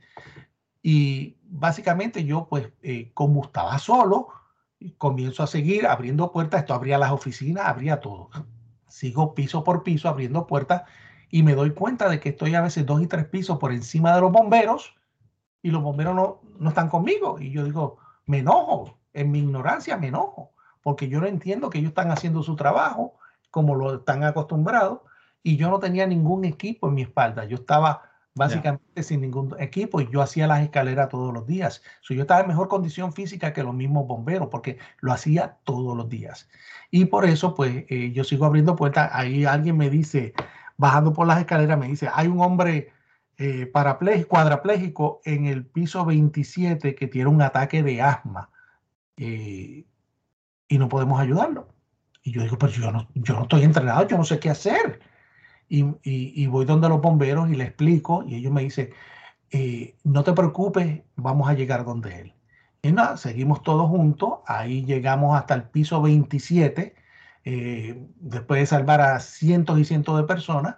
Y 0.83 1.37
básicamente 1.43 2.23
yo, 2.23 2.47
pues, 2.47 2.69
eh, 2.83 3.09
como 3.15 3.45
estaba 3.45 3.79
solo, 3.79 4.27
comienzo 4.97 5.43
a 5.43 5.47
seguir 5.47 5.87
abriendo 5.87 6.31
puertas, 6.31 6.61
esto 6.61 6.73
abría 6.73 6.97
las 6.97 7.11
oficinas, 7.11 7.65
abría 7.67 7.99
todo. 7.99 8.29
Sigo 8.87 9.33
piso 9.33 9.63
por 9.63 9.83
piso 9.83 10.09
abriendo 10.09 10.47
puertas 10.47 10.83
y 11.29 11.43
me 11.43 11.55
doy 11.55 11.71
cuenta 11.71 12.09
de 12.09 12.19
que 12.19 12.29
estoy 12.29 12.55
a 12.55 12.61
veces 12.61 12.85
dos 12.85 13.01
y 13.01 13.07
tres 13.07 13.25
pisos 13.25 13.57
por 13.57 13.71
encima 13.71 14.13
de 14.15 14.21
los 14.21 14.31
bomberos 14.31 14.95
y 15.61 15.71
los 15.71 15.81
bomberos 15.81 16.15
no, 16.15 16.41
no 16.59 16.69
están 16.69 16.89
conmigo. 16.89 17.39
Y 17.39 17.51
yo 17.51 17.63
digo, 17.63 17.97
me 18.25 18.39
enojo, 18.39 18.99
en 19.13 19.31
mi 19.31 19.39
ignorancia 19.39 19.97
me 19.97 20.07
enojo, 20.07 20.51
porque 20.81 21.07
yo 21.07 21.19
no 21.19 21.27
entiendo 21.27 21.69
que 21.69 21.79
ellos 21.79 21.89
están 21.89 22.11
haciendo 22.11 22.43
su 22.43 22.55
trabajo 22.55 23.15
como 23.49 23.75
lo 23.75 23.95
están 23.95 24.23
acostumbrados 24.23 24.99
y 25.41 25.57
yo 25.57 25.69
no 25.69 25.79
tenía 25.79 26.05
ningún 26.05 26.43
equipo 26.43 26.87
en 26.87 26.95
mi 26.95 27.01
espalda. 27.03 27.45
Yo 27.45 27.55
estaba 27.57 28.14
básicamente 28.35 29.01
sin 29.01 29.21
ningún 29.21 29.55
equipo 29.59 30.01
y 30.01 30.09
yo 30.11 30.21
hacía 30.21 30.45
las 30.45 30.61
escaleras 30.61 31.09
todos 31.09 31.33
los 31.33 31.47
días. 31.47 31.81
yo 32.07 32.21
estaba 32.21 32.41
en 32.41 32.49
mejor 32.49 32.67
condición 32.67 33.13
física 33.13 33.53
que 33.53 33.63
los 33.63 33.73
mismos 33.73 34.05
bomberos 34.05 34.49
porque 34.51 34.77
lo 34.99 35.13
hacía 35.13 35.57
todos 35.63 35.95
los 35.95 36.09
días. 36.09 36.49
Y 36.91 37.05
por 37.05 37.25
eso 37.25 37.55
pues 37.55 37.85
eh, 37.87 38.11
yo 38.11 38.23
sigo 38.23 38.45
abriendo 38.45 38.75
puertas. 38.75 39.09
Ahí 39.13 39.45
alguien 39.45 39.77
me 39.77 39.89
dice, 39.89 40.33
bajando 40.75 41.13
por 41.13 41.27
las 41.27 41.39
escaleras, 41.39 41.79
me 41.79 41.87
dice, 41.87 42.09
hay 42.13 42.27
un 42.27 42.41
hombre 42.41 42.91
eh, 43.37 43.71
cuadraplégico 43.71 45.21
en 45.23 45.45
el 45.45 45.65
piso 45.65 46.05
27 46.05 46.93
que 46.93 47.07
tiene 47.07 47.29
un 47.29 47.41
ataque 47.41 47.83
de 47.83 48.01
asma 48.01 48.49
eh, 49.15 49.85
y 50.67 50.77
no 50.77 50.89
podemos 50.89 51.21
ayudarlo. 51.21 51.69
Y 52.21 52.33
yo 52.33 52.41
digo, 52.41 52.57
pero 52.57 52.73
yo 52.73 52.91
no, 52.91 53.07
yo 53.13 53.35
no 53.35 53.43
estoy 53.43 53.63
entrenado, 53.63 54.05
yo 54.07 54.17
no 54.17 54.25
sé 54.25 54.39
qué 54.39 54.49
hacer 54.49 54.99
y, 55.69 56.47
voy 56.47 56.65
donde 56.65 56.89
los 56.89 57.01
bomberos 57.01 57.49
y 57.49 57.55
le 57.55 57.65
explico 57.65 58.23
y 58.23 58.35
ellos 58.35 58.51
me 58.51 58.61
dicen, 58.61 58.91
eh, 59.51 59.95
no 60.03 60.23
te 60.23 60.33
preocupes, 60.33 61.03
vamos 61.15 61.49
a 61.49 61.53
llegar 61.53 61.85
donde 61.85 62.21
él. 62.21 62.33
Y 62.81 62.91
nada, 62.91 63.17
seguimos 63.17 63.63
todos 63.63 63.89
juntos, 63.89 64.39
ahí 64.47 64.85
llegamos 64.85 65.35
hasta 65.35 65.55
el 65.55 65.63
piso 65.63 66.01
27, 66.01 66.95
eh, 67.45 68.07
después 68.17 68.59
de 68.59 68.65
salvar 68.67 69.01
a 69.01 69.19
cientos 69.19 69.79
y 69.79 69.85
cientos 69.85 70.17
de 70.17 70.23
personas, 70.23 70.75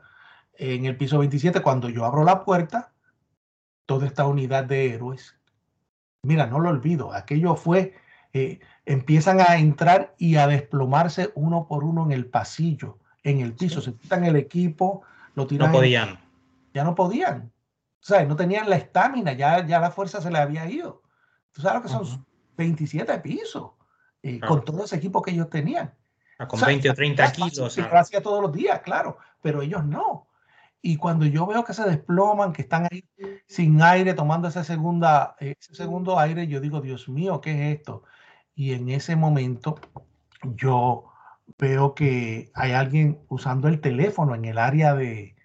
en 0.54 0.86
el 0.86 0.98
piso 0.98 1.20
27, 1.20 1.62
cuando 1.62 1.90
yo 1.90 2.06
abro 2.06 2.24
la 2.24 2.44
puerta, 2.44 2.94
toda 3.86 4.08
esta 4.08 4.26
unidad 4.26 4.66
de 4.66 4.94
héroes, 4.94 5.40
mira, 6.24 6.48
no 6.48 6.60
lo 6.60 6.70
olvido, 6.70 7.14
aquello 7.14 7.56
fue, 7.56 7.94
eh, 8.34 8.60
empiezan 8.86 9.40
a 9.42 9.58
entrar 9.58 10.16
y 10.18 10.38
a 10.38 10.48
desplomarse 10.48 11.32
uno 11.36 11.68
por 11.68 11.84
uno 11.84 12.06
en 12.06 12.12
el 12.12 12.28
pasillo 12.28 13.00
en 13.30 13.42
el 13.42 13.54
piso, 13.54 13.82
se 13.82 13.94
quitan 13.94 14.24
el 14.24 14.36
equipo, 14.36 15.04
lo 15.36 15.46
tiran. 15.46 15.72
No 15.72 15.78
podían. 15.78 16.20
ya 16.74 16.84
no 16.84 16.96
podían. 16.96 17.52
O 18.02 18.06
sea, 18.08 18.24
no 18.24 18.36
tenían 18.36 18.70
la 18.70 18.78
estamina, 18.78 19.34
ya, 19.34 19.66
ya 19.66 19.80
la 19.80 19.92
fuerza 19.92 20.22
se 20.22 20.32
le 20.32 20.40
había 20.40 20.70
ido. 20.70 21.02
Tú 21.52 21.62
sabes 21.62 21.82
que 21.82 21.90
son 21.90 22.26
27 22.56 23.20
pisos, 23.20 23.72
eh, 24.24 24.40
con 24.40 24.64
todo 24.64 24.86
ese 24.86 24.96
equipo 24.96 25.22
que 25.22 25.32
ellos 25.32 25.50
tenían. 25.50 25.94
Ah, 26.40 26.48
con 26.48 26.60
20 26.60 26.90
o 26.90 26.94
30 26.94 27.32
kilos. 27.32 27.74
Sí, 27.74 27.82
lo 27.82 27.98
hacía 27.98 28.22
todos 28.22 28.42
los 28.42 28.54
días, 28.54 28.82
claro, 28.82 29.18
pero 29.42 29.62
ellos 29.62 29.84
no. 29.84 30.28
Y 30.82 30.96
cuando 30.96 31.26
yo 31.26 31.46
veo 31.46 31.66
que 31.66 31.74
se 31.74 31.84
desploman, 31.84 32.54
que 32.54 32.62
están 32.62 32.88
ahí 32.90 33.04
sin 33.48 33.82
aire, 33.82 34.14
tomando 34.14 34.48
ese, 34.48 34.64
segunda, 34.64 35.36
ese 35.40 35.76
segundo 35.76 36.20
aire, 36.20 36.48
yo 36.48 36.62
digo, 36.62 36.80
Dios 36.80 37.10
mío, 37.10 37.42
¿qué 37.42 37.52
es 37.72 37.80
esto? 37.80 38.04
Y 38.56 38.74
en 38.74 38.90
ese 38.90 39.16
momento 39.16 39.80
yo 40.56 41.07
veo 41.58 41.96
que 41.96 42.52
hay 42.54 42.74
alguien 42.74 43.20
usando 43.30 43.68
el 43.68 43.82
teléfono 43.82 44.36
en 44.36 44.46
el 44.46 44.58
área 44.58 44.94
de, 44.94 45.36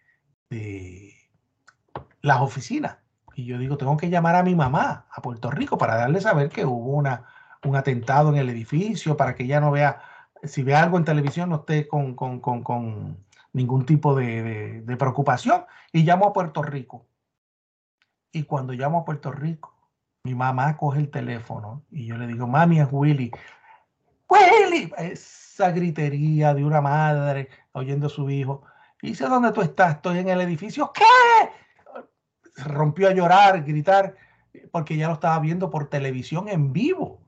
las 2.21 2.41
oficinas. 2.41 2.99
Y 3.35 3.47
yo 3.47 3.59
digo, 3.59 3.79
tengo 3.79 3.97
que 3.97 4.11
llamar 4.11 4.37
a 4.37 4.43
mi 4.43 4.55
mamá 4.55 5.07
a 5.11 5.23
Puerto 5.23 5.51
Rico 5.51 5.79
para 5.79 5.97
darle 5.97 6.21
saber 6.21 6.51
que 6.51 6.67
hubo 6.67 6.93
una, 6.93 7.25
un 7.65 7.77
atentado 7.77 8.29
en 8.31 8.37
el 8.37 8.51
edificio, 8.51 9.17
para 9.17 9.35
que 9.35 9.45
ella 9.45 9.61
no 9.61 9.71
vea, 9.71 10.03
si 10.43 10.63
ve 10.63 10.75
algo 10.75 10.99
en 10.99 11.05
televisión, 11.05 11.49
no 11.51 11.57
esté 11.57 11.89
con, 11.89 12.17
ningún 13.55 13.87
tipo 13.87 14.15
de, 14.15 14.83
de, 14.83 14.97
preocupación. 14.97 15.65
Y 15.93 16.03
llamo 16.03 16.27
a 16.27 16.33
Puerto 16.33 16.63
Rico. 16.63 17.07
Y 18.33 18.45
cuando 18.45 18.73
llamo 18.75 18.99
a 18.99 19.05
Puerto 19.05 19.33
Rico, 19.33 19.75
mi 20.25 20.35
mamá 20.35 20.77
coge 20.77 21.01
el 21.01 21.11
teléfono 21.11 21.83
y 21.91 22.07
yo 22.07 22.17
le 22.17 22.27
digo, 22.27 22.47
mami, 22.47 22.81
es 22.81 22.89
Willy. 22.91 23.33
Willy, 24.33 24.93
es 24.99 25.43
esa 25.53 25.71
gritería 25.71 26.55
de 26.55 26.65
una 26.65 26.81
madre 26.81 27.49
oyendo 27.73 28.07
a 28.07 28.11
su 28.11 28.29
hijo. 28.31 28.63
Y 29.03 29.09
dice, 29.09 29.27
¿dónde 29.27 29.53
tú 29.53 29.61
estás? 29.61 29.97
Estoy 29.97 30.19
en 30.19 30.29
el 30.29 30.41
edificio. 30.41 30.93
¿Qué? 30.95 31.05
Se 32.55 32.65
rompió 32.65 33.09
a 33.09 33.13
llorar, 33.13 33.63
gritar, 33.65 34.15
porque 34.71 34.97
ya 34.97 35.09
lo 35.09 35.15
estaba 35.15 35.39
viendo 35.41 35.71
por 35.71 35.89
televisión 35.89 36.49
en 36.49 36.73
vivo. 36.73 37.21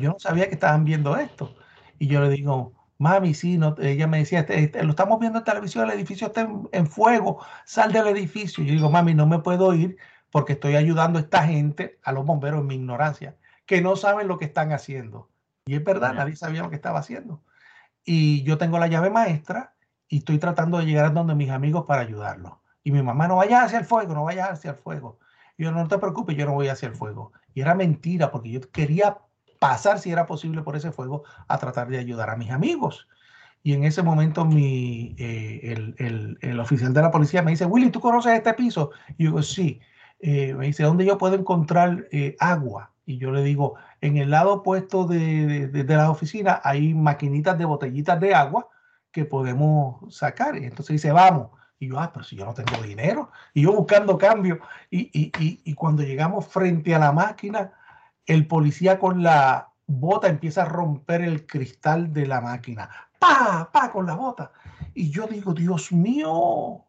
Yo 0.00 0.12
no 0.12 0.18
sabía 0.18 0.48
que 0.48 0.54
estaban 0.54 0.84
viendo 0.84 1.16
esto. 1.16 1.54
Y 1.98 2.06
yo 2.06 2.20
le 2.20 2.30
digo, 2.30 2.72
mami, 2.98 3.34
sí, 3.34 3.58
no, 3.58 3.74
ella 3.78 4.06
me 4.06 4.18
decía, 4.18 4.40
este, 4.40 4.64
este, 4.64 4.82
lo 4.82 4.90
estamos 4.90 5.20
viendo 5.20 5.38
en 5.38 5.44
televisión, 5.44 5.84
el 5.84 5.96
edificio 5.96 6.28
está 6.28 6.48
en, 6.72 6.86
fuego, 6.86 7.44
sal 7.66 7.92
del 7.92 8.06
edificio. 8.08 8.64
Yo 8.64 8.72
digo, 8.72 8.90
mami, 8.90 9.14
no 9.14 9.26
me 9.26 9.40
puedo 9.40 9.74
ir 9.74 9.98
porque 10.30 10.54
estoy 10.54 10.76
ayudando 10.76 11.18
a 11.18 11.22
esta 11.22 11.46
gente, 11.46 11.98
a 12.02 12.12
los 12.12 12.24
bomberos 12.24 12.60
en 12.60 12.66
mi 12.66 12.76
ignorancia, 12.76 13.36
que 13.66 13.82
no 13.82 13.94
saben 13.94 14.26
lo 14.26 14.38
que 14.38 14.46
están 14.46 14.72
haciendo. 14.72 15.28
Y 15.66 15.74
es 15.74 15.84
verdad, 15.84 16.14
nadie 16.14 16.36
sabía 16.36 16.62
lo 16.62 16.70
que 16.70 16.76
estaba 16.76 16.98
haciendo 16.98 17.42
y 18.04 18.42
yo 18.42 18.58
tengo 18.58 18.78
la 18.78 18.86
llave 18.86 19.10
maestra 19.10 19.74
y 20.08 20.18
estoy 20.18 20.38
tratando 20.38 20.78
de 20.78 20.84
llegar 20.84 21.06
a 21.06 21.10
donde 21.10 21.34
mis 21.34 21.50
amigos 21.50 21.86
para 21.86 22.02
ayudarlos. 22.02 22.52
Y 22.82 22.92
mi 22.92 23.02
mamá, 23.02 23.26
no 23.26 23.36
vayas 23.36 23.64
hacia 23.64 23.78
el 23.78 23.86
fuego, 23.86 24.14
no 24.14 24.24
vayas 24.24 24.50
hacia 24.50 24.72
el 24.72 24.76
fuego. 24.76 25.18
Y 25.56 25.64
yo, 25.64 25.72
no 25.72 25.88
te 25.88 25.98
preocupes, 25.98 26.36
yo 26.36 26.44
no 26.44 26.52
voy 26.52 26.68
hacia 26.68 26.88
el 26.88 26.94
fuego. 26.94 27.32
Y 27.54 27.62
era 27.62 27.74
mentira, 27.74 28.30
porque 28.30 28.50
yo 28.50 28.60
quería 28.70 29.18
pasar, 29.58 29.98
si 29.98 30.10
era 30.12 30.26
posible, 30.26 30.62
por 30.62 30.76
ese 30.76 30.92
fuego 30.92 31.24
a 31.48 31.56
tratar 31.58 31.88
de 31.88 31.98
ayudar 31.98 32.28
a 32.28 32.36
mis 32.36 32.50
amigos. 32.50 33.08
Y 33.62 33.72
en 33.72 33.84
ese 33.84 34.02
momento 34.02 34.44
mi, 34.44 35.16
eh, 35.18 35.60
el, 35.62 35.94
el, 35.96 36.38
el, 36.42 36.60
oficial 36.60 36.92
de 36.92 37.00
la 37.00 37.10
policía 37.10 37.42
me 37.42 37.52
dice, 37.52 37.64
Willy, 37.64 37.90
¿tú 37.90 38.00
conoces 38.00 38.34
este 38.34 38.52
piso? 38.52 38.90
Y 39.16 39.24
yo 39.24 39.30
digo, 39.30 39.42
sí. 39.42 39.80
Eh, 40.20 40.54
me 40.54 40.66
dice, 40.66 40.82
¿dónde 40.82 41.06
yo 41.06 41.16
puedo 41.16 41.34
encontrar 41.34 42.06
eh, 42.12 42.36
agua? 42.38 42.92
Y 43.06 43.18
yo 43.18 43.30
le 43.30 43.42
digo, 43.42 43.74
en 44.00 44.16
el 44.16 44.30
lado 44.30 44.54
opuesto 44.54 45.06
de, 45.06 45.68
de, 45.68 45.84
la 45.96 46.10
oficina 46.10 46.60
hay 46.64 46.94
maquinitas 46.94 47.58
de 47.58 47.64
botellitas 47.64 48.18
de 48.20 48.34
agua 48.34 48.68
que 49.12 49.24
podemos 49.24 50.14
sacar. 50.14 50.56
Y 50.56 50.64
entonces 50.64 50.94
dice, 50.94 51.12
vamos. 51.12 51.50
Y 51.78 51.88
yo, 51.88 52.00
ah, 52.00 52.10
pero 52.12 52.24
si 52.24 52.36
yo 52.36 52.44
no 52.46 52.54
tengo 52.54 52.82
dinero. 52.82 53.30
Y 53.52 53.62
yo 53.62 53.72
buscando 53.72 54.16
cambio. 54.16 54.60
Y, 54.90 55.10
y, 55.12 55.32
y, 55.38 55.60
y 55.64 55.74
cuando 55.74 56.02
llegamos 56.02 56.46
frente 56.46 56.94
a 56.94 56.98
la 56.98 57.12
máquina, 57.12 57.72
el 58.26 58.46
policía 58.46 58.98
con 58.98 59.22
la 59.22 59.68
bota 59.86 60.28
empieza 60.28 60.62
a 60.62 60.66
romper 60.66 61.20
el 61.20 61.46
cristal 61.46 62.12
de 62.12 62.26
la 62.26 62.40
máquina. 62.40 62.88
¡Pa! 63.18 63.68
¡Pa! 63.72 63.90
con 63.90 64.06
la 64.06 64.14
bota. 64.14 64.50
Y 64.94 65.10
yo 65.10 65.26
digo, 65.26 65.52
Dios 65.52 65.92
mío, 65.92 66.84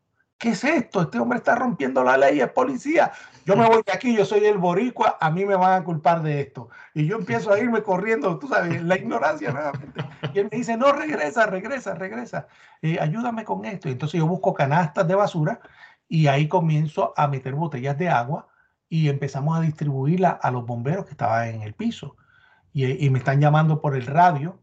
¿qué 0.46 0.52
es 0.52 0.64
esto? 0.64 1.02
Este 1.02 1.18
hombre 1.18 1.40
está 1.40 1.56
rompiendo 1.56 2.04
la 2.04 2.18
ley, 2.18 2.40
es 2.40 2.52
policía. 2.52 3.12
Yo 3.48 3.58
me 3.58 3.66
voy 3.66 3.82
de 3.84 3.92
aquí, 3.92 4.16
yo 4.16 4.26
soy 4.26 4.46
el 4.46 4.60
boricua, 4.60 5.18
a 5.20 5.32
mí 5.32 5.44
me 5.44 5.56
van 5.56 5.82
a 5.82 5.84
culpar 5.84 6.22
de 6.22 6.40
esto. 6.40 6.70
Y 6.94 7.08
yo 7.08 7.18
empiezo 7.18 7.52
a 7.52 7.58
irme 7.58 7.82
corriendo, 7.82 8.38
tú 8.38 8.48
sabes, 8.48 8.84
la 8.84 8.96
ignorancia 8.96 9.52
nuevamente. 9.52 10.06
Y 10.36 10.40
él 10.40 10.50
me 10.52 10.58
dice, 10.60 10.78
no, 10.78 10.92
regresa, 10.92 11.48
regresa, 11.48 11.96
regresa. 11.96 12.48
Eh, 12.84 13.00
ayúdame 13.02 13.44
con 13.44 13.66
esto. 13.66 13.90
Y 13.90 13.94
entonces 13.94 14.20
yo 14.20 14.28
busco 14.28 14.54
canastas 14.54 15.08
de 15.08 15.16
basura 15.16 15.62
y 16.08 16.28
ahí 16.28 16.48
comienzo 16.48 17.16
a 17.18 17.28
meter 17.28 17.56
botellas 17.56 17.98
de 17.98 18.10
agua 18.10 18.48
y 18.88 19.10
empezamos 19.10 19.58
a 19.58 19.62
distribuirla 19.62 20.30
a 20.30 20.52
los 20.52 20.64
bomberos 20.64 21.06
que 21.06 21.12
estaban 21.12 21.48
en 21.48 21.64
el 21.64 21.74
piso. 21.74 22.18
Y, 22.72 23.04
y 23.04 23.10
me 23.10 23.18
están 23.18 23.42
llamando 23.42 23.82
por 23.82 23.96
el 23.96 24.06
radio, 24.06 24.60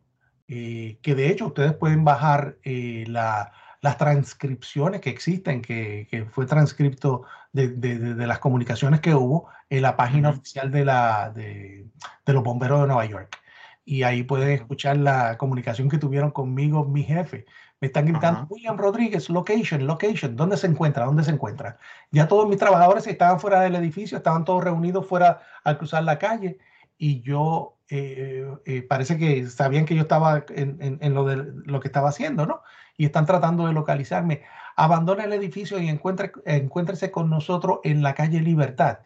eh, 0.47 1.01
que 1.03 1.17
de 1.17 1.29
hecho 1.29 1.49
ustedes 1.49 1.73
pueden 1.73 2.05
bajar 2.05 2.59
eh, 2.63 3.03
la, 3.09 3.51
las 3.83 3.99
transcripciones 3.99 5.01
que 5.01 5.11
existen, 5.11 5.61
que, 5.61 6.07
que 6.11 6.25
fue 6.25 6.47
transcripto 6.47 7.25
de, 7.53 7.69
de, 7.69 7.99
de, 7.99 8.27
las 8.27 8.39
comunicaciones 8.39 9.01
que 9.01 9.15
hubo 9.15 9.49
en 9.69 9.83
la 9.83 9.97
página 9.97 10.31
uh 10.31 10.33
-huh. 10.33 10.39
oficial 10.39 10.71
de, 10.71 10.85
la, 10.85 11.31
de, 11.35 11.87
de 12.25 12.33
los 12.33 12.45
bomberos 12.45 12.81
de 12.81 12.87
Nueva 12.87 13.05
York. 13.05 13.37
Y 13.85 14.05
ahí 14.05 14.23
pueden 14.23 14.51
escuchar 14.51 14.97
la 14.99 15.37
comunicación 15.37 15.89
que 15.89 15.99
tuvieron 15.99 16.31
conmigo 16.31 16.85
mi 16.85 17.03
jefe. 17.03 17.45
Me 17.81 17.89
están 17.89 18.07
gritando, 18.07 18.43
uh 18.43 18.45
-huh. 18.45 18.51
William 18.51 18.77
Rodríguez, 18.79 19.29
location, 19.29 19.85
location, 19.87 20.37
¿dónde 20.37 20.57
se 20.57 20.69
encuentra? 20.69 21.05
¿Dónde 21.05 21.25
se 21.25 21.33
encuentra? 21.33 21.79
Ya 22.13 22.29
todos 22.29 22.49
mis 22.49 22.59
trabajadores 22.59 23.07
estaban 23.09 23.41
fuera 23.41 23.61
del 23.63 23.75
edificio, 23.75 24.17
estaban 24.17 24.45
todos 24.45 24.63
reunidos 24.63 25.07
fuera 25.07 25.41
al 25.65 25.77
cruzar 25.79 26.05
la 26.05 26.19
calle 26.19 26.59
y 26.99 27.21
yo 27.23 27.79
eh, 27.89 28.47
eh, 28.65 28.83
parece 28.83 29.19
que 29.19 29.49
sabían 29.49 29.87
que 29.87 29.97
yo 29.97 30.03
estaba 30.03 30.45
en, 30.51 30.79
en, 30.81 30.99
en, 31.01 31.15
lo 31.15 31.25
de 31.25 31.37
lo 31.67 31.81
que 31.81 31.89
estaba 31.89 32.11
haciendo, 32.11 32.47
¿no? 32.47 32.63
Y 32.97 33.07
están 33.07 33.27
tratando 33.27 33.67
de 33.67 33.73
localizarme. 33.73 34.43
Abandona 34.77 35.25
el 35.25 35.33
edificio 35.33 35.79
y 35.79 35.89
encuentre, 35.89 36.33
encuéntrese 36.45 37.11
con 37.11 37.31
nosotros 37.31 37.81
en 37.85 38.03
la 38.03 38.15
calle 38.15 38.41
Libertad. 38.41 38.99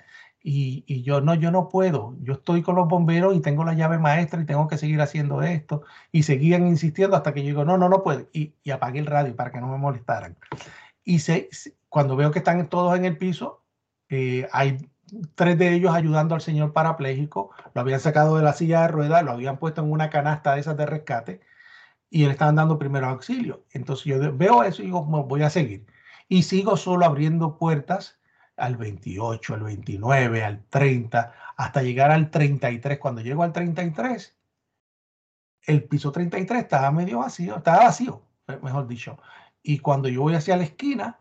Y, 0.43 0.84
y, 0.87 1.03
yo 1.03 1.20
no, 1.20 1.34
yo 1.34 1.51
no 1.51 1.68
puedo. 1.68 2.14
Yo 2.20 2.34
estoy 2.34 2.62
con 2.62 2.76
los 2.76 2.87
bomberos 2.87 3.34
y 3.34 3.41
tengo 3.41 3.64
la 3.64 3.74
llave 3.74 3.99
maestra 3.99 4.41
y 4.41 4.47
tengo 4.47 4.68
que 4.68 4.78
seguir 4.78 5.01
haciendo 5.01 5.43
esto. 5.43 5.82
Y 6.12 6.22
seguían 6.22 6.66
insistiendo 6.68 7.16
hasta 7.16 7.34
que 7.34 7.43
yo 7.43 7.49
digo, 7.49 7.64
no, 7.64 7.78
no, 7.78 7.89
no 7.89 8.03
puedo. 8.03 8.28
Y, 8.32 8.55
y 8.62 8.70
apagué 8.70 9.01
el 9.01 9.07
radio 9.07 9.34
para 9.34 9.51
que 9.51 9.61
no 9.61 9.66
me 9.68 9.78
molestaran. 9.78 10.37
Y 11.05 11.18
se, 11.18 11.49
cuando 11.89 12.14
veo 12.14 12.30
que 12.30 12.39
están 12.39 12.68
todos 12.68 12.97
en 12.97 13.05
el 13.07 13.18
piso, 13.18 13.64
eh, 14.09 14.49
hay 14.53 14.78
tres 15.34 15.59
de 15.59 15.72
ellos 15.74 15.95
ayudando 15.95 16.34
al 16.34 16.41
señor 16.41 16.72
parapléjico. 16.72 17.51
Lo 17.74 17.80
habían 17.80 18.01
sacado 18.01 18.37
de 18.37 18.43
la 18.45 18.53
silla 18.53 18.82
de 18.82 18.89
ruedas, 18.89 19.24
lo 19.24 19.32
habían 19.32 19.59
puesto 19.59 19.82
en 19.82 19.91
una 19.91 20.11
canasta 20.11 20.55
de 20.55 20.61
esas 20.61 20.76
de 20.76 20.87
rescate 20.87 21.41
y 22.11 22.24
le 22.24 22.32
estaban 22.32 22.57
dando 22.57 22.78
primero 22.78 23.07
auxilio. 23.07 23.64
Entonces 23.72 24.04
yo 24.04 24.36
veo 24.36 24.62
eso 24.62 24.82
y 24.82 24.86
digo, 24.86 25.04
voy 25.04 25.42
a 25.42 25.50
seguir. 25.50 25.86
Y 26.28 26.42
sigo 26.42 26.76
solo 26.76 27.04
abriendo 27.04 27.59
puertas 27.59 28.18
al 28.57 28.76
28, 28.76 29.54
al 29.54 29.62
29, 29.62 30.44
al 30.44 30.64
30, 30.68 31.34
hasta 31.57 31.82
llegar 31.82 32.11
al 32.11 32.30
33. 32.30 32.98
Cuando 32.98 33.20
llego 33.20 33.42
al 33.42 33.52
33, 33.52 34.36
el 35.66 35.84
piso 35.84 36.12
33 36.12 36.62
estaba 36.62 36.90
medio 36.90 37.18
vacío, 37.18 37.57
estaba 37.57 37.84
vacío, 37.84 38.22
mejor 38.62 38.86
dicho. 38.86 39.18
Y 39.62 39.78
cuando 39.78 40.09
yo 40.09 40.22
voy 40.22 40.34
hacia 40.34 40.57
la 40.57 40.64
esquina, 40.64 41.18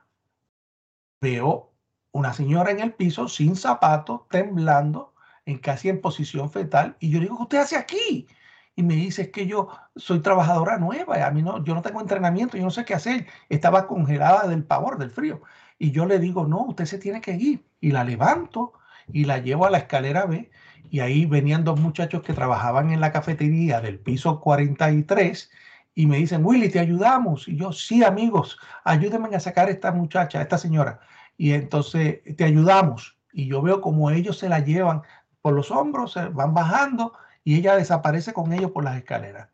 veo 1.20 1.74
una 2.12 2.34
señora 2.34 2.72
en 2.72 2.80
el 2.80 2.94
piso 2.94 3.28
sin 3.28 3.56
zapatos, 3.56 4.28
temblando, 4.30 5.14
en 5.46 5.58
casi 5.58 5.90
en 5.90 6.00
posición 6.00 6.50
fetal. 6.50 6.96
Y 7.00 7.10
yo 7.10 7.20
digo, 7.20 7.38
¿qué 7.38 7.44
usted 7.44 7.58
hace 7.58 7.76
aquí? 7.76 8.28
Y 8.76 8.84
me 8.84 8.96
dice, 8.96 9.24
es 9.24 9.30
que 9.30 9.48
yo 9.48 9.70
soy 9.96 10.20
trabajadora 10.20 10.78
nueva, 10.78 11.26
a 11.26 11.32
mí 11.32 11.42
no, 11.42 11.64
yo 11.64 11.74
no 11.74 11.82
tengo 11.82 12.02
entrenamiento, 12.02 12.58
yo 12.58 12.64
no 12.64 12.72
sé 12.72 12.84
qué 12.84 12.94
hacer. 12.94 13.28
Estaba 13.50 13.88
congelada 13.88 14.48
del 14.48 14.64
pavor, 14.64 14.98
del 14.98 15.12
frío. 15.12 15.42
Y 15.80 15.92
yo 15.92 16.06
le 16.06 16.20
digo, 16.20 16.46
no, 16.48 16.64
usted 16.64 16.86
se 16.86 16.98
tiene 16.98 17.22
que 17.22 17.34
ir. 17.34 17.66
Y 17.80 17.92
la 17.92 18.04
levanto 18.04 18.74
y 19.08 19.26
la 19.26 19.38
llevo 19.40 19.66
a 19.66 19.70
la 19.72 19.80
escalera 19.80 20.26
B. 20.26 20.52
Y 20.90 21.00
ahí 21.00 21.26
venían 21.26 21.64
dos 21.64 21.80
muchachos 21.80 22.22
que 22.22 22.34
trabajaban 22.34 22.92
en 22.92 23.00
la 23.00 23.12
cafetería 23.12 23.82
del 23.82 24.00
piso 24.00 24.40
43 24.42 25.50
y 25.96 26.08
me 26.08 26.18
dicen, 26.18 26.46
Willy, 26.46 26.70
te 26.70 26.80
ayudamos. 26.80 27.48
Y 27.48 27.56
yo, 27.56 27.72
sí, 27.72 28.04
amigos, 28.04 28.60
ayúdenme 28.84 29.34
a 29.36 29.40
sacar 29.40 29.70
a 29.70 29.72
esta 29.72 29.94
muchacha, 29.94 30.40
a 30.40 30.42
esta 30.42 30.58
señora. 30.58 31.00
Y 31.38 31.54
entonces 31.54 32.20
te 32.36 32.44
ayudamos. 32.44 33.18
Y 33.32 33.48
yo 33.48 33.62
veo 33.62 33.80
como 33.82 34.12
ellos 34.12 34.38
se 34.38 34.50
la 34.50 34.60
llevan 34.60 35.02
por 35.42 35.54
los 35.54 35.72
hombros, 35.72 36.14
se 36.14 36.28
van 36.28 36.54
bajando 36.54 37.14
y 37.46 37.56
ella 37.56 37.78
desaparece 37.78 38.34
con 38.34 38.52
ellos 38.52 38.72
por 38.72 38.84
las 38.84 38.98
escaleras. 38.98 39.50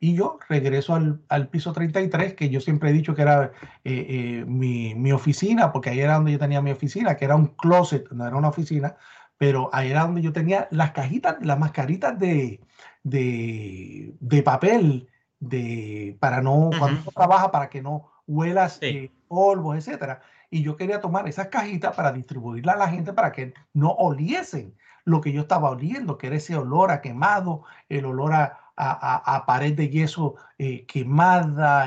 Y 0.00 0.14
yo 0.14 0.38
regreso 0.48 0.94
al, 0.94 1.22
al 1.28 1.48
piso 1.48 1.72
33, 1.72 2.34
que 2.34 2.50
yo 2.50 2.60
siempre 2.60 2.90
he 2.90 2.92
dicho 2.92 3.14
que 3.14 3.22
era 3.22 3.52
eh, 3.84 4.06
eh, 4.08 4.44
mi, 4.46 4.94
mi, 4.94 5.12
oficina, 5.12 5.72
porque 5.72 5.90
ahí 5.90 6.00
era 6.00 6.14
donde 6.14 6.32
yo 6.32 6.38
tenía 6.38 6.60
mi 6.60 6.72
oficina, 6.72 7.16
que 7.16 7.24
era 7.24 7.36
un 7.36 7.46
closet, 7.46 8.08
no 8.10 8.26
era 8.26 8.36
una 8.36 8.48
oficina, 8.48 8.96
pero 9.38 9.70
ahí 9.72 9.90
era 9.90 10.02
donde 10.02 10.20
yo 10.22 10.32
tenía 10.32 10.68
las 10.70 10.92
cajitas, 10.92 11.36
las 11.40 11.58
mascaritas 11.58 12.18
de, 12.18 12.60
de, 13.02 14.14
de 14.20 14.42
papel, 14.42 15.08
de, 15.40 16.16
para 16.20 16.42
no, 16.42 16.54
uh 16.54 16.70
-huh. 16.70 16.78
cuando 16.78 17.00
uno 17.02 17.12
trabaja, 17.14 17.50
para 17.50 17.68
que 17.68 17.82
no 17.82 18.10
huelas 18.26 18.78
sí. 18.80 18.86
eh, 18.86 19.12
polvos, 19.28 19.78
etcétera. 19.78 20.20
Y 20.50 20.62
yo 20.62 20.76
quería 20.76 21.00
tomar 21.00 21.28
esas 21.28 21.48
cajitas 21.48 21.94
para 21.94 22.12
distribuirlas 22.12 22.76
a 22.76 22.78
la 22.78 22.88
gente 22.88 23.12
para 23.12 23.32
que 23.32 23.52
no 23.72 23.90
oliesen 23.90 24.74
lo 25.08 25.20
que 25.20 25.32
yo 25.32 25.42
estaba 25.42 25.70
oliendo, 25.70 26.18
que 26.18 26.26
era 26.26 26.36
ese 26.36 26.56
olor 26.56 26.90
a 26.90 27.00
quemado, 27.00 27.64
el 27.88 28.04
olor 28.04 28.34
a, 28.34 28.58
a, 28.76 29.44
pared 29.46 29.74
de 29.74 29.88
yeso 29.88 30.36
eh, 30.58 30.84
quemada, 30.86 31.86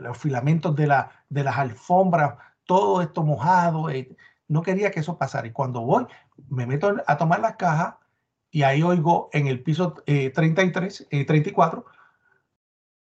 los 0.00 0.16
filamentos 0.16 0.74
de, 0.76 0.86
la, 0.86 1.10
de 1.28 1.44
las 1.44 1.58
alfombras, 1.58 2.36
todo 2.64 3.02
esto 3.02 3.22
mojado. 3.22 3.90
Eh, 3.90 4.16
no 4.48 4.62
quería 4.62 4.90
que 4.90 5.00
eso 5.00 5.18
pasara. 5.18 5.46
Y 5.46 5.52
cuando 5.52 5.82
voy, 5.82 6.06
me 6.48 6.66
meto 6.66 6.96
a 7.06 7.16
tomar 7.18 7.40
las 7.40 7.56
cajas 7.56 7.96
y 8.50 8.62
ahí 8.62 8.82
oigo 8.82 9.28
en 9.32 9.48
el 9.48 9.62
piso 9.62 9.96
eh, 10.06 10.30
33, 10.30 11.08
34, 11.26 11.84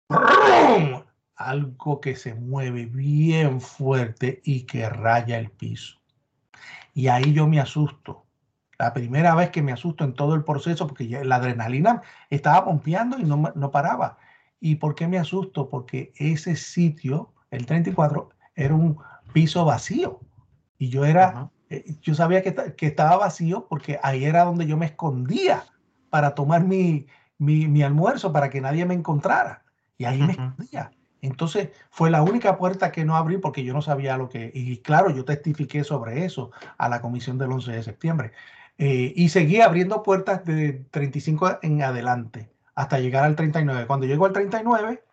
¡rum! 0.10 1.03
algo 1.36 1.99
que 1.99 2.16
se 2.16 2.36
mueve 2.36 2.86
bien 2.86 3.60
fuerte 3.60 4.41
y 4.43 4.64
que 4.64 4.88
raya 4.88 5.39
el 5.39 5.49
piso. 5.49 5.99
Y 6.93 7.07
ahí 7.07 7.34
yo 7.34 7.47
me 7.47 7.60
asusto. 7.60 8.28
La 8.80 8.93
primera 8.93 9.36
vez 9.36 9.49
que 9.49 9.61
me 9.61 9.73
asusto 9.73 10.05
en 10.05 10.13
todo 10.13 10.36
el 10.36 10.45
proceso, 10.45 10.88
porque 10.88 11.07
ya 11.07 11.21
la 11.25 11.36
adrenalina 11.36 12.01
estaba 12.30 12.63
pompeando 12.63 13.19
y 13.19 13.23
no, 13.23 13.51
no 13.53 13.71
paraba. 13.71 14.17
¿Y 14.61 14.75
por 14.75 14.95
qué 14.95 15.05
me 15.05 15.19
asusto? 15.19 15.69
Porque 15.69 16.13
ese 16.15 16.55
sitio, 16.55 17.34
el 17.51 17.65
34, 17.65 18.30
era 18.55 18.73
un 18.73 18.97
piso 19.34 19.65
vacío. 19.65 20.21
Y 20.77 20.88
yo 20.88 21.03
era, 21.03 21.51
-huh. 21.69 21.99
yo 22.01 22.15
sabía 22.15 22.41
que, 22.41 22.55
que, 22.77 22.88
estaba 22.88 23.17
vacío 23.17 23.67
porque 23.67 23.99
ahí 24.01 24.23
era 24.23 24.45
donde 24.45 24.65
yo 24.65 24.77
me 24.77 24.86
escondía 24.86 25.65
para 26.09 26.34
tomar 26.34 26.63
mi, 26.63 27.05
mi, 27.38 27.67
mi 27.67 27.84
almuerzo, 27.84 28.32
para 28.32 28.49
que 28.49 28.61
nadie 28.61 28.86
me 28.86 28.93
encontrara. 28.93 29.63
Y 29.97 30.05
ahí 30.05 30.21
me 30.21 30.32
escondía. 30.32 30.91
Entonces 31.21 31.69
fue 31.89 32.09
la 32.09 32.21
única 32.21 32.57
puerta 32.57 32.93
que 32.93 33.03
no 33.03 33.17
abrí 33.17 33.39
porque 33.39 33.65
yo 33.65 33.73
no 33.73 33.82
sabía 33.82 34.15
lo 34.15 34.30
que... 34.30 34.51
Y 34.53 34.77
claro, 34.77 35.09
yo 35.09 35.25
testifiqué 35.25 35.84
sobre 35.84 36.23
eso 36.23 36.51
a 36.77 36.88
la 36.88 37.01
comisión 37.01 37.38
del 37.38 37.51
11 37.51 37.73
de 37.73 37.84
septiembre. 37.84 38.32
Eh, 38.80 39.13
y 39.15 39.30
seguí 39.30 39.61
abriendo 39.61 40.01
puertas 40.01 40.43
de 40.45 40.86
35 40.89 41.59
en 41.61 41.84
adelante 41.84 42.49
hasta 42.73 42.99
llegar 42.99 43.25
al 43.25 43.36
39. 43.36 43.86
Cuando 43.86 44.07
llego 44.07 44.25
al 44.25 44.34
39, 44.34 45.03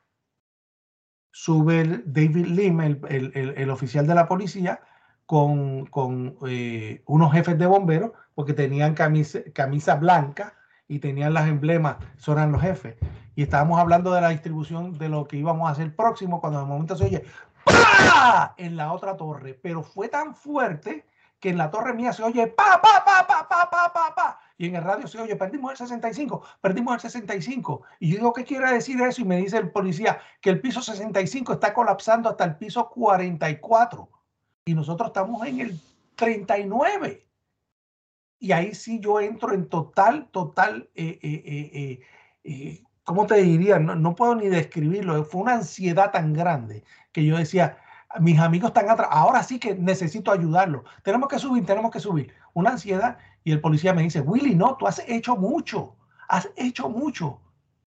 sube 1.30 2.02
David 2.06 2.46
Lim, 2.46 2.80
el, 2.80 3.00
el, 3.08 3.54
el, 3.56 3.70
oficial 3.70 4.06
de 4.06 4.14
la 4.14 4.26
policía, 4.26 4.80
con, 5.26 5.84
con 5.86 6.38
eh, 6.46 7.02
unos 7.06 7.32
jefes 7.32 7.58
de 7.58 7.66
bomberos, 7.66 8.12
porque 8.34 8.54
tenían 8.54 8.94
camisa, 8.94 9.40
camisa 9.52 9.96
blanca 9.96 10.54
y 10.88 11.00
tenían 11.00 11.34
las 11.34 11.48
emblemas, 11.48 11.96
son 12.16 12.52
los 12.52 12.62
jefes 12.62 12.96
y 13.36 13.42
estábamos 13.42 13.78
hablando 13.78 14.12
de 14.12 14.22
la 14.22 14.30
distribución 14.30 14.96
de 14.98 15.10
lo 15.10 15.28
que 15.28 15.36
íbamos 15.36 15.68
a 15.68 15.72
hacer 15.72 15.94
próximo, 15.94 16.40
cuando 16.40 16.58
de 16.58 16.64
momento 16.64 16.96
se 16.96 17.04
oye 17.04 17.24
¡Pah! 17.64 18.54
en 18.56 18.76
la 18.76 18.92
otra 18.92 19.16
torre, 19.16 19.54
pero 19.62 19.82
fue 19.82 20.08
tan 20.08 20.34
fuerte 20.34 21.04
que 21.38 21.50
en 21.50 21.58
la 21.58 21.70
torre 21.70 21.92
mía 21.92 22.14
se 22.14 22.22
oye 22.22 22.46
pa, 22.46 22.80
pa, 22.80 23.04
pa, 23.57 23.70
pa, 23.70 23.92
pa, 23.92 24.14
pa, 24.14 24.40
y 24.59 24.66
en 24.66 24.76
el 24.76 24.84
radio 24.84 25.07
se 25.07 25.20
oye, 25.20 25.36
perdimos 25.36 25.72
el 25.72 25.76
65, 25.76 26.42
perdimos 26.61 26.94
el 26.94 27.00
65. 27.00 27.82
Y 28.00 28.11
yo 28.11 28.16
digo, 28.16 28.32
¿qué 28.32 28.44
quiere 28.44 28.72
decir 28.72 29.00
eso? 29.02 29.20
Y 29.20 29.24
me 29.24 29.36
dice 29.36 29.59
el 29.59 29.70
policía 29.70 30.18
que 30.40 30.50
el 30.50 30.61
piso 30.61 30.80
65 30.80 31.54
está 31.54 31.74
colapsando 31.74 32.30
hasta 32.30 32.44
el 32.44 32.57
piso 32.57 32.88
44. 32.88 34.09
Y 34.64 34.74
nosotros 34.74 35.09
estamos 35.09 35.46
en 35.46 35.61
el 35.61 35.80
39. 36.14 37.26
Y 38.38 38.52
ahí 38.52 38.74
sí 38.74 38.98
yo 39.00 39.20
entro 39.20 39.52
en 39.52 39.68
total, 39.68 40.28
total 40.30 40.88
eh, 40.94 41.18
eh, 41.22 42.00
eh, 42.44 42.82
¿cómo 43.04 43.26
te 43.26 43.36
diría? 43.36 43.78
No, 43.78 43.94
no, 43.94 44.14
puedo 44.14 44.34
ni 44.34 44.48
describirlo. 44.48 45.22
Fue 45.24 45.42
una 45.42 45.54
ansiedad 45.54 46.11
tan 46.12 46.32
grande 46.32 46.84
que 47.12 47.24
yo 47.24 47.36
decía, 47.36 47.78
mis 48.20 48.38
amigos 48.38 48.68
están 48.68 48.88
atrás, 48.88 49.09
ahora 49.11 49.42
sí 49.42 49.59
que 49.59 49.74
necesito 49.74 50.32
ayudarlos. 50.32 50.82
Tenemos 51.02 51.28
que 51.28 51.38
subir, 51.38 51.64
tenemos 51.66 51.90
que 51.90 52.00
subir. 52.00 52.32
Una 52.54 52.70
ansiedad 52.70 53.18
y 53.47 53.53
el 53.53 53.61
policía 53.61 53.94
me 53.94 54.03
dice, 54.03 54.20
Willy, 54.20 54.57
no, 54.57 54.76
tú 54.76 54.88
has 54.88 55.01
hecho 55.07 55.36
mucho. 55.36 55.94
has 56.26 56.51
hecho 56.57 56.88
mucho, 56.88 57.40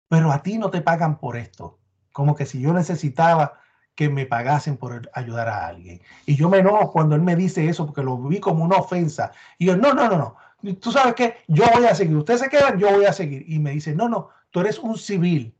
pero 0.09 0.32
a 0.32 0.42
ti 0.42 0.59
no 0.59 0.70
te 0.70 0.80
pagan 0.80 1.20
por 1.20 1.36
esto. 1.36 1.78
Como 2.11 2.34
que 2.34 2.47
si 2.47 2.61
yo 2.61 2.72
necesitaba 2.72 3.61
que 3.94 4.09
me 4.09 4.26
pagasen 4.26 4.76
por 4.76 5.09
ayudar 5.14 5.49
a 5.49 5.68
alguien. 5.68 6.03
Y 6.26 6.34
yo 6.34 6.49
me 6.49 6.59
enojo 6.59 6.90
cuando 6.90 7.14
él 7.14 7.22
me 7.22 7.36
dice 7.36 7.68
eso 7.68 7.86
porque 7.86 8.03
lo 8.03 8.18
vi 8.18 8.40
como 8.40 8.64
una 8.64 8.78
ofensa. 8.78 9.30
Y 9.57 9.66
yo, 9.66 9.76
no, 9.76 9.94
no, 9.94 10.09
no, 10.09 10.18
no. 10.18 10.74
Tú 10.80 10.90
sabes 10.90 11.14
que 11.14 11.36
yo 11.47 11.64
voy 11.72 11.84
a 11.84 11.94
seguir. 11.94 12.16
Ustedes 12.16 12.40
se 12.40 12.49
quedan, 12.49 12.80
yo 12.80 12.90
voy 12.90 13.05
a 13.05 13.12
seguir. 13.12 13.44
Y 13.47 13.61
me 13.61 13.70
dice, 13.70 13.94
no, 13.94 14.09
no, 14.09 14.30
tú 14.51 14.59
eres 14.62 14.80
un 14.80 14.99
civil 14.99 15.57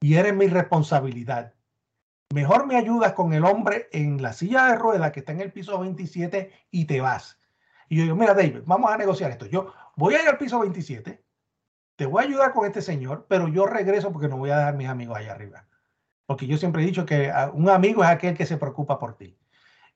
y 0.00 0.14
eres 0.14 0.34
mi 0.34 0.46
responsabilidad. 0.46 1.52
Mejor 2.32 2.66
me 2.66 2.76
ayudas 2.76 3.12
con 3.12 3.34
el 3.34 3.44
hombre 3.44 3.90
en 3.92 4.22
la 4.22 4.32
silla 4.32 4.68
de 4.68 4.76
ruedas 4.76 5.12
que 5.12 5.20
está 5.20 5.32
en 5.32 5.42
el 5.42 5.52
piso 5.52 5.78
27 5.78 6.52
y 6.70 6.86
te 6.86 7.02
vas. 7.02 7.38
Y 7.88 7.96
yo 7.96 8.02
digo, 8.02 8.16
mira, 8.16 8.34
David, 8.34 8.60
vamos 8.64 8.90
a 8.90 8.96
negociar 8.96 9.30
esto. 9.30 9.46
Yo 9.46 9.72
voy 9.96 10.14
a 10.14 10.22
ir 10.22 10.28
al 10.28 10.38
piso 10.38 10.58
27, 10.58 11.22
te 11.96 12.06
voy 12.06 12.22
a 12.22 12.26
ayudar 12.26 12.52
con 12.52 12.66
este 12.66 12.82
señor, 12.82 13.26
pero 13.28 13.48
yo 13.48 13.66
regreso 13.66 14.12
porque 14.12 14.28
no 14.28 14.36
voy 14.36 14.50
a 14.50 14.58
dejar 14.58 14.76
mis 14.76 14.88
amigos 14.88 15.16
allá 15.16 15.32
arriba. 15.32 15.66
Porque 16.26 16.46
yo 16.46 16.58
siempre 16.58 16.82
he 16.82 16.86
dicho 16.86 17.06
que 17.06 17.32
un 17.52 17.70
amigo 17.70 18.02
es 18.02 18.10
aquel 18.10 18.36
que 18.36 18.46
se 18.46 18.56
preocupa 18.56 18.98
por 18.98 19.16
ti. 19.16 19.38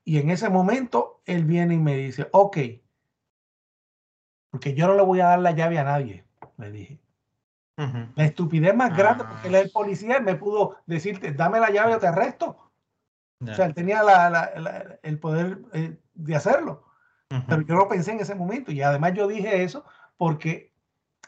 Y 0.04 0.18
en 0.18 0.30
ese 0.30 0.48
momento 0.48 1.20
él 1.26 1.44
viene 1.44 1.74
y 1.74 1.78
me 1.78 1.96
dice, 1.96 2.28
ok, 2.32 2.56
porque 4.50 4.74
yo 4.74 4.86
no 4.86 4.94
le 4.94 5.02
voy 5.02 5.20
a 5.20 5.26
dar 5.26 5.40
la 5.40 5.52
llave 5.52 5.78
a 5.78 5.84
nadie, 5.84 6.24
le 6.56 6.70
dije. 6.70 7.00
La 8.14 8.26
estupidez 8.26 8.74
más 8.74 8.94
grande, 8.94 9.24
porque 9.24 9.48
él 9.48 9.54
es 9.54 9.64
el 9.64 9.70
policía, 9.70 10.20
me 10.20 10.34
pudo 10.34 10.76
decirte, 10.84 11.32
dame 11.32 11.60
la 11.60 11.70
llave 11.70 11.94
o 11.94 11.98
te 11.98 12.08
arresto. 12.08 12.70
O 13.40 13.54
sea, 13.54 13.64
él 13.64 13.74
tenía 13.74 14.02
el 15.02 15.18
poder 15.18 15.62
eh, 15.72 15.98
de 16.12 16.36
hacerlo. 16.36 16.84
Pero 17.46 17.62
yo 17.62 17.74
no 17.76 17.88
pensé 17.88 18.12
en 18.12 18.20
ese 18.20 18.34
momento. 18.34 18.72
Y 18.72 18.82
además 18.82 19.14
yo 19.14 19.28
dije 19.28 19.62
eso 19.62 19.84
porque 20.16 20.72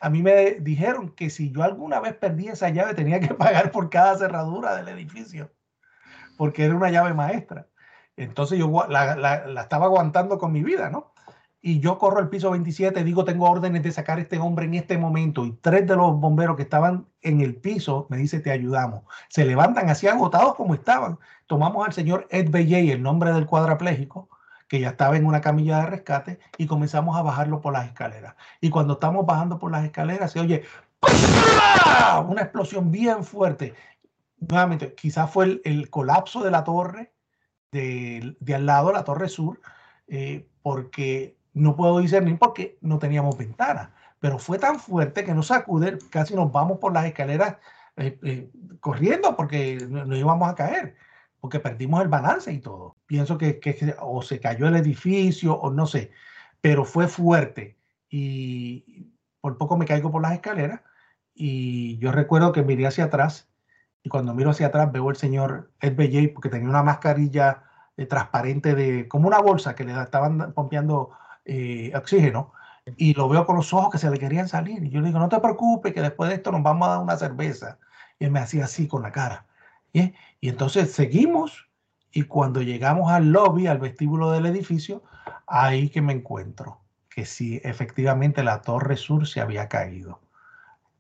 a 0.01 0.11
mí 0.11 0.21
me 0.21 0.57
dijeron 0.61 1.11
que 1.11 1.31
si 1.31 1.53
yo 1.53 1.63
alguna 1.63 2.01
vez 2.01 2.15
perdí 2.15 2.49
esa 2.49 2.69
llave 2.71 2.95
tenía 2.95 3.21
que 3.21 3.35
pagar 3.35 3.71
por 3.71 3.89
cada 3.89 4.19
cerradura 4.19 4.77
del 4.77 4.89
edificio, 4.89 5.53
porque 6.37 6.65
era 6.65 6.75
una 6.75 6.91
llave 6.91 7.15
maestra. 7.15 7.69
Entonces 8.17 8.59
yo 8.59 8.69
la, 8.89 9.15
la, 9.17 9.63
estaba 9.63 9.87
aguantando 9.87 10.39
con 10.39 10.53
mi 10.53 10.63
vida, 10.63 10.91
¿no? 10.91 11.13
Y 11.65 11.79
yo 11.79 11.97
corro 11.97 12.19
al 12.19 12.29
piso 12.29 12.51
27, 12.51 13.05
digo, 13.05 13.25
tengo 13.25 13.49
órdenes 13.49 13.85
de 13.85 13.93
sacar 13.93 14.19
a 14.19 14.23
este 14.23 14.39
hombre 14.39 14.67
en 14.67 14.75
este 14.75 14.99
momento. 14.99 15.47
Y 15.47 15.53
tres 15.53 15.87
de 15.87 15.95
los 15.95 16.19
bomberos 16.19 16.57
que 16.57 16.63
estaban 16.63 17.07
en 17.21 17.41
el 17.41 17.55
piso 17.55 18.09
me 18.11 18.17
dice, 18.17 18.41
te 18.41 18.51
ayudamos. 18.51 19.05
Se 19.29 19.45
levantan 19.45 19.89
así 19.89 20.09
agotados 20.09 20.57
como 20.57 20.75
estaban. 20.75 21.21
Tomamos 21.47 21.87
al 21.87 21.93
señor 21.93 22.27
Ed 22.31 22.51
Belley, 22.51 22.91
el 22.91 23.01
nombre 23.01 23.33
del 23.33 23.47
cuadrapléjico, 23.47 24.29
que 24.73 24.81
ya 24.81 24.89
estaba 24.89 25.19
en 25.19 25.27
una 25.27 25.43
camilla 25.43 25.81
de 25.81 25.87
rescate, 25.87 26.39
y 26.57 26.67
comenzamos 26.67 27.15
a 27.19 27.21
bajarlo 27.21 27.61
por 27.61 27.75
las 27.75 27.85
escaleras. 27.85 28.37
Y 28.59 28.71
cuando 28.71 28.95
estamos 28.95 29.27
bajando 29.27 29.59
por 29.59 29.71
las 29.71 29.85
escaleras, 29.85 30.33
se 30.33 30.41
oye 30.41 30.63
una 32.27 32.41
explosión 32.41 32.91
bien 32.91 33.23
fuerte. 33.23 33.75
Nuevamente, 34.39 34.95
quizás 34.95 35.31
fue 35.31 35.61
el, 35.63 35.91
colapso 35.91 36.43
de 36.43 36.51
la 36.51 36.65
torre 36.65 37.13
de, 37.71 38.35
de, 38.41 38.55
al 38.55 38.65
lado, 38.65 38.95
la 38.95 39.05
torre 39.05 39.29
sur, 39.29 39.61
eh, 40.09 40.49
porque 40.63 41.37
no 41.53 41.77
puedo 41.77 41.99
discernir 41.99 42.39
porque 42.39 42.79
no 42.81 42.99
teníamos 42.99 43.37
ventana. 43.37 43.95
Pero 44.21 44.39
fue 44.39 44.59
tan 44.59 44.81
fuerte 44.81 45.23
que 45.23 45.35
nos 45.35 45.49
sacude, 45.49 45.99
casi 46.09 46.35
nos 46.35 46.51
vamos 46.51 46.79
por 46.79 46.95
las 46.95 47.05
escaleras 47.05 47.59
eh, 47.99 48.19
eh, 48.23 48.51
corriendo 48.81 49.37
porque 49.37 49.87
nos 49.87 50.17
íbamos 50.17 50.49
a 50.49 50.55
caer 50.55 50.97
porque 51.43 51.59
perdimos 51.59 52.01
el 52.01 52.07
balance 52.07 52.53
y 52.53 52.61
todo. 52.61 52.95
Pienso 53.07 53.39
que, 53.39 53.61
o 54.01 54.23
se 54.23 54.41
cayó 54.41 54.69
el 54.69 54.77
edificio 54.77 55.55
o 55.55 55.71
no 55.71 55.87
sé, 55.87 56.13
pero 56.61 56.85
fue 56.85 57.09
fuerte 57.09 57.77
y 58.09 59.13
por 59.41 59.59
poco 59.59 59.77
me 59.77 59.87
caigo 59.87 60.11
por 60.11 60.23
las 60.23 60.33
escaleras 60.33 60.81
y 61.35 61.99
yo 61.99 62.13
recuerdo 62.13 62.53
que 62.53 62.63
miré 62.63 62.87
hacia 62.87 63.05
atrás 63.05 63.49
y 64.03 64.09
cuando 64.09 64.35
miro 64.35 64.51
hacia 64.51 64.69
atrás 64.69 64.93
veo 64.93 65.11
el 65.11 65.17
señor 65.17 65.73
Ed 65.81 65.97
Bellay 65.97 66.29
porque 66.29 66.49
tenía 66.49 66.69
una 66.69 66.83
mascarilla 66.83 67.65
eh, 67.97 68.07
transparente 68.07 68.75
de 68.75 69.09
como 69.09 69.29
una 69.29 69.41
bolsa 69.41 69.75
que 69.75 69.85
le 69.85 70.01
estaban 70.01 70.53
pompeando 70.53 71.11
eh, 71.45 71.93
oxígeno 71.95 72.53
y 72.97 73.15
lo 73.15 73.29
veo 73.29 73.47
con 73.47 73.57
los 73.57 73.73
ojos 73.73 73.91
que 73.91 73.99
se 73.99 74.11
le 74.11 74.19
querían 74.19 74.49
salir 74.49 74.83
y 74.85 74.91
yo 74.91 75.01
le 75.01 75.09
digo 75.09 75.19
no 75.19 75.29
te 75.29 75.41
preocupes 75.41 75.93
que 75.93 76.03
después 76.03 76.31
de 76.31 76.37
esto 76.37 76.53
nos 76.53 76.63
vamos 76.63 76.89
a 76.89 76.93
dar 76.93 77.01
una 77.01 77.17
cerveza 77.17 77.79
y 78.19 78.27
él 78.27 78.31
me 78.31 78.41
hacía 78.41 78.65
así 78.65 78.87
con 78.89 79.03
la 79.03 79.13
cara 79.13 79.47
y 79.93 80.49
entonces 80.49 80.93
seguimos 80.93 81.69
y 82.13 82.23
cuando 82.25 82.63
llegamos 82.63 83.11
al 83.11 83.31
lobby, 83.31 83.67
al 83.67 83.79
vestíbulo 83.79 84.31
del 84.31 84.47
edificio, 84.47 85.03
ahí 85.47 85.89
que 85.89 86.03
me 86.03 86.13
encuentro 86.13 86.83
que 87.15 87.27
sí, 87.27 87.61
efectivamente 87.63 88.43
la 88.43 88.63
torre 88.63 88.97
sur 88.97 89.27
se 89.27 89.41
había 89.41 89.69
caído. 89.69 90.21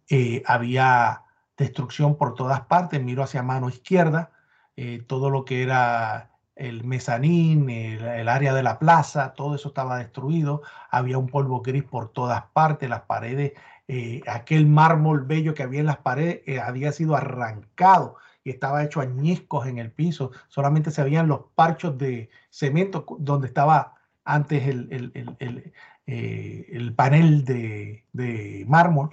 Eh, 0.09 0.43
había 0.47 1.23
destrucción 1.57 2.17
por 2.17 2.35
todas 2.35 2.63
partes, 2.63 3.03
miro 3.03 3.23
hacia 3.23 3.43
mano 3.43 3.69
izquierda, 3.69 4.31
eh, 4.77 5.03
todo 5.07 5.31
lo 5.31 5.45
que 5.45 5.63
era 5.63 6.31
el 6.55 6.85
mezanín, 6.85 7.71
el, 7.71 8.29
área 8.29 8.53
de 8.53 8.63
la 8.63 8.79
plaza, 8.79 9.33
todo 9.33 9.55
eso 9.55 9.69
estaba 9.69 9.97
destruido, 9.99 10.63
había 10.91 11.19
un 11.19 11.29
polvo 11.29 11.63
gris 11.63 11.85
por 11.85 12.11
todas 12.11 12.45
partes, 12.53 12.91
las 12.91 13.03
paredes, 13.03 13.53
eh, 13.89 14.21
aquel 14.29 14.67
mármol 14.67 15.25
bello 15.25 15.55
que 15.55 15.63
había 15.63 15.81
en 15.81 15.87
las 15.87 15.99
paredes 15.99 16.43
había 16.61 16.93
sido 16.93 17.17
arrancado 17.17 18.17
y 18.45 18.51
estaba 18.51 18.85
hecho 18.85 19.01
añiscos 19.01 19.67
en 19.67 19.79
el 19.79 19.93
piso. 19.93 20.33
Solamente 20.49 20.91
se 20.91 21.03
veían 21.05 21.29
los 21.29 21.41
parchos 21.55 21.97
de 21.99 22.31
cemento 22.51 23.07
donde 23.19 23.47
estaba 23.49 23.95
antes 24.25 24.67
el, 24.67 24.89
el, 24.93 25.37
el, 25.39 25.73
eh, 26.07 26.67
el 26.71 26.95
panel 26.95 27.45
de, 27.45 28.05
de, 28.13 28.65
mármol 28.69 29.11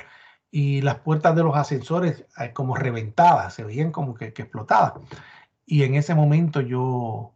y 0.51 0.81
las 0.81 0.99
puertas 0.99 1.35
de 1.35 1.43
los 1.43 1.55
ascensores 1.55 2.25
eh, 2.39 2.53
como 2.53 2.75
reventadas, 2.75 3.53
se 3.53 3.63
veían 3.63 3.91
como 3.91 4.13
que, 4.15 4.33
que 4.33 4.43
explotaban. 4.43 5.03
Y 5.65 5.83
en 5.83 5.95
ese 5.95 6.15
momento 6.15 6.61
yo 6.61 7.35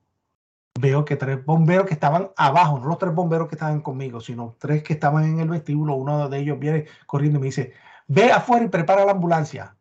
veo 0.80 1.06
que 1.06 1.16
tres 1.16 1.46
bomberos 1.46 1.86
que 1.86 1.94
estaban 1.94 2.32
abajo, 2.36 2.80
no 2.80 2.88
los 2.88 2.98
tres 2.98 3.14
bomberos 3.14 3.48
que 3.48 3.56
estaban 3.56 3.82
conmigo, 3.82 4.20
sino 4.22 4.56
tres 4.60 4.84
que 4.84 4.94
estaban 4.94 5.26
en 5.26 5.40
el 5.40 5.50
vestíbulo, 5.50 5.96
uno 5.96 6.30
de 6.30 6.40
ellos 6.40 6.60
viene 6.60 6.86
corriendo 7.06 7.38
y 7.38 7.42
me 7.42 7.46
dice, 7.48 7.74
ve 8.08 8.32
afuera 8.32 8.66
y 8.66 8.70
prepara 8.70 9.06
la 9.06 9.12
ambulancia, 9.12 9.78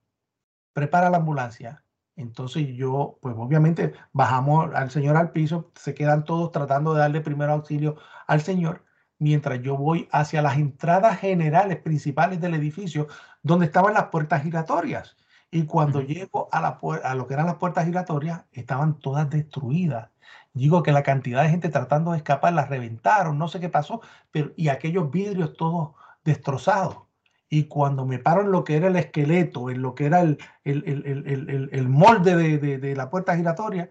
prepara 0.72 1.10
la 1.10 1.18
ambulancia. 1.18 1.82
Entonces 2.16 2.68
yo, 2.74 3.18
pues 3.22 3.34
obviamente 3.38 3.94
bajamos 4.12 4.74
al 4.74 4.90
señor 4.90 5.16
al 5.16 5.32
piso, 5.32 5.72
se 5.74 5.94
quedan 5.94 6.24
todos 6.24 6.52
tratando 6.52 6.92
de 6.94 7.00
darle 7.00 7.20
primer 7.20 7.48
auxilio 7.50 7.96
al 8.26 8.42
señor, 8.42 8.84
mientras 9.18 9.62
yo 9.62 9.76
voy 9.76 10.08
hacia 10.12 10.42
las 10.42 10.58
entradas 10.58 11.18
generales 11.18 11.78
principales 11.78 12.40
del 12.40 12.54
edificio, 12.54 13.08
donde 13.42 13.66
estaban 13.66 13.94
las 13.94 14.06
puertas 14.06 14.42
giratorias. 14.42 15.16
Y 15.50 15.64
cuando 15.66 16.00
llego 16.00 16.48
a, 16.52 16.60
la, 16.60 16.78
a 17.04 17.14
lo 17.14 17.26
que 17.26 17.34
eran 17.34 17.46
las 17.46 17.56
puertas 17.56 17.84
giratorias, 17.86 18.44
estaban 18.52 18.98
todas 18.98 19.28
destruidas. 19.30 20.10
Digo 20.54 20.82
que 20.82 20.92
la 20.92 21.02
cantidad 21.02 21.42
de 21.42 21.50
gente 21.50 21.68
tratando 21.68 22.12
de 22.12 22.18
escapar 22.18 22.52
las 22.52 22.68
reventaron, 22.68 23.38
no 23.38 23.48
sé 23.48 23.60
qué 23.60 23.68
pasó, 23.68 24.00
pero 24.30 24.52
y 24.56 24.68
aquellos 24.68 25.10
vidrios 25.10 25.56
todos 25.56 25.92
destrozados 26.24 27.11
y 27.54 27.64
cuando 27.64 28.06
me 28.06 28.18
paro 28.18 28.40
en 28.40 28.50
lo 28.50 28.64
que 28.64 28.78
era 28.78 28.86
el 28.88 28.96
esqueleto, 28.96 29.68
en 29.68 29.82
lo 29.82 29.94
que 29.94 30.06
era 30.06 30.22
el, 30.22 30.38
el, 30.64 31.88
molde 31.90 32.58
de, 32.58 32.96
la 32.96 33.10
puerta 33.10 33.36
giratoria, 33.36 33.90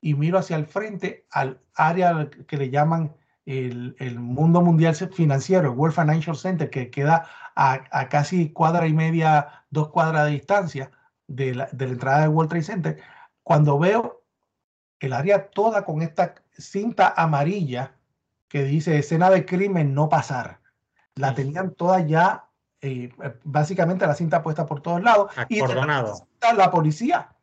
y 0.00 0.14
miro 0.14 0.38
hacia 0.38 0.56
el 0.56 0.64
frente 0.64 1.26
al 1.30 1.60
área 1.74 2.30
que 2.48 2.56
le 2.56 2.70
llaman 2.70 3.14
el, 3.44 4.18
mundo 4.18 4.62
mundial 4.62 4.94
financiero, 4.94 5.72
el 5.72 5.78
World 5.78 5.94
Financial 5.94 6.34
Center, 6.34 6.70
que 6.70 6.90
queda 6.90 7.28
a, 7.54 8.08
casi 8.08 8.48
cuadra 8.48 8.86
y 8.86 8.94
media, 8.94 9.66
dos 9.68 9.90
cuadras 9.90 10.24
de 10.24 10.32
distancia 10.32 10.90
de 11.26 11.54
la, 11.54 11.68
de 11.70 11.84
la 11.84 11.92
entrada 11.92 12.20
del 12.22 12.30
World 12.30 12.48
Trade 12.48 12.64
Center, 12.64 13.02
cuando 13.42 13.78
veo 13.78 14.22
el 15.00 15.12
área 15.12 15.50
toda 15.50 15.84
con 15.84 16.00
esta 16.00 16.34
cinta 16.56 17.12
amarilla 17.14 17.94
que 18.48 18.64
dice 18.64 18.98
escena 18.98 19.28
de 19.28 19.44
crimen 19.44 19.92
no 19.92 20.08
pasar. 20.08 20.60
La 21.16 21.34
tenían 21.34 21.74
toda 21.74 22.00
ya 22.00 22.43
eh, 22.86 23.10
básicamente 23.44 24.06
la 24.06 24.14
cinta 24.14 24.42
puesta 24.42 24.66
por 24.66 24.82
todos 24.82 25.02
lados. 25.02 25.32
Y 25.48 25.60
la 25.60 26.70
policía. 26.70 27.34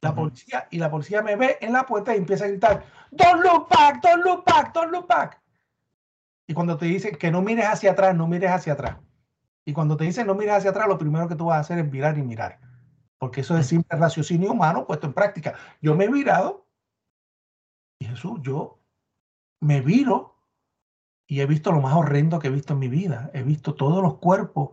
La 0.00 0.14
policía, 0.14 0.68
y 0.70 0.78
la 0.78 0.90
policía 0.90 1.22
me 1.22 1.36
ve 1.36 1.58
en 1.60 1.72
la 1.72 1.84
puerta 1.84 2.14
y 2.14 2.18
empieza 2.18 2.44
a 2.44 2.48
gritar, 2.48 2.84
Don't 3.10 3.42
look 3.42 3.68
back, 3.68 4.00
don't 4.00 4.24
look 4.24 4.44
back, 4.44 4.72
don't 4.72 4.92
look 4.92 5.06
back. 5.06 5.40
Y 6.46 6.54
cuando 6.54 6.76
te 6.76 6.86
dicen 6.86 7.16
que 7.16 7.30
no 7.30 7.42
mires 7.42 7.66
hacia 7.66 7.92
atrás, 7.92 8.16
no 8.16 8.26
mires 8.26 8.50
hacia 8.50 8.72
atrás. 8.72 8.96
Y 9.64 9.72
cuando 9.72 9.96
te 9.96 10.04
dicen 10.04 10.26
no 10.26 10.34
mires 10.34 10.54
hacia 10.54 10.70
atrás, 10.70 10.88
lo 10.88 10.98
primero 10.98 11.28
que 11.28 11.34
tú 11.34 11.46
vas 11.46 11.58
a 11.58 11.60
hacer 11.60 11.78
es 11.78 11.90
mirar 11.90 12.16
y 12.16 12.22
mirar. 12.22 12.58
Porque 13.18 13.42
eso 13.42 13.56
es 13.58 13.66
simple 13.66 13.98
raciocinio 13.98 14.52
humano 14.52 14.86
puesto 14.86 15.06
en 15.06 15.12
práctica. 15.12 15.54
Yo 15.80 15.94
me 15.94 16.06
he 16.06 16.08
virado 16.08 16.66
y 18.00 18.06
Jesús, 18.06 18.40
yo 18.42 18.80
me 19.60 19.80
viro 19.80 20.37
y 21.28 21.42
he 21.42 21.46
visto 21.46 21.70
lo 21.70 21.82
más 21.82 21.94
horrendo 21.94 22.38
que 22.38 22.48
he 22.48 22.50
visto 22.50 22.72
en 22.72 22.78
mi 22.80 22.88
vida. 22.88 23.30
He 23.34 23.42
visto 23.42 23.74
todos 23.74 24.02
los 24.02 24.14
cuerpos 24.14 24.70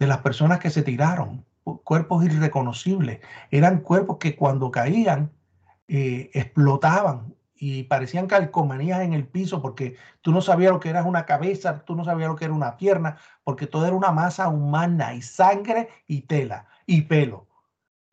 de 0.00 0.08
las 0.08 0.18
personas 0.18 0.58
que 0.58 0.68
se 0.68 0.82
tiraron, 0.82 1.46
cuerpos 1.84 2.24
irreconocibles. 2.24 3.20
Eran 3.52 3.80
cuerpos 3.80 4.18
que 4.18 4.34
cuando 4.34 4.72
caían 4.72 5.30
eh, 5.86 6.28
explotaban 6.34 7.36
y 7.54 7.84
parecían 7.84 8.26
calcomanías 8.26 9.00
en 9.02 9.12
el 9.12 9.28
piso 9.28 9.62
porque 9.62 9.96
tú 10.22 10.32
no 10.32 10.40
sabías 10.40 10.72
lo 10.72 10.80
que 10.80 10.88
era 10.88 11.04
una 11.04 11.24
cabeza, 11.24 11.84
tú 11.84 11.94
no 11.94 12.04
sabías 12.04 12.28
lo 12.28 12.34
que 12.36 12.46
era 12.46 12.54
una 12.54 12.76
pierna, 12.76 13.18
porque 13.44 13.68
todo 13.68 13.86
era 13.86 13.94
una 13.94 14.10
masa 14.10 14.48
humana 14.48 15.14
y 15.14 15.22
sangre 15.22 15.88
y 16.08 16.22
tela 16.22 16.66
y 16.84 17.02
pelo. 17.02 17.46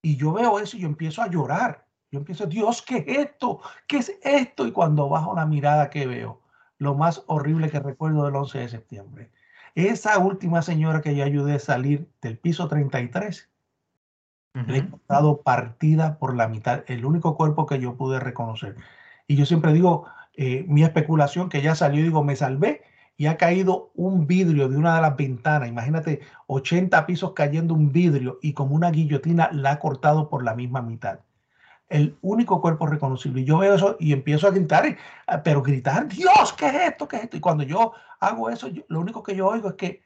Y 0.04 0.16
yo 0.16 0.34
veo 0.34 0.60
eso 0.60 0.78
y 0.78 0.82
yo 0.82 0.88
empiezo 0.88 1.24
a 1.24 1.28
llorar. 1.28 1.88
Yo 2.12 2.20
empiezo, 2.20 2.46
Dios, 2.46 2.84
¿qué 2.84 2.98
es 2.98 3.18
esto? 3.18 3.62
¿Qué 3.88 3.98
es 3.98 4.20
esto? 4.22 4.68
Y 4.68 4.72
cuando 4.72 5.10
bajo 5.10 5.34
la 5.34 5.48
mirada, 5.48 5.90
¿qué 5.90 6.06
veo? 6.06 6.42
Lo 6.80 6.96
más 6.96 7.24
horrible 7.28 7.70
que 7.70 7.80
recuerdo 7.80 8.26
del 8.26 8.36
11 8.36 8.60
de 8.60 8.70
septiembre. 8.70 9.32
Esa 9.76 10.18
última 10.18 10.64
señora 10.64 11.02
que 11.02 11.16
yo 11.16 11.24
ayudé 11.24 11.56
a 11.56 11.60
salir 11.60 12.10
del 12.22 12.40
piso 12.40 12.68
33, 12.68 13.50
le 14.54 14.76
he 14.76 14.80
encontrado 14.80 15.42
partida 15.42 16.18
por 16.18 16.36
la 16.36 16.48
mitad, 16.48 16.84
el 16.88 17.06
único 17.06 17.38
cuerpo 17.38 17.66
que 17.66 17.80
yo 17.80 17.96
pude 17.96 18.20
reconocer. 18.20 18.76
Y 19.28 19.36
yo 19.36 19.46
siempre 19.46 19.74
digo, 19.74 20.08
eh, 20.34 20.66
mi 20.68 20.84
especulación 20.84 21.50
que 21.50 21.62
ya 21.62 21.76
salió, 21.76 22.04
digo, 22.04 22.24
me 22.24 22.36
salvé 22.36 22.82
y 23.16 23.28
ha 23.28 23.38
caído 23.38 23.92
un 23.96 24.26
vidrio 24.26 24.70
de 24.70 24.78
una 24.78 24.96
de 24.96 25.02
las 25.02 25.18
ventanas. 25.18 25.70
Imagínate, 25.70 26.22
80 26.48 27.06
pisos 27.06 27.34
cayendo 27.34 27.74
un 27.74 27.92
vidrio 27.92 28.40
y 28.42 28.54
como 28.54 28.76
una 28.76 28.90
guillotina 28.90 29.50
la 29.52 29.72
ha 29.72 29.80
cortado 29.80 30.30
por 30.30 30.44
la 30.44 30.56
misma 30.56 30.82
mitad. 30.82 31.20
El 31.90 32.18
único 32.22 32.62
cuerpo 32.62 32.86
reconocible. 32.86 33.42
Y 33.42 33.46
yo 33.46 33.58
veo 33.58 33.74
eso 33.74 33.98
y 34.00 34.14
empiezo 34.14 34.48
a 34.48 34.52
gritar, 34.52 34.96
pero 35.44 35.62
gritar, 35.62 36.08
Dios, 36.08 36.54
¿qué 36.54 36.68
es 36.68 36.76
esto? 36.92 37.08
¿Qué 37.08 37.18
es 37.18 37.24
esto? 37.24 37.38
Y 37.38 37.42
cuando 37.42 37.64
yo 37.64 37.94
hago 38.20 38.50
eso, 38.50 38.70
lo 38.88 39.00
único 39.00 39.24
que 39.24 39.36
yo 39.36 39.48
oigo 39.48 39.70
es 39.70 39.76
que, 39.76 40.04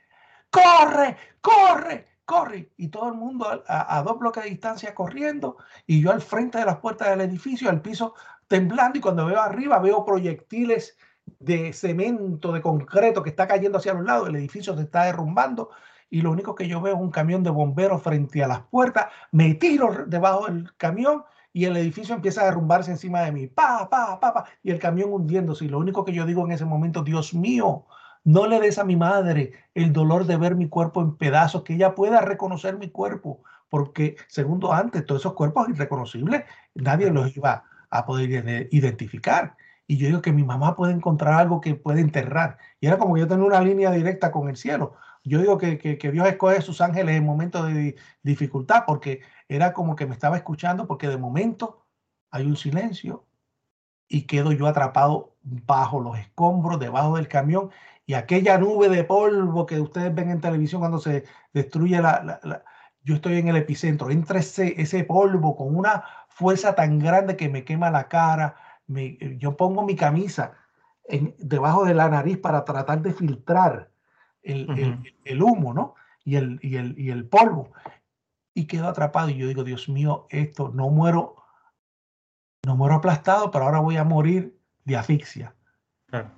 corre, 0.49 1.17
corre, 1.41 2.07
corre. 2.25 2.71
Y 2.77 2.87
todo 2.87 3.09
el 3.09 3.15
mundo 3.15 3.63
a, 3.67 3.97
a, 3.97 4.03
dos 4.03 4.17
bloques 4.17 4.43
de 4.43 4.49
distancia 4.49 4.95
corriendo 4.95 5.57
y 5.85 6.01
yo 6.01 6.11
al 6.11 6.21
frente 6.21 6.57
de 6.57 6.65
las 6.65 6.77
puertas 6.77 7.09
del 7.09 7.21
edificio, 7.21 7.69
al 7.69 7.81
piso 7.81 8.13
temblando 8.47 8.97
y 8.97 9.01
cuando 9.01 9.25
veo 9.25 9.41
arriba 9.41 9.79
veo 9.79 10.05
proyectiles 10.05 10.97
de 11.39 11.73
cemento, 11.73 12.51
de 12.51 12.61
concreto 12.61 13.23
que 13.23 13.29
está 13.29 13.47
cayendo 13.47 13.77
hacia 13.77 13.93
los 13.93 14.05
lados, 14.05 14.29
el 14.29 14.35
edificio 14.35 14.75
se 14.75 14.83
está 14.83 15.03
derrumbando 15.05 15.69
y 16.09 16.21
lo 16.21 16.31
único 16.31 16.53
que 16.53 16.67
yo 16.67 16.79
veo 16.79 16.95
es 16.95 17.01
un 17.01 17.11
camión 17.11 17.43
de 17.43 17.49
bomberos 17.49 18.03
frente 18.03 18.43
a 18.43 18.47
las 18.47 18.61
puertas, 18.61 19.07
me 19.31 19.55
tiro 19.55 20.05
debajo 20.05 20.45
del 20.45 20.71
camión 20.77 21.23
y 21.53 21.65
el 21.65 21.77
edificio 21.77 22.15
empieza 22.15 22.41
a 22.41 22.45
derrumbarse 22.45 22.91
encima 22.91 23.21
de 23.21 23.31
mí, 23.31 23.47
pa, 23.47 23.87
pa, 23.89 24.19
pa, 24.19 24.33
pa, 24.33 24.45
y 24.63 24.71
el 24.71 24.79
camión 24.79 25.13
hundiéndose. 25.13 25.65
Y 25.65 25.69
lo 25.69 25.77
único 25.77 26.03
que 26.03 26.11
yo 26.11 26.25
digo 26.25 26.43
en 26.43 26.51
ese 26.51 26.65
momento, 26.65 27.03
Dios 27.03 27.33
mío, 27.35 27.85
no 28.23 28.47
le 28.47 28.59
des 28.59 28.79
a 28.79 28.83
mi 28.83 28.95
madre 28.95 29.53
el 29.75 29.93
dolor 29.93 30.25
de 30.25 30.37
ver 30.37 30.55
mi 30.55 30.67
cuerpo 30.67 31.01
en 31.01 31.15
pedazos, 31.15 31.63
que 31.63 31.75
ella 31.75 31.93
pueda 31.93 32.21
reconocer 32.21 32.77
mi 32.77 32.89
cuerpo, 32.89 33.43
porque 33.69 34.15
segundo 34.27 34.73
antes, 34.73 35.05
todos 35.05 35.21
esos 35.21 35.33
cuerpos 35.33 35.69
irreconocibles, 35.69 36.43
nadie 36.73 37.11
los 37.11 37.35
iba 37.37 37.63
a 37.89 38.05
poder 38.05 38.67
identificar. 38.71 39.55
Y 39.85 39.97
yo 39.97 40.07
digo 40.07 40.21
que 40.21 40.31
mi 40.31 40.43
mamá 40.43 40.75
puede 40.75 40.93
encontrar 40.93 41.33
algo 41.33 41.61
que 41.61 41.75
puede 41.75 42.01
enterrar. 42.01 42.57
Y 42.79 42.87
era 42.87 42.97
como 42.97 43.17
yo 43.17 43.27
tenía 43.27 43.45
una 43.45 43.61
línea 43.61 43.91
directa 43.91 44.31
con 44.31 44.49
el 44.49 44.55
cielo. 44.55 44.95
Yo 45.23 45.39
digo 45.39 45.57
que, 45.57 45.77
que, 45.77 46.11
Dios 46.11 46.27
escoge 46.27 46.61
sus 46.61 46.81
ángeles 46.81 47.15
en 47.15 47.25
momentos 47.25 47.65
de 47.67 47.95
dificultad, 48.23 48.83
porque 48.85 49.21
era 49.47 49.71
como 49.73 49.95
que 49.95 50.05
me 50.05 50.13
estaba 50.13 50.35
escuchando, 50.37 50.87
porque 50.87 51.07
de 51.07 51.17
momento 51.17 51.85
hay 52.29 52.45
un 52.45 52.57
silencio 52.57 53.25
y 54.07 54.23
quedo 54.23 54.51
yo 54.51 54.67
atrapado 54.67 55.35
bajo 55.41 56.01
los 56.01 56.17
escombros, 56.19 56.79
debajo 56.79 57.15
del 57.15 57.27
camión, 57.29 57.71
y 58.05 58.15
aquella 58.15 58.57
nube 58.57 58.89
de 58.89 59.05
polvo 59.05 59.65
que 59.65 59.79
ustedes 59.79 60.13
ven 60.13 60.29
en 60.29 60.41
televisión 60.41 60.81
cuando 60.81 60.99
se 60.99 61.23
destruye 61.53 62.01
la... 62.01 62.39
la, 62.43 62.63
yo 63.05 63.15
estoy 63.15 63.37
en 63.37 63.49
el 63.49 63.57
epicentro, 63.57 64.09
entra 64.11 64.39
ese, 64.39 64.81
ese 64.81 65.03
polvo 65.03 65.55
con 65.55 65.75
una 65.75 66.05
fuerza 66.29 66.73
tan 66.75 66.99
grande 66.99 67.35
que 67.35 67.49
me 67.49 67.65
quema 67.65 67.91
la 67.91 68.07
cara. 68.07 68.55
Yo 69.37 69.57
pongo 69.57 69.83
mi 69.83 69.95
camisa 69.95 70.53
debajo 71.37 71.85
de 71.85 71.93
la 71.93 72.09
nariz 72.09 72.37
para 72.37 72.63
tratar 72.63 73.01
de 73.01 73.13
filtrar 73.13 73.92
el, 74.43 74.69
el, 74.77 75.15
el 75.25 75.41
humo, 75.41 75.73
¿no? 75.73 75.95
Y 76.23 76.35
el, 76.35 76.59
y, 76.61 76.75
el, 76.75 76.97
y 76.97 77.09
el 77.09 77.25
polvo. 77.25 77.71
Y 78.53 78.65
quedo 78.65 78.87
atrapado 78.87 79.29
y 79.29 79.37
yo 79.37 79.47
digo, 79.47 79.63
Dios 79.63 79.89
mío, 79.89 80.27
esto 80.29 80.69
no 80.73 80.89
muero, 80.89 81.37
no 82.65 82.75
muero 82.75 82.95
aplastado, 82.95 83.49
pero 83.49 83.65
ahora 83.65 83.79
voy 83.79 83.97
a 83.97 84.03
morir 84.03 84.57
de 84.85 84.97
asfixia. 84.97 85.55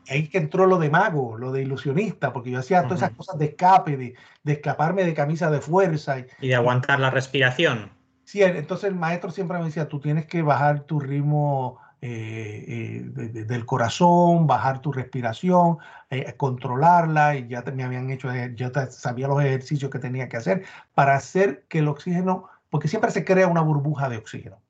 Ahí 0.08 0.30
que 0.30 0.38
entró 0.38 0.68
lo 0.68 0.78
de 0.78 0.89
mago, 0.89 1.38
lo 1.38 1.51
de 1.51 1.64
ilusionista, 1.64 2.32
porque 2.32 2.49
yo 2.49 2.60
hacía 2.60 2.84
todas 2.84 2.99
esas 2.99 3.12
cosas 3.12 3.38
de 3.38 3.45
escape, 3.47 3.97
de, 3.97 4.16
de, 4.43 4.53
escaparme 4.53 5.03
de 5.03 5.14
camisa 5.14 5.51
de 5.51 5.60
fuerza. 5.60 6.20
Y, 6.20 6.26
y 6.39 6.47
de 6.47 6.56
aguantar 6.56 7.01
la 7.01 7.10
respiración. 7.10 7.91
Sí, 8.24 8.41
entonces 8.41 8.89
el 8.89 8.95
maestro 8.95 9.32
siempre 9.32 9.60
me 9.60 9.66
decía, 9.66 9.89
tú 9.89 9.99
tienes 9.99 10.28
que 10.28 10.41
bajar 10.41 10.84
tu 10.84 11.01
ritmo 11.01 11.80
eh, 12.08 12.66
eh, 12.68 13.01
de, 13.03 13.45
del 13.45 13.66
corazón, 13.66 14.45
bajar 14.45 14.80
tu 14.80 14.93
respiración, 14.93 15.80
eh, 16.12 16.36
controlarla, 16.38 17.36
y 17.36 17.47
ya 17.47 17.64
me 17.74 17.84
habían 17.84 18.12
hecho, 18.12 18.30
ya 18.56 18.72
sabía 18.91 19.28
los 19.28 19.41
ejercicios 19.41 19.89
que 19.89 19.97
tenía 19.97 20.30
que 20.30 20.38
hacer 20.38 20.66
para 20.93 21.16
hacer 21.16 21.66
que 21.68 21.80
el 21.80 21.88
oxígeno, 21.88 22.47
porque 22.70 22.89
siempre 22.89 23.10
se 23.10 23.26
crea 23.26 23.47
una 23.47 23.62
burbuja 23.62 24.08
de 24.08 24.18
oxígeno, 24.18 24.62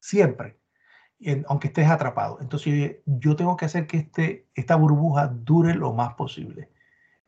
siempre, 0.00 0.58
aunque 1.48 1.68
estés 1.68 1.88
atrapado. 1.88 2.36
Entonces 2.42 2.96
yo 3.06 3.36
tengo 3.36 3.56
que 3.56 3.64
hacer 3.64 3.86
que 3.86 3.96
este, 3.96 4.46
esta 4.54 4.76
burbuja 4.76 5.28
dure 5.28 5.74
lo 5.74 5.94
más 5.94 6.12
posible. 6.12 6.68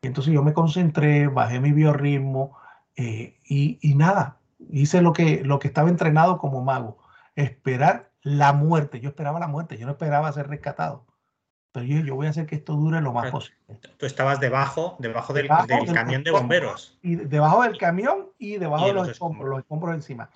Entonces 0.03 0.31
yo 0.31 0.43
me 0.43 0.53
concentré, 0.53 1.25
bajé 1.27 1.59
mi 1.59 1.71
biorritmo 1.71 2.55
y, 2.95 3.79
y 3.81 3.95
nada, 3.95 4.37
hice 4.69 5.01
lo 5.01 5.11
que, 5.11 5.43
lo 5.43 5.57
que 5.57 5.69
estaba 5.69 5.89
entrenado 5.89 6.37
como 6.37 6.61
mago, 6.63 6.99
esperar 7.35 8.11
la 8.27 8.53
muerte. 8.53 8.99
Yo 8.99 9.09
esperaba 9.09 9.39
la 9.39 9.47
muerte, 9.47 9.77
yo 9.77 9.85
no 9.85 9.93
esperaba 9.93 10.31
ser 10.31 10.47
rescatado. 10.47 11.05
Pero 11.71 11.85
yo, 11.85 11.99
yo 11.99 12.15
voy 12.15 12.27
a 12.27 12.31
hacer 12.31 12.45
que 12.45 12.55
esto 12.55 12.73
dure 12.73 13.01
lo 13.01 13.13
más 13.13 13.31
posible. 13.31 13.57
Tú 13.97 14.05
estabas 14.05 14.39
debajo, 14.39 14.95
debajo 14.99 15.33
del, 15.33 15.43
debajo 15.43 15.67
del, 15.67 15.85
del 15.85 15.93
camión 15.93 16.23
de 16.23 16.31
bomberos. 16.31 16.97
Y 17.01 17.15
debajo 17.15 17.63
del 17.63 17.77
camión 17.77 18.27
y 18.37 18.57
debajo 18.57 18.85
y 18.85 18.87
de 18.87 18.93
los, 18.93 19.09
escombros, 19.09 19.49
los 19.49 19.59
escombros 19.59 19.95
encima. 19.95 20.29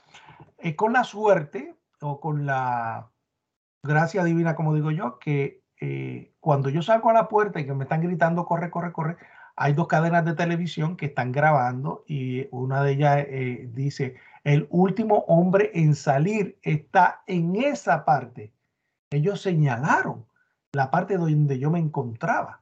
Eh, 0.59 0.75
con 0.75 0.93
la 0.93 1.03
suerte 1.03 1.75
o 1.99 2.19
con 2.19 2.45
la 2.45 3.09
gracia 3.83 4.23
divina, 4.23 4.55
como 4.55 4.75
digo 4.75 4.91
yo, 4.91 5.17
que 5.19 5.63
eh, 5.79 6.33
cuando 6.39 6.69
yo 6.69 6.81
salgo 6.81 7.09
a 7.09 7.13
la 7.13 7.27
puerta 7.27 7.59
y 7.59 7.65
que 7.65 7.73
me 7.73 7.83
están 7.83 8.01
gritando, 8.01 8.45
corre, 8.45 8.69
corre, 8.69 8.91
corre, 8.91 9.17
hay 9.55 9.73
dos 9.73 9.87
cadenas 9.87 10.23
de 10.23 10.33
televisión 10.33 10.95
que 10.95 11.07
están 11.07 11.31
grabando 11.31 12.03
y 12.07 12.47
una 12.51 12.83
de 12.83 12.91
ellas 12.91 13.17
eh, 13.27 13.69
dice, 13.73 14.15
el 14.43 14.67
último 14.69 15.25
hombre 15.27 15.71
en 15.73 15.95
salir 15.95 16.57
está 16.63 17.21
en 17.27 17.55
esa 17.55 18.05
parte. 18.05 18.53
Ellos 19.11 19.41
señalaron 19.41 20.25
la 20.73 20.89
parte 20.89 21.17
donde 21.17 21.59
yo 21.59 21.69
me 21.69 21.79
encontraba, 21.79 22.61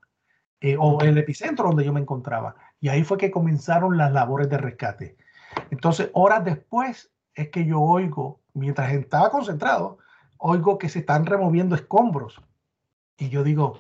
eh, 0.62 0.76
o 0.78 1.00
el 1.02 1.18
epicentro 1.18 1.68
donde 1.68 1.86
yo 1.86 1.94
me 1.94 2.02
encontraba. 2.02 2.56
Y 2.82 2.90
ahí 2.90 3.04
fue 3.04 3.18
que 3.18 3.32
comenzaron 3.32 3.98
las 3.98 4.12
labores 4.12 4.50
de 4.50 4.58
rescate. 4.58 5.18
Entonces, 5.70 6.10
horas 6.14 6.44
después 6.44 7.12
es 7.34 7.50
que 7.50 7.66
yo 7.66 7.80
oigo, 7.82 8.40
mientras 8.54 8.92
estaba 8.92 9.30
concentrado, 9.30 10.00
oigo 10.38 10.78
que 10.78 10.90
se 10.90 11.00
están 11.00 11.26
removiendo 11.26 11.76
escombros. 11.76 12.42
Y 13.18 13.30
yo 13.30 13.44
digo, 13.44 13.78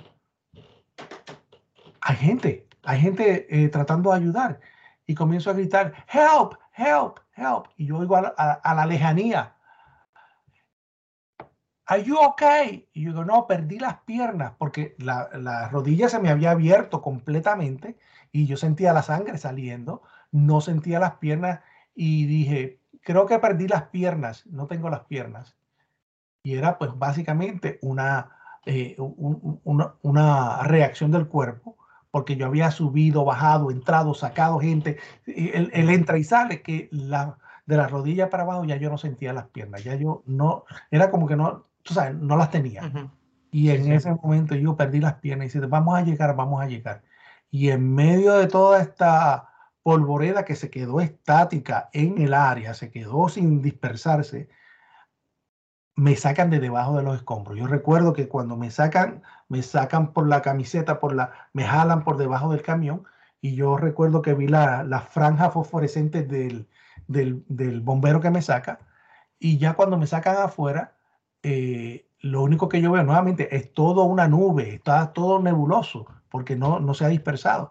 hay 2.01 2.15
gente, 2.15 2.67
hay 2.83 2.99
gente 2.99 3.47
eh, 3.49 3.69
tratando 3.69 4.11
de 4.11 4.17
ayudar 4.17 4.59
y 5.05 5.15
comienzo 5.15 5.49
a 5.49 5.53
gritar, 5.53 6.05
help, 6.11 6.58
help, 6.73 7.19
help. 7.35 7.67
Y 7.77 7.87
yo 7.87 7.97
oigo 7.97 8.15
a 8.15 8.73
la, 8.75 8.85
lejanía, 8.85 9.55
¿Are 11.85 12.03
you 12.03 12.17
okay? 12.19 12.87
Y 12.93 13.05
yo 13.05 13.09
digo, 13.11 13.25
no, 13.25 13.47
perdí 13.47 13.79
las 13.79 14.01
piernas 14.01 14.53
porque 14.59 14.95
la, 14.99 15.27
la, 15.33 15.69
rodilla 15.69 16.07
se 16.07 16.19
me 16.19 16.29
había 16.29 16.51
abierto 16.51 17.01
completamente 17.01 17.97
y 18.31 18.45
yo 18.45 18.57
sentía 18.57 18.93
la 18.93 19.01
sangre 19.01 19.39
saliendo, 19.39 20.03
no 20.31 20.61
sentía 20.61 20.99
las 20.99 21.15
piernas 21.15 21.61
y 21.95 22.27
dije, 22.27 22.79
creo 23.01 23.25
que 23.25 23.39
perdí 23.39 23.67
las 23.67 23.85
piernas, 23.87 24.45
no 24.45 24.67
tengo 24.67 24.91
las 24.91 25.05
piernas. 25.05 25.57
Y 26.43 26.57
era 26.57 26.77
pues 26.77 26.91
básicamente 26.95 27.79
una, 27.81 28.37
eh, 28.67 28.95
un, 28.99 29.59
una, 29.63 29.95
una 30.03 30.61
reacción 30.63 31.09
del 31.09 31.27
cuerpo 31.27 31.78
porque 32.11 32.35
yo 32.35 32.45
había 32.45 32.71
subido, 32.71 33.25
bajado, 33.25 33.71
entrado, 33.71 34.13
sacado 34.13 34.59
gente, 34.59 34.97
él, 35.25 35.69
él 35.73 35.89
entra 35.89 36.17
y 36.17 36.23
sale, 36.23 36.61
que 36.61 36.89
la, 36.91 37.37
de 37.65 37.77
la 37.77 37.87
rodilla 37.87 38.29
para 38.29 38.43
abajo 38.43 38.65
ya 38.65 38.77
yo 38.77 38.89
no 38.89 38.97
sentía 38.97 39.33
las 39.33 39.45
piernas, 39.47 39.83
ya 39.83 39.95
yo 39.95 40.23
no, 40.25 40.65
era 40.89 41.11
como 41.11 41.27
que 41.27 41.35
no, 41.35 41.65
tú 41.83 41.93
sabes, 41.93 42.15
no 42.15 42.35
las 42.35 42.49
tenía. 42.49 42.83
Uh 42.83 42.87
-huh. 42.87 43.11
Y 43.51 43.69
en 43.69 43.85
sí, 43.85 43.91
ese 43.91 44.13
sí. 44.13 44.19
momento 44.21 44.55
yo 44.55 44.75
perdí 44.75 44.99
las 44.99 45.15
piernas 45.15 45.45
y 45.45 45.59
dice, 45.59 45.67
vamos 45.67 45.97
a 45.97 46.01
llegar, 46.01 46.35
vamos 46.35 46.61
a 46.61 46.67
llegar. 46.67 47.03
Y 47.51 47.69
en 47.69 47.93
medio 47.93 48.33
de 48.33 48.47
toda 48.47 48.81
esta 48.81 49.49
polvoreda 49.83 50.45
que 50.45 50.55
se 50.55 50.69
quedó 50.69 51.01
estática 51.01 51.89
en 51.93 52.21
el 52.21 52.33
área, 52.33 52.73
se 52.73 52.91
quedó 52.91 53.29
sin 53.29 53.61
dispersarse, 53.61 54.49
me 55.99 56.15
sacan 56.15 56.49
de 56.49 56.61
debajo 56.61 56.95
de 56.95 57.03
los 57.03 57.17
escombros. 57.17 57.57
Yo 57.57 57.67
recuerdo 57.67 58.13
que 58.13 58.29
cuando 58.29 58.55
me 58.55 58.71
sacan, 58.71 59.21
me 59.49 59.61
sacan 59.61 60.13
por 60.13 60.29
la 60.29 60.41
camiseta, 60.41 61.01
por 61.01 61.13
la, 61.13 61.31
me 61.51 61.65
jalan 61.65 62.05
por 62.05 62.15
debajo 62.15 62.49
del 62.51 62.61
camión 62.61 63.03
y 63.41 63.55
yo 63.55 63.75
recuerdo 63.75 64.21
que 64.21 64.33
vi 64.33 64.47
la, 64.47 64.83
la 64.83 65.01
franja 65.01 65.51
fosforescente 65.51 66.23
del, 66.23 66.69
del, 67.07 67.81
bombero 67.81 68.21
que 68.21 68.29
me 68.29 68.41
saca 68.41 68.79
y 69.39 69.57
ya 69.57 69.73
cuando 69.73 69.97
me 69.97 70.07
sacan 70.07 70.37
afuera, 70.37 70.95
eh, 71.43 72.07
lo 72.21 72.43
único 72.43 72.69
que 72.69 72.79
yo 72.79 72.93
veo 72.93 73.03
nuevamente 73.03 73.53
es 73.53 73.73
todo 73.73 74.05
una 74.05 74.29
nube, 74.29 74.75
está 74.75 75.11
todo 75.11 75.41
nebuloso, 75.41 76.05
porque 76.29 76.55
no, 76.55 76.79
no 76.79 76.93
se 76.93 77.03
ha 77.03 77.09
dispersado. 77.09 77.67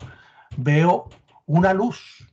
Veo 0.59 1.09
una 1.47 1.73
luz. 1.73 2.29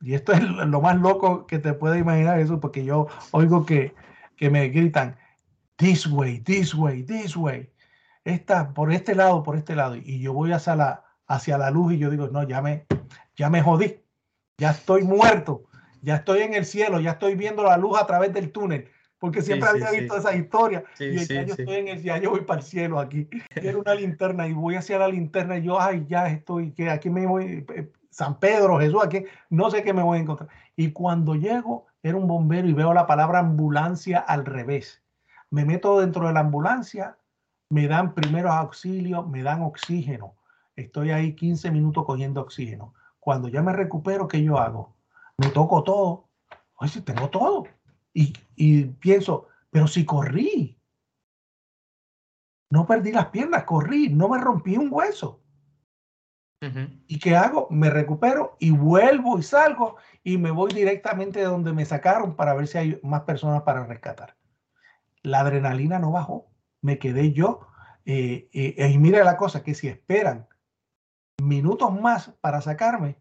Y 0.00 0.14
esto 0.14 0.32
es 0.32 0.42
lo 0.42 0.80
más 0.80 0.96
loco 0.96 1.46
que 1.46 1.60
te 1.60 1.74
puede 1.74 2.00
imaginar 2.00 2.40
eso, 2.40 2.58
porque 2.58 2.84
yo 2.84 3.06
oigo 3.30 3.64
que, 3.64 3.94
que 4.36 4.50
me 4.50 4.68
gritan, 4.68 5.16
this 5.76 6.06
way, 6.06 6.40
this 6.40 6.74
way, 6.74 7.02
this 7.02 7.36
way. 7.36 7.70
Esta, 8.24 8.72
por 8.72 8.92
este 8.92 9.14
lado, 9.14 9.42
por 9.42 9.56
este 9.56 9.74
lado. 9.74 9.96
Y 9.96 10.20
yo 10.20 10.32
voy 10.32 10.52
hacia 10.52 10.76
la, 10.76 11.04
hacia 11.26 11.58
la 11.58 11.70
luz 11.70 11.94
y 11.94 11.98
yo 11.98 12.10
digo, 12.10 12.28
no, 12.28 12.46
ya 12.46 12.62
me, 12.62 12.86
ya 13.36 13.50
me 13.50 13.62
jodí, 13.62 14.00
ya 14.58 14.70
estoy 14.70 15.02
muerto, 15.02 15.64
ya 16.02 16.16
estoy 16.16 16.42
en 16.42 16.54
el 16.54 16.64
cielo, 16.64 17.00
ya 17.00 17.12
estoy 17.12 17.34
viendo 17.34 17.62
la 17.62 17.76
luz 17.76 17.98
a 17.98 18.06
través 18.06 18.32
del 18.32 18.52
túnel 18.52 18.90
porque 19.22 19.40
siempre 19.40 19.68
había 19.68 19.88
visto 19.92 20.16
esa 20.16 20.34
historia. 20.34 20.82
y 20.98 21.24
ya 21.24 21.44
yo 21.44 21.54
estoy 21.54 21.76
en 21.76 21.86
el, 21.86 22.02
ya 22.02 22.18
yo 22.18 22.30
voy 22.30 22.40
para 22.40 22.58
el 22.58 22.66
cielo 22.66 22.98
aquí. 22.98 23.28
Quiero 23.54 23.78
una 23.78 23.94
linterna 23.94 24.48
y 24.48 24.52
voy 24.52 24.74
hacia 24.74 24.98
la 24.98 25.06
linterna 25.06 25.58
y 25.58 25.62
yo, 25.62 25.80
ay, 25.80 26.04
ya 26.08 26.26
estoy, 26.26 26.72
que 26.72 26.90
aquí 26.90 27.08
me 27.08 27.24
voy, 27.24 27.64
eh, 27.72 27.92
San 28.10 28.40
Pedro, 28.40 28.80
Jesús, 28.80 29.00
aquí, 29.00 29.24
no 29.48 29.70
sé 29.70 29.84
qué 29.84 29.92
me 29.92 30.02
voy 30.02 30.18
a 30.18 30.22
encontrar. 30.22 30.48
Y 30.74 30.90
cuando 30.90 31.36
llego, 31.36 31.86
era 32.02 32.16
un 32.16 32.26
bombero 32.26 32.68
y 32.68 32.72
veo 32.72 32.92
la 32.92 33.06
palabra 33.06 33.38
ambulancia 33.38 34.18
al 34.18 34.44
revés. 34.44 35.02
Me 35.50 35.64
meto 35.64 36.00
dentro 36.00 36.26
de 36.26 36.32
la 36.32 36.40
ambulancia, 36.40 37.16
me 37.68 37.86
dan 37.86 38.14
primeros 38.14 38.52
auxilios, 38.52 39.28
me 39.28 39.42
dan 39.42 39.62
oxígeno. 39.62 40.34
Estoy 40.76 41.10
ahí 41.10 41.34
15 41.34 41.70
minutos 41.70 42.04
cogiendo 42.04 42.40
oxígeno. 42.40 42.94
Cuando 43.20 43.48
ya 43.48 43.62
me 43.62 43.72
recupero, 43.72 44.26
¿qué 44.26 44.42
yo 44.42 44.58
hago? 44.58 44.94
Me 45.36 45.48
toco 45.48 45.82
todo. 45.84 46.28
Oye, 46.76 46.90
si 46.90 47.02
tengo 47.02 47.28
todo 47.30 47.64
y, 48.14 48.84
pienso, 49.00 49.48
pero 49.70 49.86
si 49.86 50.04
corrí, 50.04 50.78
no 52.70 52.86
perdí 52.86 53.12
las 53.12 53.26
piernas, 53.26 53.64
corrí, 53.64 54.08
no 54.08 54.28
me 54.28 54.38
rompí 54.38 54.76
un 54.76 54.88
hueso. 54.90 55.41
¿Y 57.08 57.18
qué 57.18 57.34
hago? 57.34 57.66
Me 57.70 57.90
recupero 57.90 58.56
y 58.60 58.70
vuelvo 58.70 59.38
y 59.38 59.42
salgo 59.42 59.96
y 60.22 60.38
me 60.38 60.50
voy 60.50 60.72
directamente 60.72 61.40
de 61.40 61.46
donde 61.46 61.72
me 61.72 61.84
sacaron 61.84 62.36
para 62.36 62.54
ver 62.54 62.68
si 62.68 62.78
hay 62.78 63.00
más 63.02 63.22
personas 63.22 63.62
para 63.62 63.84
rescatar. 63.84 64.36
La 65.22 65.40
adrenalina 65.40 65.98
no 65.98 66.12
bajó, 66.12 66.50
me 66.80 66.98
quedé 66.98 67.32
yo. 67.32 67.66
Eh, 68.04 68.48
eh, 68.52 68.88
y 68.88 68.98
mira 68.98 69.24
la 69.24 69.36
cosa, 69.36 69.62
que 69.62 69.74
si 69.74 69.88
esperan 69.88 70.46
minutos 71.42 71.92
más 71.92 72.30
para 72.40 72.60
sacarme, 72.60 73.18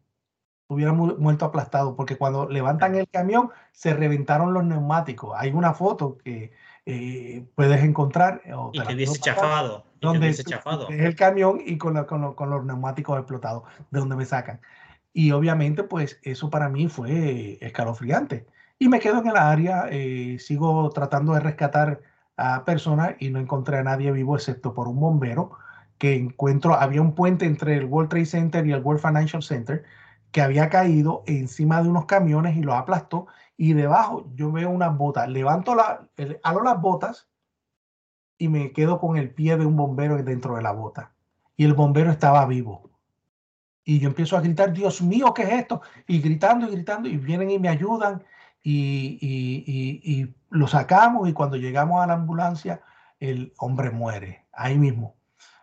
hubiera 0.68 0.94
muerto 0.94 1.46
aplastado, 1.46 1.96
porque 1.96 2.18
cuando 2.18 2.48
levantan 2.48 2.96
el 2.96 3.10
camión 3.10 3.50
se 3.72 3.94
reventaron 3.94 4.54
los 4.54 4.64
neumáticos. 4.64 5.34
Hay 5.36 5.52
una 5.52 5.74
foto 5.74 6.18
que 6.18 6.54
eh, 6.86 7.46
puedes 7.56 7.84
encontrar. 7.84 8.42
y 8.72 8.82
que 8.82 8.96
dice 8.96 9.20
chafado. 9.20 9.91
Donde 10.02 10.30
es 10.30 10.44
el 10.90 11.16
camión 11.16 11.62
y 11.66 11.78
con, 11.78 12.04
con, 12.06 12.34
con, 12.34 12.50
los 12.50 12.66
neumáticos 12.66 13.18
explotados, 13.18 13.64
de 13.92 14.00
donde 14.00 14.16
me 14.16 14.26
sacan. 14.26 14.60
Y 15.14 15.32
obviamente, 15.32 15.84
pues 15.84 16.20
eso 16.24 16.50
para 16.50 16.70
mí 16.70 16.88
fue 16.88 17.58
escalofriante. 17.62 18.46
Y 18.80 18.90
me 18.90 19.00
quedo 19.00 19.20
en 19.20 19.28
el 19.28 19.38
área, 19.38 19.86
eh, 19.92 20.38
sigo 20.40 20.90
tratando 20.90 21.34
de 21.34 21.40
rescatar 21.40 22.02
a 22.36 22.66
personas 22.66 23.16
y 23.20 23.30
no 23.30 23.40
encontré 23.40 23.78
a 23.78 23.84
nadie 23.84 24.12
vivo 24.12 24.36
excepto 24.36 24.74
por 24.74 24.88
un 24.88 25.00
bombero 25.00 25.52
que 26.00 26.16
encuentro, 26.16 26.74
había 26.74 27.00
un 27.02 27.14
puente 27.14 27.46
entre 27.46 27.76
el 27.78 27.86
World 27.86 28.10
Trade 28.10 28.26
Center 28.26 28.66
y 28.66 28.72
el 28.72 28.82
World 28.82 29.02
Financial 29.02 29.44
Center 29.44 29.84
que 30.32 30.42
había 30.42 30.70
caído 30.70 31.24
encima 31.28 31.84
de 31.84 31.90
unos 31.90 32.06
camiones 32.06 32.58
y 32.58 32.64
los 32.64 32.74
aplastó. 32.74 33.28
Y 33.56 33.74
debajo 33.74 34.26
yo 34.34 34.52
veo 34.52 34.72
unas 34.72 34.98
botas. 34.98 35.30
Levanto 35.30 35.76
la, 35.76 36.08
halo 36.42 36.64
las 36.64 36.82
botas 36.82 37.28
y 38.42 38.48
me 38.48 38.72
quedo 38.72 39.00
con 39.00 39.18
el 39.18 39.30
pie 39.30 39.56
de 39.56 39.68
un 39.68 39.76
bombero 39.76 40.18
dentro 40.24 40.56
de 40.56 40.64
la 40.64 40.72
bota. 40.72 41.12
Y 41.56 41.64
el 41.64 41.76
bombero 41.76 42.10
estaba 42.10 42.44
vivo. 42.48 42.90
Y 43.84 44.00
yo 44.00 44.08
empiezo 44.08 44.36
a 44.36 44.42
gritar, 44.42 44.74
Dios 44.74 45.00
mío, 45.04 45.32
¿qué 45.32 45.44
es 45.44 45.52
esto? 45.52 45.84
Y 46.08 46.22
gritando 46.22 46.68
y 46.68 46.72
gritando, 46.72 47.08
y 47.08 47.18
vienen 47.18 47.52
y 47.52 47.60
me 47.60 47.70
ayudan, 47.70 48.24
y, 48.64 49.20
y, 49.22 50.34
lo 50.50 50.68
sacamos, 50.68 51.30
y 51.30 51.34
cuando 51.34 51.56
llegamos 51.56 52.02
a 52.02 52.08
la 52.08 52.14
ambulancia, 52.14 52.82
el 53.20 53.54
hombre 53.60 53.92
muere, 53.92 54.48
ahí 54.52 54.80
mismo. 54.80 55.16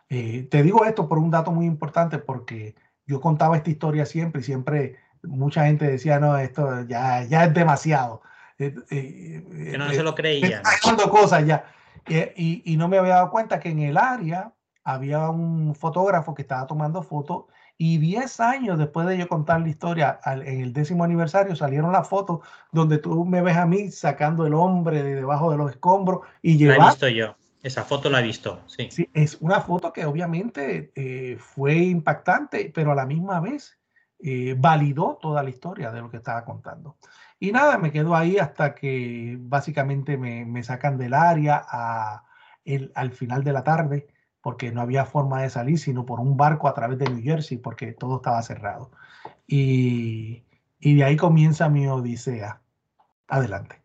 Eh, 0.09 0.47
te 0.49 0.62
digo 0.62 0.85
esto 0.85 1.09
por 1.09 1.18
un 1.18 1.33
dato 1.33 1.51
muy 1.51 1.66
importante, 1.66 2.18
porque 2.18 2.76
yo 3.07 3.20
contaba 3.20 3.57
esta 3.57 3.70
historia 3.70 4.07
siempre 4.07 4.41
y 4.41 4.45
siempre 4.45 4.97
mucha 5.24 5.66
gente 5.66 5.85
decía, 5.85 6.20
no, 6.20 6.39
esto 6.39 6.85
ya, 6.87 7.24
ya 7.24 7.45
es 7.47 7.55
demasiado. 7.55 8.22
Eh, 8.57 8.72
eh, 8.91 9.70
que 9.72 9.79
no 9.79 9.91
se 9.91 10.05
lo 10.05 10.14
creían. 10.14 10.62
Cosas 11.11 11.45
ya. 11.45 11.64
Y, 12.07 12.63
y, 12.65 12.77
no 12.77 12.89
me 12.89 12.99
había 12.99 13.15
dado 13.15 13.31
cuenta 13.31 13.61
que 13.61 13.71
en 13.71 13.81
el 13.81 13.97
área 13.97 14.53
había 14.85 15.29
un 15.29 15.75
fotógrafo 15.75 16.35
que 16.35 16.43
estaba 16.43 16.67
tomando 16.67 17.03
fotos 17.03 17.45
y 17.77 17.99
10 17.99 18.41
años 18.41 18.79
después 18.79 19.07
de 19.07 19.17
yo 19.17 19.29
contar 19.29 19.61
la 19.61 19.69
historia, 19.69 20.19
en 20.25 20.61
el 20.61 20.73
décimo 20.73 21.05
aniversario 21.05 21.55
salieron 21.55 21.93
las 21.93 22.09
fotos 22.09 22.41
donde 22.73 22.99
tú 22.99 23.25
me 23.25 23.41
ves 23.41 23.57
a 23.57 23.67
mí 23.67 23.91
sacando 23.91 24.47
el 24.47 24.55
hombre 24.55 25.03
de 25.03 25.15
debajo 25.15 25.51
de 25.53 25.59
los 25.59 25.71
escombros 25.71 26.23
y 26.43 26.57
llevando... 26.57 26.83
La 26.83 26.89
he 26.89 26.91
visto 26.91 27.09
yo. 27.09 27.37
Esa 27.63 27.85
foto 27.85 28.09
la 28.09 28.21
he 28.21 28.23
visto, 28.23 28.61
sí. 28.67 28.89
sí 28.91 29.11
es 29.13 29.37
una 29.41 29.61
foto 29.61 29.93
que 29.93 30.05
obviamente 30.05 30.93
eh, 30.95 31.37
fue 31.39 31.77
impactante, 31.77 32.71
pero 32.73 32.93
a 32.93 32.95
la 32.95 33.05
misma 33.05 33.41
vez 33.41 33.79
eh, 34.21 34.55
validó 34.57 35.19
toda 35.21 35.43
la 35.43 35.51
historia 35.51 35.91
de 35.91 36.01
lo 36.01 36.11
que 36.11 36.19
estaba 36.19 36.45
contando. 36.45 36.97
Y 37.41 37.53
nada, 37.53 37.78
me 37.78 37.93
quedo 37.93 38.16
ahí 38.16 38.39
hasta 38.39 38.74
que 38.74 39.36
básicamente 39.39 40.16
me, 40.16 40.45
me 40.45 40.62
sacan 40.62 40.99
del 40.99 41.14
área 41.14 41.64
a 41.68 42.24
el, 42.64 42.93
al 42.95 43.12
final 43.12 43.45
de 43.45 43.53
la 43.53 43.64
tarde, 43.64 44.09
porque 44.41 44.72
no 44.72 44.80
había 44.80 45.05
forma 45.05 45.43
de 45.43 45.51
salir, 45.51 45.78
sino 45.78 46.05
por 46.05 46.20
un 46.20 46.36
barco 46.36 46.68
a 46.68 46.74
través 46.74 46.99
de 46.99 47.09
New 47.09 47.22
Jersey, 47.22 47.59
porque 47.59 47.93
todo 47.93 48.16
estaba 48.16 48.43
cerrado. 48.43 48.91
Y, 49.47 50.45
y 50.80 50.97
de 50.97 51.05
ahí 51.05 51.16
comienza 51.16 51.68
mi 51.68 51.86
odisea. 51.86 52.61
Adelante. 53.28 53.80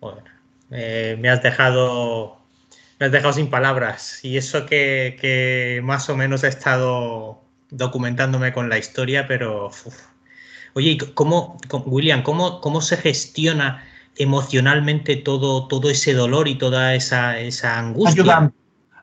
Joder. 0.00 0.24
Eh, 0.70 1.16
me 1.20 1.28
has 1.28 1.42
dejado 1.42 2.42
me 3.02 3.06
has 3.06 3.12
dejado 3.12 3.32
sin 3.32 3.50
palabras. 3.50 4.24
Y 4.24 4.36
eso 4.36 4.64
que, 4.64 5.80
más 5.82 6.08
o 6.08 6.16
menos 6.16 6.44
he 6.44 6.48
estado 6.48 7.42
documentándome 7.68 8.52
con 8.52 8.68
la 8.68 8.78
historia, 8.78 9.26
pero 9.26 9.70
oye, 10.74 10.98
¿cómo, 11.14 11.58
William, 11.86 12.22
cómo, 12.22 12.60
cómo 12.60 12.80
se 12.80 12.96
gestiona 12.96 13.84
emocionalmente 14.16 15.16
todo, 15.16 15.68
todo 15.68 15.90
ese 15.90 16.14
dolor 16.14 16.48
y 16.48 16.56
toda 16.56 16.94
esa, 16.94 17.38
angustia? 17.78 18.22
Ayudando, 18.22 18.54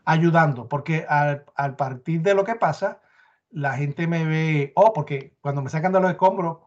ayudando, 0.05 0.67
porque 0.67 1.05
al, 1.07 1.45
al 1.55 1.75
partir 1.75 2.21
de 2.21 2.33
lo 2.33 2.43
que 2.43 2.55
pasa, 2.55 3.01
la 3.51 3.73
gente 3.73 4.07
me 4.07 4.25
ve, 4.25 4.73
oh, 4.75 4.93
porque 4.93 5.33
cuando 5.41 5.61
me 5.61 5.69
sacan 5.69 5.91
de 5.91 6.01
los 6.01 6.11
escombros, 6.11 6.57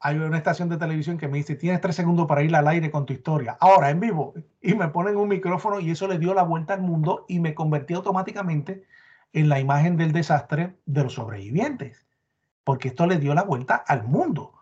hay 0.00 0.18
una 0.18 0.36
estación 0.36 0.68
de 0.68 0.76
televisión 0.76 1.18
que 1.18 1.28
me 1.28 1.38
dice, 1.38 1.54
tienes 1.54 1.80
tres 1.80 1.96
segundos 1.96 2.26
para 2.26 2.42
ir 2.42 2.54
al 2.54 2.68
aire 2.68 2.90
con 2.90 3.06
tu 3.06 3.12
historia, 3.12 3.56
ahora 3.60 3.90
en 3.90 4.00
vivo, 4.00 4.34
y 4.60 4.74
me 4.74 4.88
ponen 4.88 5.16
un 5.16 5.28
micrófono 5.28 5.80
y 5.80 5.90
eso 5.90 6.06
le 6.06 6.18
dio 6.18 6.34
la 6.34 6.42
vuelta 6.42 6.74
al 6.74 6.82
mundo 6.82 7.24
y 7.28 7.40
me 7.40 7.54
convertí 7.54 7.94
automáticamente 7.94 8.84
en 9.32 9.48
la 9.48 9.58
imagen 9.58 9.96
del 9.96 10.12
desastre 10.12 10.76
de 10.86 11.02
los 11.02 11.14
sobrevivientes, 11.14 12.05
porque 12.66 12.88
esto 12.88 13.06
le 13.06 13.20
dio 13.20 13.32
la 13.32 13.44
vuelta 13.44 13.76
al 13.76 14.02
mundo. 14.02 14.54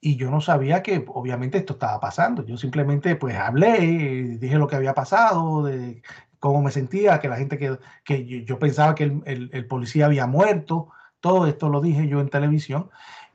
Y 0.00 0.16
yo 0.16 0.30
no 0.30 0.40
sabía 0.40 0.82
que 0.82 1.04
obviamente 1.08 1.58
esto 1.58 1.74
estaba 1.74 2.00
pasando. 2.00 2.42
Yo 2.46 2.56
simplemente 2.56 3.16
pues 3.16 3.36
hablé, 3.36 4.38
dije 4.40 4.56
lo 4.56 4.66
que 4.66 4.76
había 4.76 4.94
pasado, 4.94 5.64
de 5.64 6.02
cómo 6.38 6.62
me 6.62 6.70
sentía, 6.70 7.20
que 7.20 7.28
la 7.28 7.36
gente 7.36 7.58
que, 7.58 7.78
que 8.02 8.44
yo, 8.46 8.58
pensaba 8.58 8.94
que 8.94 9.04
el, 9.04 9.50
el 9.52 9.66
policía 9.66 10.06
había 10.06 10.26
muerto, 10.26 10.88
todo 11.20 11.46
esto 11.46 11.68
lo 11.68 11.82
dije 11.82 12.08
yo 12.08 12.20
en 12.20 12.30
televisión. 12.30 12.88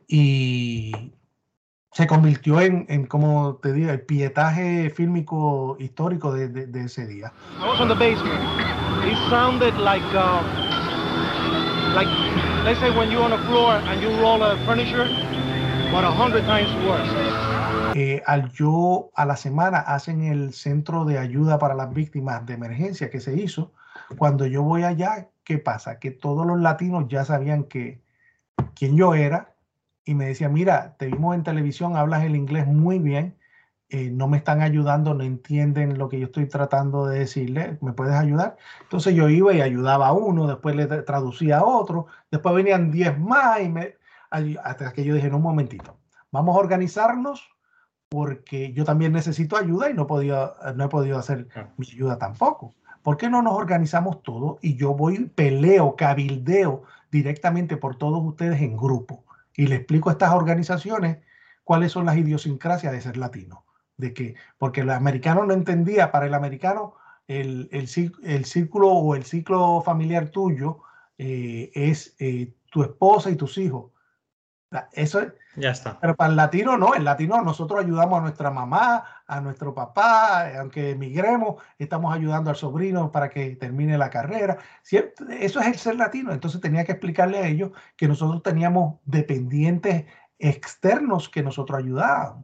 Y, 0.07 1.13
se 1.95 2.07
convirtió 2.07 2.59
en, 2.59 2.85
en, 2.89 3.05
como 3.05 3.55
te 3.63 3.71
digo, 3.71 3.89
el 3.89 4.01
pietaje 4.01 4.89
fílmico 4.89 5.77
histórico 5.79 6.33
de, 6.33 6.49
de, 6.49 6.67
de 6.67 6.83
ese 6.83 7.07
día. 7.07 7.31
I 7.57 7.67
was 7.67 7.77
the 7.87 7.93
basement. 7.93 8.43
It 9.05 9.17
sounded 9.29 9.77
like, 9.77 10.03
uh, 10.13 10.41
like, 11.95 12.24
let's 12.65 12.79
say 12.79 12.89
when 12.97 13.11
you're 13.11 13.21
on 13.21 13.29
the 13.29 13.37
floor 13.45 13.73
and 13.75 14.01
you 14.01 14.09
roll 14.19 14.41
a 14.41 14.57
furniture, 14.65 15.05
but 15.91 16.03
a 16.03 16.09
hundred 16.09 16.43
times 16.45 16.67
worse. 16.83 17.07
Eh, 17.93 18.23
al 18.25 18.51
yo 18.53 19.11
a 19.15 19.25
la 19.25 19.35
semana 19.35 19.77
hacen 19.77 20.23
el 20.23 20.51
centro 20.51 21.05
de 21.05 21.19
ayuda 21.19 21.59
para 21.59 21.75
las 21.75 21.93
víctimas 21.93 22.43
de 22.47 22.55
emergencia 22.55 23.11
que 23.11 23.19
se 23.19 23.35
hizo. 23.35 23.71
Cuando 24.17 24.47
yo 24.47 24.63
voy 24.63 24.83
allá, 24.83 25.29
¿qué 25.43 25.59
pasa? 25.59 25.99
Que 25.99 26.09
todos 26.09 26.45
los 26.47 26.59
latinos 26.59 27.05
ya 27.07 27.23
sabían 27.23 27.65
que 27.65 28.01
quién 28.73 28.97
yo 28.97 29.13
era, 29.13 29.53
y 30.03 30.15
me 30.15 30.25
decía, 30.25 30.49
mira, 30.49 30.95
te 30.97 31.05
vimos 31.05 31.35
en 31.35 31.43
televisión, 31.43 31.95
hablas 31.95 32.23
el 32.23 32.35
inglés 32.35 32.65
muy 32.65 32.97
bien, 32.97 33.35
eh, 33.89 34.09
no 34.09 34.27
me 34.27 34.37
están 34.37 34.61
ayudando, 34.61 35.13
no 35.13 35.23
entienden 35.23 35.97
lo 35.97 36.09
que 36.09 36.19
yo 36.19 36.25
estoy 36.25 36.47
tratando 36.47 37.05
de 37.05 37.19
decirle, 37.19 37.77
¿me 37.81 37.93
puedes 37.93 38.15
ayudar? 38.15 38.57
Entonces 38.81 39.13
yo 39.13 39.29
iba 39.29 39.53
y 39.53 39.61
ayudaba 39.61 40.07
a 40.07 40.13
uno, 40.13 40.47
después 40.47 40.75
le 40.75 40.87
traducía 40.87 41.59
a 41.59 41.65
otro, 41.65 42.07
después 42.31 42.55
venían 42.55 42.89
10 42.89 43.19
más 43.19 43.61
y 43.61 43.69
me, 43.69 43.95
hasta 44.63 44.91
que 44.91 45.03
yo 45.03 45.13
dije, 45.13 45.29
no, 45.29 45.37
un 45.37 45.43
momentito, 45.43 45.97
vamos 46.31 46.55
a 46.55 46.59
organizarnos 46.59 47.47
porque 48.09 48.73
yo 48.73 48.85
también 48.85 49.13
necesito 49.13 49.57
ayuda 49.57 49.89
y 49.89 49.93
no, 49.93 50.07
podía, 50.07 50.53
no 50.75 50.85
he 50.85 50.89
podido 50.89 51.17
hacer 51.17 51.47
mi 51.77 51.87
ayuda 51.87 52.17
tampoco. 52.17 52.73
¿Por 53.03 53.17
qué 53.17 53.29
no 53.29 53.43
nos 53.43 53.53
organizamos 53.53 54.23
todos 54.23 54.57
y 54.61 54.77
yo 54.77 54.95
voy, 54.95 55.25
peleo, 55.25 55.95
cabildeo 55.95 56.83
directamente 57.11 57.77
por 57.77 57.97
todos 57.97 58.23
ustedes 58.23 58.61
en 58.61 58.77
grupo 58.77 59.25
y 59.55 59.67
le 59.67 59.75
explico 59.75 60.09
a 60.09 60.13
estas 60.13 60.33
organizaciones 60.33 61.19
cuáles 61.63 61.91
son 61.91 62.05
las 62.05 62.17
idiosincrasias 62.17 62.91
de 62.91 63.01
ser 63.01 63.17
latino? 63.17 63.64
De 63.97 64.13
que, 64.13 64.35
porque 64.57 64.81
el 64.81 64.89
americano 64.89 65.45
no 65.45 65.53
entendía, 65.53 66.11
para 66.11 66.25
el 66.25 66.33
americano 66.33 66.95
el, 67.27 67.69
el, 67.71 67.89
el 68.23 68.45
círculo 68.45 68.91
o 68.91 69.15
el 69.15 69.23
ciclo 69.23 69.81
familiar 69.81 70.29
tuyo 70.29 70.79
eh, 71.17 71.71
es 71.73 72.15
eh, 72.19 72.53
tu 72.69 72.83
esposa 72.83 73.29
y 73.29 73.35
tus 73.35 73.57
hijos. 73.57 73.91
Eso 74.91 75.21
es. 75.21 75.33
Ya 75.55 75.71
está. 75.71 75.97
Pero 76.01 76.17
para 76.17 76.31
el 76.31 76.35
latino 76.35 76.77
no, 76.77 76.95
el 76.95 77.05
latino 77.05 77.41
nosotros 77.41 77.79
ayudamos 77.79 78.19
a 78.19 78.21
nuestra 78.23 78.51
mamá, 78.51 79.05
a 79.25 79.39
nuestro 79.39 79.73
papá, 79.73 80.49
aunque 80.59 80.91
emigremos, 80.91 81.63
estamos 81.79 82.13
ayudando 82.13 82.49
al 82.49 82.57
sobrino 82.57 83.09
para 83.09 83.29
que 83.29 83.55
termine 83.55 83.97
la 83.97 84.09
carrera. 84.09 84.57
Eso 84.83 85.59
es 85.61 85.67
el 85.67 85.75
ser 85.75 85.95
latino. 85.95 86.33
Entonces 86.33 86.59
tenía 86.59 86.83
que 86.83 86.91
explicarle 86.91 87.37
a 87.37 87.47
ellos 87.47 87.71
que 87.95 88.09
nosotros 88.09 88.43
teníamos 88.43 88.99
dependientes 89.05 90.05
externos 90.37 91.29
que 91.29 91.41
nosotros 91.41 91.79
ayudábamos. 91.79 92.43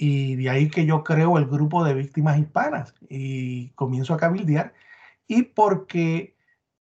Y 0.00 0.36
de 0.36 0.48
ahí 0.48 0.70
que 0.70 0.86
yo 0.86 1.02
creo 1.02 1.38
el 1.38 1.46
grupo 1.46 1.82
de 1.82 1.92
víctimas 1.92 2.38
hispanas 2.38 2.94
y 3.08 3.70
comienzo 3.70 4.14
a 4.14 4.16
cabildear. 4.16 4.72
Y 5.26 5.42
porque 5.42 6.36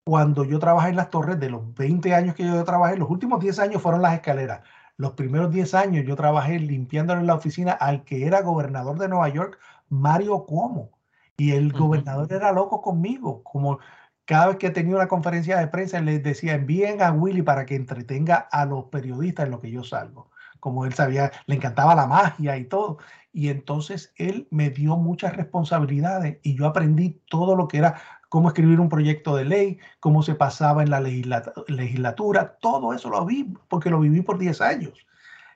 cuando 0.05 0.45
yo 0.45 0.59
trabajé 0.59 0.89
en 0.89 0.97
las 0.97 1.11
torres, 1.11 1.39
de 1.39 1.51
los 1.51 1.75
20 1.75 2.15
años 2.15 2.35
que 2.35 2.45
yo 2.45 2.65
trabajé, 2.65 2.97
los 2.97 3.11
últimos 3.11 3.41
10 3.41 3.59
años 3.59 3.83
fueron 3.83 4.01
las 4.01 4.15
escaleras. 4.15 4.63
Los 4.97 5.13
primeros 5.13 5.53
10 5.53 5.75
años 5.75 6.07
yo 6.07 6.17
trabajé 6.17 6.59
limpiando 6.59 7.13
en 7.13 7.27
la 7.27 7.35
oficina 7.35 7.73
al 7.73 8.05
que 8.05 8.27
era 8.27 8.41
gobernador 8.41 8.99
de 8.99 9.09
Nueva 9.09 9.29
York, 9.29 9.59
Mario 9.91 10.47
Cuomo. 10.47 10.91
Y 11.37 11.53
el 11.53 11.73
gobernador 11.73 12.33
era 12.33 12.53
loco 12.53 12.81
conmigo, 12.81 13.43
como 13.43 13.81
cada 14.25 14.47
vez 14.47 14.57
que 14.57 14.71
tenía 14.71 14.97
una 14.97 15.09
conferencia 15.09 15.59
de 15.59 15.69
prensa 15.69 16.01
les 16.01 16.23
decía, 16.23 16.55
envíen 16.55 17.03
a 17.03 17.13
Willy 17.13 17.43
para 17.43 17.67
que 17.67 17.75
entretenga 17.77 18.37
a 18.37 18.65
los 18.65 18.87
periodistas 18.87 19.45
en 19.45 19.53
lo 19.53 19.61
que 19.61 19.71
yo 19.71 19.85
salgo. 19.85 20.31
Como 20.65 20.87
él 20.87 20.95
sabía, 20.95 21.31
le 21.45 21.57
encantaba 21.57 21.95
la 21.95 22.07
magia 22.07 22.57
y 22.57 22.65
todo. 22.65 22.97
Y 23.35 23.51
entonces 23.51 24.15
él 24.17 24.49
me 24.51 24.71
dio 24.71 24.97
muchas 24.97 25.37
responsabilidades 25.37 26.39
y 26.43 26.57
yo 26.57 26.65
aprendí 26.65 27.21
todo 27.29 27.55
lo 27.55 27.69
que 27.69 27.77
era 27.77 28.01
cómo 28.31 28.49
escribir 28.49 28.81
un 28.81 28.89
proyecto 28.89 29.37
de 29.37 29.45
ley, 29.45 29.79
cómo 30.01 30.23
se 30.23 30.35
pasaba 30.35 30.83
en 30.83 30.89
la 30.89 31.03
legislatura, 31.03 32.57
todo 32.63 32.95
eso 32.95 33.11
lo 33.11 33.27
vi 33.27 33.53
porque 33.69 33.91
lo 33.91 34.01
viví 34.01 34.23
por 34.23 34.39
10 34.39 34.63
años. 34.63 35.07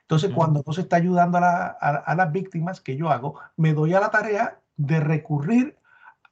Entonces, 0.01 0.29
cuando 0.31 0.61
no 0.63 0.73
se 0.73 0.81
está 0.81 0.97
ayudando 0.97 1.39
a, 1.39 2.15
las 2.15 2.31
víctimas, 2.31 2.79
que 2.79 2.95
yo 2.95 3.09
hago? 3.09 3.39
Me 3.57 3.73
doy 3.73 3.95
a 3.95 3.99
la 3.99 4.11
tarea 4.11 4.59
de 4.77 4.99
recurrir 4.99 5.75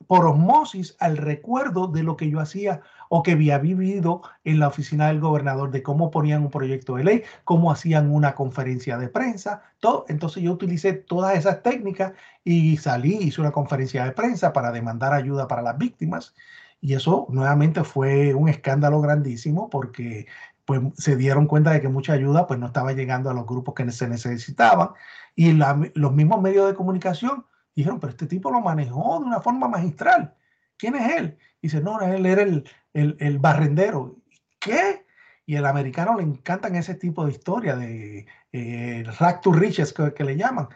por 0.06 0.28
osmosis 0.28 0.96
al 1.00 1.18
recuerdo 1.18 1.88
de 1.88 2.04
lo 2.04 2.16
que 2.16 2.30
yo 2.30 2.40
hacía 2.40 2.82
o 3.10 3.24
que 3.24 3.34
había 3.34 3.58
vivido 3.58 4.22
en 4.44 4.60
la 4.60 4.68
oficina 4.68 5.08
del 5.08 5.20
gobernador, 5.20 5.72
de 5.72 5.84
cómo 5.84 6.12
ponían 6.12 6.44
un 6.44 6.50
proyecto 6.50 6.96
de 6.96 7.04
ley, 7.04 7.24
cómo 7.44 7.72
hacían 7.72 8.12
una 8.12 8.36
conferencia 8.36 8.98
de 8.98 9.10
prensa, 9.10 9.62
todo. 9.80 10.06
Entonces 10.10 10.44
yo 10.44 10.52
utilicé 10.54 10.94
todas 10.94 11.38
esas 11.38 11.64
técnicas 11.64 12.14
y 12.44 12.78
salí, 12.78 13.16
hice 13.16 13.42
una 13.42 13.52
conferencia 13.52 14.06
de 14.06 14.12
prensa 14.12 14.54
para 14.54 14.72
demandar 14.72 15.14
ayuda 15.14 15.48
para 15.48 15.62
las 15.62 15.78
víctimas. 15.78 16.34
Y 16.80 16.94
eso 16.94 17.28
nuevamente 17.30 17.84
fue 17.84 18.34
un 18.34 18.50
escándalo 18.50 19.02
grandísimo 19.02 19.70
porque 19.70 20.28
pues 20.66 20.82
se 20.98 21.16
dieron 21.16 21.48
cuenta 21.48 21.72
de 21.72 21.82
que 21.82 21.88
mucha 21.88 22.14
ayuda 22.14 22.46
pues 22.46 22.60
no 22.60 22.68
estaba 22.68 22.92
llegando 22.92 23.30
a 23.30 23.34
los 23.34 23.46
grupos 23.48 23.74
que 23.74 23.90
se 23.92 24.08
necesitaban 24.08 24.90
y 25.34 25.54
los 25.54 26.14
mismos 26.14 26.42
medios 26.42 26.68
de 26.68 26.74
comunicación 26.74 27.46
dijeron, 27.76 28.00
pero 28.00 28.10
este 28.12 28.26
tipo 28.26 28.52
lo 28.52 28.60
manejó 28.60 29.20
de 29.20 29.26
una 29.26 29.40
forma 29.40 29.68
magistral. 29.68 30.34
¿Quién 30.78 30.96
es 30.96 31.16
él? 31.16 31.38
Dice, 31.62 31.80
no, 31.80 32.02
él 32.02 32.26
era 32.26 32.42
el, 32.42 32.68
el, 32.98 33.40
barrendero. 33.40 34.16
¿Qué? 34.60 35.06
Y 35.46 35.56
el 35.56 35.66
americano 35.66 36.18
le 36.18 36.24
encantan 36.24 36.76
ese 36.76 36.96
tipo 36.96 37.26
de 37.26 37.32
historia 37.32 37.76
de 37.76 38.26
eh, 38.52 39.06
rack 39.20 39.42
to 39.42 39.52
riches 39.52 39.94
que, 39.94 40.24
le 40.24 40.36
llaman. 40.36 40.68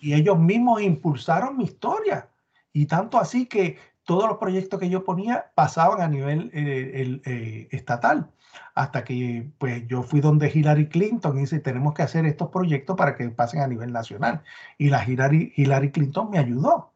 Y 0.00 0.14
ellos 0.14 0.38
mismos 0.38 0.82
impulsaron 0.82 1.56
mi 1.56 1.64
historia. 1.64 2.28
Y 2.72 2.86
tanto 2.86 3.18
así 3.18 3.46
que 3.46 3.78
todos 4.04 4.28
los 4.28 4.38
proyectos 4.38 4.78
que 4.78 4.88
yo 4.88 5.02
ponía 5.02 5.50
pasaban 5.54 6.00
a 6.00 6.08
nivel 6.08 6.50
eh, 6.52 7.20
eh, 7.24 7.68
estatal. 7.72 8.30
Hasta 8.74 9.02
que 9.02 9.50
pues 9.58 9.86
yo 9.88 10.02
fui 10.02 10.20
donde 10.20 10.50
Hillary 10.54 10.88
Clinton 10.88 11.36
y 11.36 11.40
dice, 11.40 11.58
tenemos 11.58 11.94
que 11.94 12.02
hacer 12.02 12.26
estos 12.26 12.50
proyectos 12.50 12.96
para 12.96 13.16
que 13.16 13.28
pasen 13.30 13.60
a 13.60 13.66
nivel 13.66 13.92
nacional. 13.92 14.42
Y 14.78 14.90
la 14.90 15.04
Hillary, 15.04 15.52
Hillary 15.56 15.90
Clinton 15.90 16.30
me 16.30 16.38
ayudó. 16.38 16.92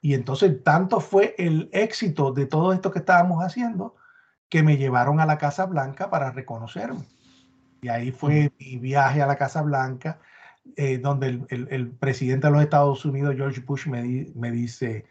Y 0.00 0.14
entonces 0.14 0.62
tanto 0.62 1.00
fue 1.00 1.34
el 1.38 1.68
éxito 1.72 2.32
de 2.32 2.46
todo 2.46 2.72
esto 2.72 2.90
que 2.90 3.00
estábamos 3.00 3.42
haciendo 3.42 3.96
que 4.54 4.62
me 4.62 4.76
llevaron 4.76 5.18
a 5.18 5.26
la 5.26 5.36
Casa 5.36 5.66
Blanca 5.66 6.10
para 6.10 6.30
reconocerme. 6.30 7.08
Y 7.82 7.88
ahí 7.88 8.12
fue 8.12 8.52
mi 8.60 8.76
viaje 8.76 9.20
a 9.20 9.26
la 9.26 9.34
Casa 9.34 9.62
Blanca, 9.62 10.20
eh, 10.76 10.98
donde 10.98 11.44
el, 11.48 11.90
presidente 11.90 12.46
de 12.46 12.52
los 12.52 12.62
Estados 12.62 13.04
Unidos, 13.04 13.34
George 13.34 13.62
Bush, 13.62 13.88
me, 13.88 14.28
me 14.36 14.52
dice, 14.52 15.06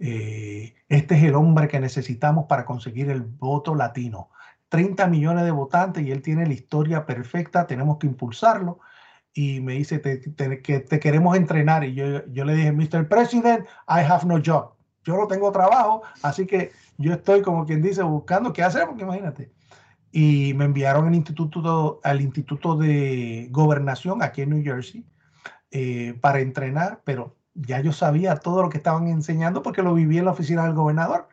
eh, 0.00 0.74
este 0.88 1.14
es 1.14 1.22
el 1.22 1.36
hombre 1.36 1.68
que 1.68 1.78
necesitamos 1.78 2.46
para 2.46 2.64
conseguir 2.64 3.08
el 3.08 3.22
voto 3.22 3.76
latino. 3.76 4.30
30 4.68 5.06
millones 5.06 5.44
de 5.44 5.52
votantes 5.52 6.02
y 6.02 6.10
él 6.10 6.20
tiene 6.20 6.44
la 6.44 6.54
historia 6.54 7.06
perfecta, 7.06 7.68
tenemos 7.68 7.98
que 7.98 8.08
impulsarlo. 8.08 8.80
Y 9.32 9.60
me 9.60 9.74
dice 9.74 10.00
que 10.00 10.80
te 10.80 10.98
queremos 10.98 11.36
entrenar. 11.36 11.84
Y 11.84 11.94
yo, 11.94 12.26
yo 12.26 12.44
le 12.44 12.56
dije, 12.56 12.72
Mr. 12.72 13.06
President, 13.08 13.64
I 13.86 14.00
have 14.00 14.26
no 14.26 14.42
job. 14.44 14.72
Yo 15.04 15.16
no 15.16 15.28
tengo 15.28 15.52
trabajo, 15.52 16.02
así 16.22 16.46
que 16.46 16.72
yo 16.98 17.12
estoy, 17.12 17.42
como 17.42 17.64
quien 17.64 17.80
dice, 17.80 18.02
buscando 18.02 18.52
qué 18.52 18.62
hacer, 18.62 18.86
porque 18.86 19.04
imagínate. 19.04 19.52
Y 20.10 20.52
me 20.54 20.64
enviaron 20.64 21.06
al 21.06 21.14
instituto, 21.14 22.00
al 22.02 22.20
instituto 22.20 22.76
de 22.76 23.48
gobernación 23.50 24.22
aquí 24.22 24.42
en 24.42 24.50
New 24.50 24.64
Jersey 24.64 25.06
eh, 25.70 26.18
para 26.20 26.40
entrenar, 26.40 27.02
pero 27.04 27.36
ya 27.54 27.80
yo 27.80 27.92
sabía 27.92 28.36
todo 28.36 28.62
lo 28.62 28.68
que 28.68 28.78
estaban 28.78 29.06
enseñando 29.06 29.62
porque 29.62 29.82
lo 29.82 29.94
viví 29.94 30.18
en 30.18 30.24
la 30.24 30.32
oficina 30.32 30.64
del 30.64 30.74
gobernador. 30.74 31.28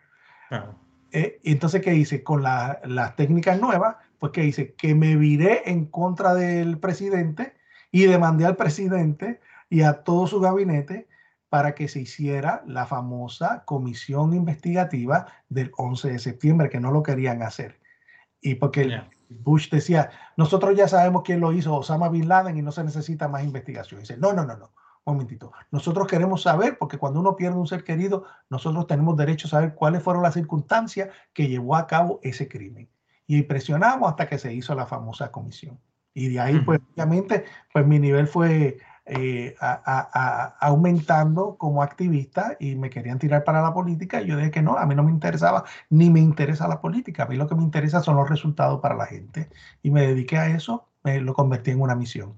Eh, 1.12 1.40
entonces, 1.44 1.82
¿qué 1.82 1.96
hice? 1.96 2.24
Con 2.24 2.44
las 2.44 3.16
técnicas 3.16 3.60
nuevas, 3.60 3.96
pues 4.20 4.32
¿qué 4.34 4.46
hice? 4.46 4.76
Que 4.76 4.94
me 4.94 5.16
viré 5.16 5.64
en 5.66 5.86
contra 5.86 6.36
del 6.36 6.78
presidente 6.78 7.56
y 7.92 8.06
demandé 8.06 8.46
al 8.46 8.56
presidente 8.56 9.40
y 9.70 9.82
a 9.82 10.04
todo 10.04 10.28
su 10.28 10.40
gabinete 10.40 11.08
para 11.50 11.76
que 11.76 11.88
se 11.88 12.02
hiciera 12.02 12.64
la 12.66 12.86
famosa 12.86 13.64
comisión 13.66 14.34
investigativa 14.34 15.28
del 15.50 15.72
11 15.78 16.12
de 16.12 16.20
septiembre, 16.20 16.70
que 16.70 16.80
no 16.80 16.92
lo 16.92 17.04
querían 17.04 17.42
hacer. 17.42 17.80
Y 18.42 18.56
porque 18.56 19.02
Bush 19.30 19.70
decía, 19.70 20.12
nosotros 20.38 20.76
ya 20.76 20.88
sabemos 20.88 21.24
quién 21.24 21.40
lo 21.40 21.52
hizo, 21.52 21.76
Osama 21.76 22.10
Bin 22.10 22.28
Laden, 22.28 22.58
y 22.58 22.62
no 22.62 22.72
se 22.72 22.84
necesita 22.84 23.28
más 23.28 23.44
investigación. 23.44 24.00
Y 24.00 24.04
dice, 24.04 24.18
no, 24.18 24.34
no, 24.34 24.46
no, 24.46 24.58
no, 24.58 24.72
un 25.06 25.14
momentito. 25.14 25.52
Nosotros 25.72 26.08
queremos 26.08 26.42
saber, 26.42 26.78
porque 26.78 26.98
cuando 26.98 27.20
uno 27.20 27.36
pierde 27.36 27.58
un 27.58 27.68
ser 27.68 27.84
querido, 27.84 28.26
nosotros 28.50 28.88
tenemos 28.88 29.16
derecho 29.18 29.48
a 29.48 29.52
saber 29.52 29.74
cuáles 29.74 30.04
fueron 30.04 30.24
las 30.24 30.34
circunstancias 30.34 31.10
que 31.34 31.48
llevó 31.48 31.76
a 31.76 31.88
cabo 31.88 32.20
ese 32.24 32.48
crimen. 32.48 32.90
Y 33.28 33.42
presionamos 33.44 34.10
hasta 34.10 34.28
que 34.28 34.38
se 34.38 34.54
hizo 34.54 34.76
la 34.76 34.86
famosa 34.86 35.32
comisión. 35.32 35.80
Y 36.14 36.30
de 36.30 36.40
ahí, 36.40 36.60
pues, 36.60 36.80
obviamente, 36.94 37.46
pues 37.74 37.86
mi 37.86 38.00
nivel 38.00 38.28
fue 38.28 38.78
eh, 39.08 39.56
aumentando 40.60 41.58
como 41.58 41.84
activista 41.84 42.58
y 42.60 42.76
me 42.76 42.90
querían 42.90 43.20
tirar 43.20 43.44
para 43.44 43.62
la 43.62 43.72
política 43.72 44.20
y 44.20 44.28
yo 44.28 44.38
dije 44.38 44.50
que 44.50 44.64
no, 44.64 44.78
a 44.78 44.86
mí 44.88 44.96
no 44.96 45.04
me 45.04 45.12
interesaba 45.12 45.64
ni 45.92 46.10
me 46.10 46.20
interesa 46.20 46.68
la 46.68 46.82
política, 46.82 47.24
a 47.24 47.28
mí 47.28 47.36
lo 47.36 47.48
que 47.48 47.54
me 47.54 47.62
interesa 47.62 48.02
son 48.02 48.16
los 48.16 48.28
resultados 48.28 48.82
para 48.82 48.96
la 48.96 49.06
gente 49.06 49.50
y 49.84 49.92
me 49.92 50.02
dediqué 50.08 50.38
a 50.38 50.50
eso, 50.50 50.88
me 51.04 51.22
lo 51.22 51.36
convertí 51.36 51.70
en 51.70 51.82
una 51.82 51.94
misión. 51.94 52.34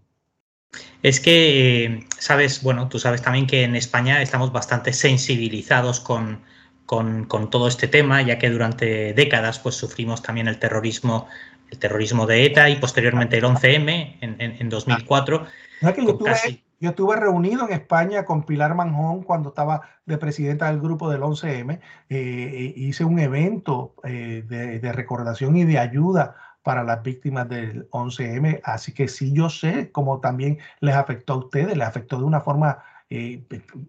Es 1.01 1.21
que, 1.21 1.85
eh, 1.85 2.05
sabes, 2.19 2.61
bueno, 2.61 2.89
tú 2.89 2.99
sabes 2.99 3.21
también 3.21 3.47
que 3.47 3.63
en 3.63 3.77
España 3.77 4.21
estamos 4.21 4.51
bastante 4.51 4.91
sensibilizados 4.91 6.01
con, 6.01 6.41
con, 6.85 7.49
todo 7.49 7.69
este 7.69 7.87
tema, 7.87 8.21
ya 8.21 8.37
que 8.39 8.49
durante 8.49 9.13
décadas 9.13 9.59
pues 9.59 9.75
sufrimos 9.75 10.21
también 10.21 10.49
el 10.49 10.59
terrorismo, 10.59 11.27
el 11.71 11.79
terrorismo 11.79 12.25
de 12.25 12.45
ETA 12.45 12.69
y 12.69 12.75
posteriormente 12.75 13.37
el 13.37 13.45
11M 13.45 14.17
en, 14.19 14.35
en 14.39 14.69
2004 14.69 15.47
yo, 15.81 16.89
estuve, 16.89 17.15
reunido 17.15 17.65
en 17.65 17.73
España 17.73 18.25
con 18.25 18.43
Pilar 18.43 18.75
Manjón 18.75 19.23
cuando 19.23 19.49
estaba 19.49 19.81
de 20.05 20.17
presidenta 20.17 20.67
del 20.67 20.79
grupo 20.79 21.09
del 21.09 21.21
11M. 21.21 21.73
Eh, 21.73 21.79
eh, 22.09 22.73
hice 22.75 23.03
un 23.03 23.19
evento 23.19 23.95
eh, 24.03 24.43
de, 24.47 24.91
recordación 24.91 25.55
y 25.55 25.65
de 25.65 25.79
ayuda 25.79 26.35
para 26.63 26.83
las 26.83 27.01
víctimas 27.03 27.47
del 27.49 27.89
11M. 27.91 28.61
Así 28.63 28.93
que 28.93 29.07
sí, 29.07 29.33
yo 29.33 29.49
sé 29.49 29.91
cómo 29.91 30.19
también 30.19 30.59
les 30.79 30.95
afectó 30.95 31.33
a 31.33 31.37
ustedes, 31.37 31.77
les 31.77 31.87
afectó 31.87 32.17
de 32.17 32.23
una 32.23 32.41
forma 32.41 32.83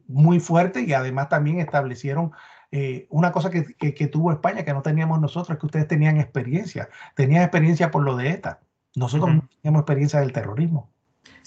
muy 0.07 0.39
fuerte 0.39 0.83
y 0.83 0.93
además 0.93 1.29
también 1.29 1.59
establecieron 1.59 2.31
una 3.09 3.33
cosa 3.33 3.51
que, 3.51 4.07
tuvo 4.07 4.31
España 4.31 4.65
que 4.65 4.73
no 4.73 4.83
teníamos 4.83 5.21
nosotros, 5.21 5.59
que 5.59 5.67
ustedes 5.67 5.89
tenían 5.89 6.19
experiencia, 6.19 6.89
tenían 7.17 7.43
experiencia 7.43 7.91
por 7.91 8.05
lo 8.05 8.17
de 8.17 8.31
ETA. 8.31 8.61
Nosotros 8.95 9.35
no 9.35 9.49
teníamos 9.61 9.81
experiencia 9.81 10.21
del 10.21 10.33
terrorismo. 10.33 10.89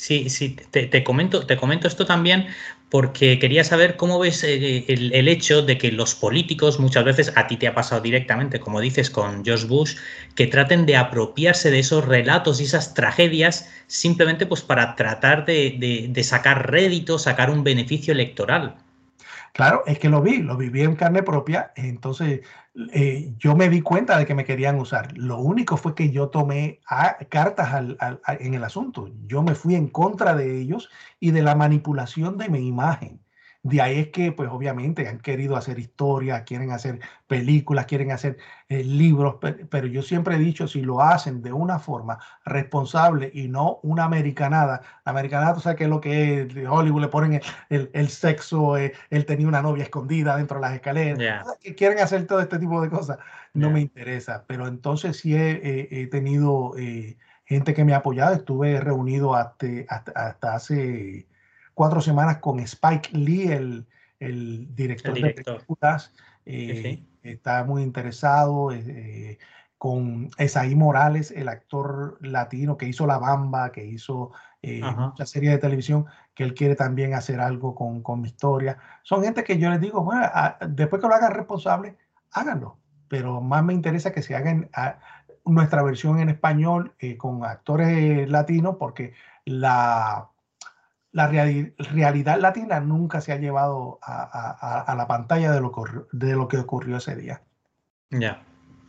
Sí, 0.02 0.32
sí, 0.32 0.56
te, 0.72 1.04
comento, 1.04 1.46
te 1.46 1.58
comento 1.58 1.88
esto 1.88 2.08
también 2.08 2.48
porque 2.90 3.38
quería 3.38 3.64
saber 3.64 3.98
cómo 3.98 4.18
ves 4.18 4.44
eh, 4.44 4.84
el, 4.88 5.28
hecho 5.28 5.62
de 5.62 5.78
que 5.78 5.92
los 5.92 6.16
políticos 6.16 6.80
muchas 6.80 7.06
veces, 7.06 7.32
a 7.36 7.46
ti 7.46 7.56
te 7.56 7.68
ha 7.68 7.76
pasado 7.76 8.02
directamente, 8.02 8.60
como 8.60 8.82
dices 8.82 9.12
con 9.12 9.46
George 9.46 9.68
Bush, 9.68 9.98
que 10.34 10.48
traten 10.48 10.88
de 10.88 10.98
apropiarse 10.98 11.70
de 11.70 11.78
esos 11.78 12.04
relatos 12.04 12.60
y 12.60 12.64
esas 12.64 12.96
tragedias 12.96 13.70
simplemente 13.86 14.48
pues 14.48 14.64
para 14.64 14.96
tratar 14.96 15.46
de, 15.46 16.08
de 16.10 16.24
sacar 16.24 16.72
rédito, 16.72 17.20
sacar 17.20 17.52
un 17.52 17.64
beneficio 17.64 18.12
electoral. 18.12 18.78
Claro, 19.54 19.84
es 19.86 20.00
que 20.00 20.10
lo 20.10 20.24
vi, 20.24 20.38
lo 20.38 20.58
viví 20.58 20.82
en 20.82 20.96
carne 20.96 21.22
propia, 21.22 21.74
entonces 21.76 22.40
eh, 22.94 23.34
yo 23.38 23.56
me 23.56 23.70
di 23.70 23.82
cuenta 23.82 24.18
de 24.18 24.26
que 24.26 24.36
me 24.36 24.46
querían 24.46 24.80
usar. 24.80 25.18
Lo 25.18 25.40
único 25.40 25.78
fue 25.78 25.96
que 25.96 26.12
yo 26.12 26.30
tomé 26.30 26.80
cartas 27.30 27.98
en 28.40 28.54
el 28.54 28.64
asunto. 28.64 29.10
Yo 29.28 29.44
me 29.44 29.56
fui 29.56 29.76
en 29.76 29.88
contra 29.88 30.36
de 30.36 30.60
ellos 30.60 30.90
y 31.20 31.32
de 31.32 31.42
la 31.42 31.56
manipulación 31.56 32.38
de 32.38 32.50
mi 32.50 32.68
imagen. 32.68 33.21
De 33.64 33.80
ahí 33.80 34.00
es 34.00 34.08
que, 34.08 34.32
pues 34.32 34.50
obviamente, 34.50 35.08
han 35.08 35.20
querido 35.20 35.56
hacer 35.56 35.78
historias, 35.78 36.42
quieren 36.44 36.72
hacer 36.72 37.00
películas, 37.28 37.86
quieren 37.86 38.12
hacer 38.12 38.38
eh, 38.70 38.84
libros, 38.84 39.36
pero, 39.70 39.86
yo 39.86 40.02
siempre 40.02 40.36
he 40.36 40.40
dicho, 40.40 40.68
si 40.68 40.82
lo 40.82 41.00
hacen 41.02 41.44
de 41.44 41.54
una 41.54 41.78
forma 41.78 42.18
responsable 42.44 43.30
y 43.32 43.48
no 43.50 43.80
una 43.84 44.06
americanada, 44.06 44.82
la 45.06 45.12
americanada, 45.12 45.54
tú 45.54 45.60
sabes 45.60 45.78
qué 45.78 45.84
es 45.84 45.90
lo 45.92 46.02
que 46.02 46.42
es, 46.42 46.56
Hollywood 46.68 47.02
le 47.02 47.08
ponen 47.10 47.40
el, 47.70 48.10
sexo, 48.10 48.78
eh, 48.78 48.94
él 49.12 49.28
tenía 49.28 49.48
una 49.48 49.62
novia 49.62 49.84
escondida 49.84 50.38
dentro 50.38 50.58
de 50.58 50.62
las 50.62 50.74
escaleras, 50.74 51.46
que 51.62 51.76
quieren 51.76 52.00
hacer 52.00 52.26
todo 52.26 52.40
este 52.40 52.58
tipo 52.58 52.82
de 52.82 52.90
cosas, 52.90 53.20
no 53.54 53.70
me 53.70 53.82
interesa, 53.82 54.44
pero 54.48 54.68
entonces 54.68 55.18
sí 55.18 55.36
he, 55.36 56.08
tenido 56.08 56.76
eh, 56.80 57.16
gente 57.46 57.76
que 57.76 57.86
me 57.86 57.94
ha 57.94 57.98
apoyado, 57.98 58.34
estuve 58.34 58.80
reunido 58.82 59.36
hasta, 59.36 59.68
hasta 59.88 60.56
hace 60.56 61.28
cuatro 61.74 62.02
semanas 62.02 62.38
con 62.38 62.60
Spike 62.60 63.10
Lee, 63.18 63.52
el, 63.52 63.88
el, 64.20 64.76
director, 64.76 65.14
de 65.14 65.34
películas. 65.34 66.14
Eh, 66.46 67.04
está 67.24 67.64
muy 67.64 67.84
interesado 67.84 68.72
eh, 68.72 69.38
con 69.78 70.30
Esaí 70.38 70.76
Morales, 70.76 71.32
el 71.32 71.50
actor 71.50 72.18
latino 72.22 72.78
que 72.78 72.88
hizo 72.88 73.08
La 73.08 73.18
Bamba, 73.18 73.72
que 73.72 73.86
hizo 73.86 74.32
eh, 74.62 74.82
mucha 74.82 75.26
serie 75.26 75.52
de 75.52 75.58
televisión, 75.58 76.06
que 76.36 76.44
él 76.44 76.54
quiere 76.54 76.76
también 76.76 77.14
hacer 77.14 77.40
algo 77.40 77.76
con, 77.76 78.02
con 78.02 78.22
mi 78.22 78.28
historia. 78.28 78.78
Son 79.04 79.24
gente 79.24 79.44
que 79.44 79.58
yo 79.58 79.70
les 79.70 79.82
digo, 79.82 80.04
bueno, 80.04 80.28
después 80.68 81.02
que 81.02 81.08
lo 81.08 81.16
hagan 81.16 81.34
responsable, 81.34 81.98
háganlo. 82.32 82.78
Pero 83.08 83.42
más 83.42 83.64
me 83.64 83.74
interesa 83.74 84.12
que 84.12 84.22
se 84.22 84.36
hagan 84.36 84.70
nuestra 85.46 85.84
versión 85.84 86.20
en 86.20 86.30
español 86.30 86.96
con 87.18 87.44
actores 87.44 88.30
latinos, 88.30 88.78
porque 88.80 89.14
la 89.46 90.31
la 91.12 91.28
realidad 91.28 92.40
latina 92.40 92.80
nunca 92.80 93.22
se 93.22 93.34
ha 93.34 93.38
llevado 93.38 94.00
a, 94.02 94.94
la 94.96 95.08
pantalla 95.08 95.52
de 95.52 95.60
lo, 95.60 95.72
de 96.12 96.34
lo 96.34 96.48
que 96.48 96.58
ocurrió 96.58 96.98
ese 96.98 97.16
día. 97.16 97.42
Ya, 98.12 98.44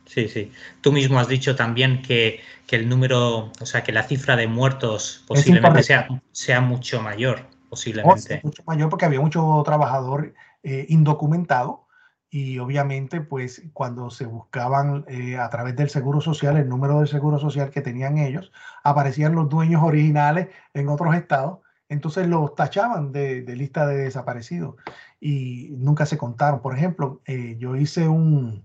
sí, 0.06 0.28
sí. 0.28 0.52
Tú 0.80 0.92
mismo 0.92 1.18
has 1.18 1.28
dicho 1.28 1.56
también 1.56 2.02
que, 2.02 2.40
el 2.70 2.88
número, 2.88 3.50
o 3.60 3.66
sea, 3.66 3.82
que 3.82 3.92
la 3.92 4.04
cifra 4.04 4.34
de 4.34 4.46
muertos 4.46 5.24
posiblemente 5.26 5.82
sea, 5.82 6.08
sea, 6.30 6.60
mucho 6.60 7.02
mayor, 7.02 7.46
posiblemente. 7.68 8.40
mucho 8.42 8.62
mayor 8.66 8.88
porque 8.88 9.04
había 9.04 9.20
mucho 9.20 9.62
trabajador 9.64 10.32
eh, 10.62 10.86
indocumentado 10.88 11.86
y 12.30 12.58
obviamente 12.60 13.20
pues 13.20 13.62
cuando 13.74 14.08
se 14.08 14.24
buscaban 14.24 15.04
eh, 15.06 15.36
a 15.36 15.50
través 15.50 15.76
del 15.76 15.90
seguro 15.90 16.22
social, 16.22 16.56
el 16.56 16.66
número 16.66 17.00
de 17.00 17.06
seguro 17.06 17.38
social 17.38 17.68
que 17.68 17.82
tenían 17.82 18.16
ellos, 18.16 18.50
aparecían 18.82 19.34
los 19.34 19.50
dueños 19.50 19.82
originales 19.82 20.48
en 20.72 20.88
otros 20.88 21.14
estados 21.14 21.58
entonces 21.92 22.26
los 22.26 22.54
tachaban 22.54 23.12
de, 23.12 23.42
lista 23.56 23.86
de 23.86 23.96
desaparecidos 23.96 24.76
y 25.20 25.68
nunca 25.78 26.06
se 26.06 26.18
contaron. 26.18 26.60
Por 26.60 26.76
ejemplo, 26.76 27.20
eh, 27.26 27.56
yo 27.58 27.76
hice 27.76 28.08
un, 28.08 28.64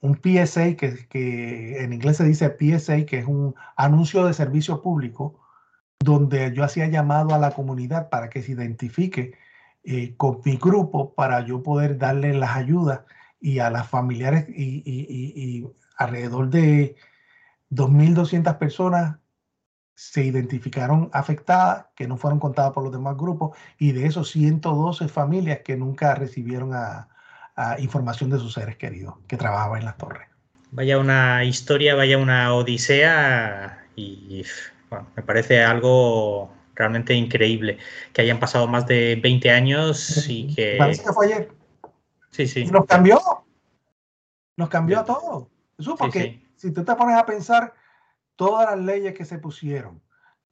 PSA, 0.00 0.76
que, 0.76 1.82
en 1.82 1.92
inglés 1.92 2.18
se 2.18 2.24
dice 2.24 2.48
PSA, 2.48 3.04
que 3.06 3.18
es 3.18 3.26
un 3.26 3.54
anuncio 3.76 4.24
de 4.24 4.34
servicio 4.34 4.80
público, 4.80 5.40
donde 5.98 6.52
yo 6.54 6.62
hacía 6.62 6.86
llamado 6.86 7.34
a 7.34 7.38
la 7.38 7.50
comunidad 7.50 8.08
para 8.08 8.30
que 8.30 8.42
se 8.42 8.52
identifique 8.52 9.34
eh, 9.82 10.14
con 10.16 10.40
mi 10.44 10.56
grupo 10.56 11.14
para 11.14 11.44
yo 11.44 11.62
poder 11.62 11.98
darle 11.98 12.32
las 12.34 12.56
ayudas 12.56 13.00
y 13.40 13.58
a 13.58 13.70
las 13.70 13.88
familiares 13.88 14.46
y, 14.48 14.82
y 14.86 15.66
alrededor 15.96 16.50
de 16.50 16.96
2.200 17.70 18.58
personas 18.58 19.18
se 19.96 20.22
identificaron 20.22 21.08
afectadas, 21.14 21.86
que 21.96 22.06
no 22.06 22.18
fueron 22.18 22.38
contadas 22.38 22.72
por 22.74 22.84
los 22.84 22.92
demás 22.92 23.16
grupos, 23.16 23.56
y 23.78 23.92
de 23.92 24.06
esos 24.06 24.30
112 24.30 25.08
familias 25.08 25.60
que 25.64 25.76
nunca 25.76 26.14
recibieron 26.14 26.72
a, 26.74 27.08
información 27.78 28.28
de 28.28 28.38
sus 28.38 28.52
seres 28.52 28.76
queridos 28.76 29.14
que 29.26 29.38
trabajaban 29.38 29.78
en 29.78 29.86
las 29.86 29.96
torres. 29.96 30.28
Vaya 30.72 30.98
una 30.98 31.42
historia, 31.42 31.94
vaya 31.94 32.18
una 32.18 32.52
odisea, 32.52 33.86
y 33.96 34.44
me 35.16 35.22
parece 35.22 35.64
algo 35.64 36.52
realmente 36.74 37.14
increíble 37.14 37.78
que 38.12 38.20
hayan 38.20 38.38
pasado 38.38 38.66
más 38.66 38.86
de 38.86 39.18
20 39.22 39.50
años 39.50 40.28
y 40.28 40.46
que... 40.54 40.76
Parece 40.78 41.02
que 41.02 41.12
fue 41.14 41.26
ayer. 41.26 41.48
Sí, 42.30 42.46
sí. 42.46 42.60
Y 42.60 42.66
nos 42.66 42.84
cambió. 42.84 43.18
Nos 44.58 44.68
cambió 44.68 45.00
a 45.00 45.04
todos. 45.06 45.46
Eso 45.78 45.96
porque 45.96 46.42
si 46.56 46.70
tú 46.72 46.84
te 46.84 46.94
pones 46.94 47.16
a 47.16 47.24
pensar 47.24 47.72
todas 48.36 48.76
las 48.76 48.84
leyes 48.84 49.14
que 49.14 49.24
se 49.24 49.38
pusieron, 49.38 50.02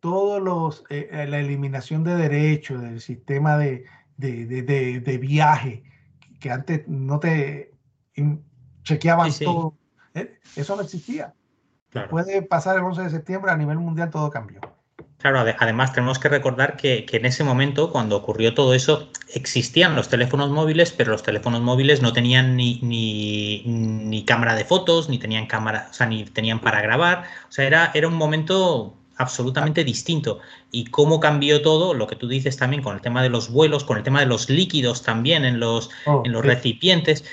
todos 0.00 0.42
los, 0.42 0.84
eh, 0.90 1.08
eh, 1.10 1.26
la 1.26 1.38
eliminación 1.38 2.04
de 2.04 2.14
derechos 2.16 2.82
del 2.82 3.00
sistema 3.00 3.56
de, 3.56 3.84
de, 4.16 5.18
viaje, 5.18 5.84
que 6.40 6.50
antes 6.50 6.86
no 6.88 7.20
te 7.20 7.72
chequeaban 8.82 9.30
todo, 9.42 9.78
eh, 10.14 10.38
eso 10.56 10.76
no 10.76 10.82
existía. 10.82 11.34
Puede 12.10 12.42
pasar 12.42 12.76
el 12.76 12.82
11 12.82 13.02
de 13.02 13.10
septiembre, 13.10 13.52
a 13.52 13.56
nivel 13.56 13.78
mundial 13.78 14.10
todo 14.10 14.28
cambió. 14.28 14.60
Claro, 15.24 15.38
además 15.58 15.94
tenemos 15.94 16.18
que 16.18 16.28
recordar 16.28 16.76
que, 16.76 17.06
en 17.10 17.24
ese 17.24 17.44
momento, 17.44 17.90
cuando 17.90 18.14
ocurrió 18.14 18.52
todo 18.52 18.74
eso, 18.74 19.08
existían 19.32 19.96
los 19.96 20.10
teléfonos 20.10 20.50
móviles, 20.50 20.92
pero 20.92 21.12
los 21.12 21.22
teléfonos 21.22 21.62
móviles 21.62 22.02
no 22.02 22.12
tenían 22.12 22.56
ni, 22.56 22.78
ni, 22.82 24.22
cámara 24.26 24.54
de 24.54 24.66
fotos, 24.66 25.08
ni 25.08 25.18
tenían 25.18 25.46
cámara, 25.46 25.88
o 25.90 25.94
sea, 25.94 26.06
ni 26.06 26.24
tenían 26.24 26.60
para 26.60 26.82
grabar. 26.82 27.24
O 27.48 27.52
sea, 27.52 27.66
era, 27.66 27.90
era 27.94 28.06
un 28.06 28.16
momento 28.16 28.98
absolutamente 29.16 29.82
distinto. 29.82 30.40
Y 30.70 30.84
cómo 30.88 31.20
cambió 31.20 31.62
todo, 31.62 31.94
lo 31.94 32.06
que 32.06 32.16
tú 32.16 32.28
dices 32.28 32.58
también 32.58 32.82
con 32.82 32.94
el 32.94 33.00
tema 33.00 33.22
de 33.22 33.30
los 33.30 33.48
vuelos, 33.48 33.82
con 33.82 33.96
el 33.96 34.02
tema 34.02 34.20
de 34.20 34.26
los 34.26 34.50
líquidos 34.50 35.02
también 35.04 35.46
en 35.46 35.58
los, 35.58 35.88
oh, 36.04 36.20
en 36.26 36.32
los 36.32 36.44
recipientes, 36.44 37.24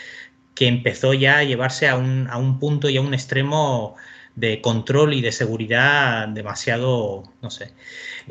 que 0.55 0.69
empezó 0.69 1.13
ya 1.13 1.39
a 1.39 1.43
llevarse 1.43 1.89
a 1.89 1.97
un, 1.97 2.29
a 2.29 2.37
un 2.37 2.57
punto 2.57 2.87
y 2.87 2.95
a 2.95 3.01
un 3.01 3.13
extremo 3.13 3.97
de 4.35 4.61
control 4.61 5.13
y 5.13 5.21
de 5.21 5.31
seguridad 5.31 6.27
demasiado, 6.29 7.23
no 7.41 7.49
sé. 7.49 7.73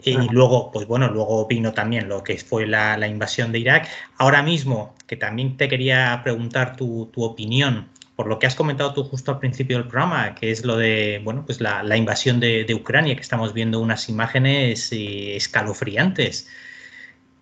Y 0.02 0.16
luego, 0.30 0.70
pues 0.70 0.86
bueno, 0.86 1.08
luego 1.08 1.46
vino 1.46 1.72
también 1.72 2.08
lo 2.08 2.22
que 2.22 2.38
fue 2.38 2.66
la, 2.66 3.06
invasión 3.06 3.52
de 3.52 3.58
Irak. 3.58 3.88
Ahora 4.16 4.42
mismo, 4.42 4.94
que 5.06 5.16
también 5.16 5.56
te 5.56 5.68
quería 5.68 6.20
preguntar 6.22 6.76
tu, 6.76 7.10
opinión 7.16 7.88
por 8.16 8.26
lo 8.26 8.38
que 8.38 8.46
has 8.46 8.54
comentado 8.54 8.92
tú 8.92 9.04
justo 9.04 9.32
al 9.32 9.38
principio 9.38 9.78
del 9.78 9.88
programa, 9.88 10.34
que 10.34 10.50
es 10.50 10.62
lo 10.62 10.76
de, 10.76 11.22
bueno, 11.24 11.44
pues 11.46 11.60
la, 11.60 11.96
invasión 11.96 12.38
de, 12.38 12.66
Ucrania, 12.74 13.14
que 13.14 13.22
estamos 13.22 13.54
viendo 13.54 13.80
unas 13.80 14.08
imágenes 14.08 14.92
eh, 14.92 15.36
escalofriantes. 15.36 16.48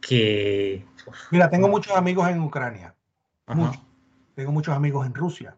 Que. 0.00 0.84
Mira, 1.32 1.50
tengo 1.50 1.68
muchos 1.68 1.96
amigos 1.96 2.28
en 2.28 2.40
Ucrania. 2.40 2.94
Tengo 4.36 4.52
muchos 4.52 4.74
amigos 4.74 5.04
en 5.04 5.14
Rusia. 5.14 5.56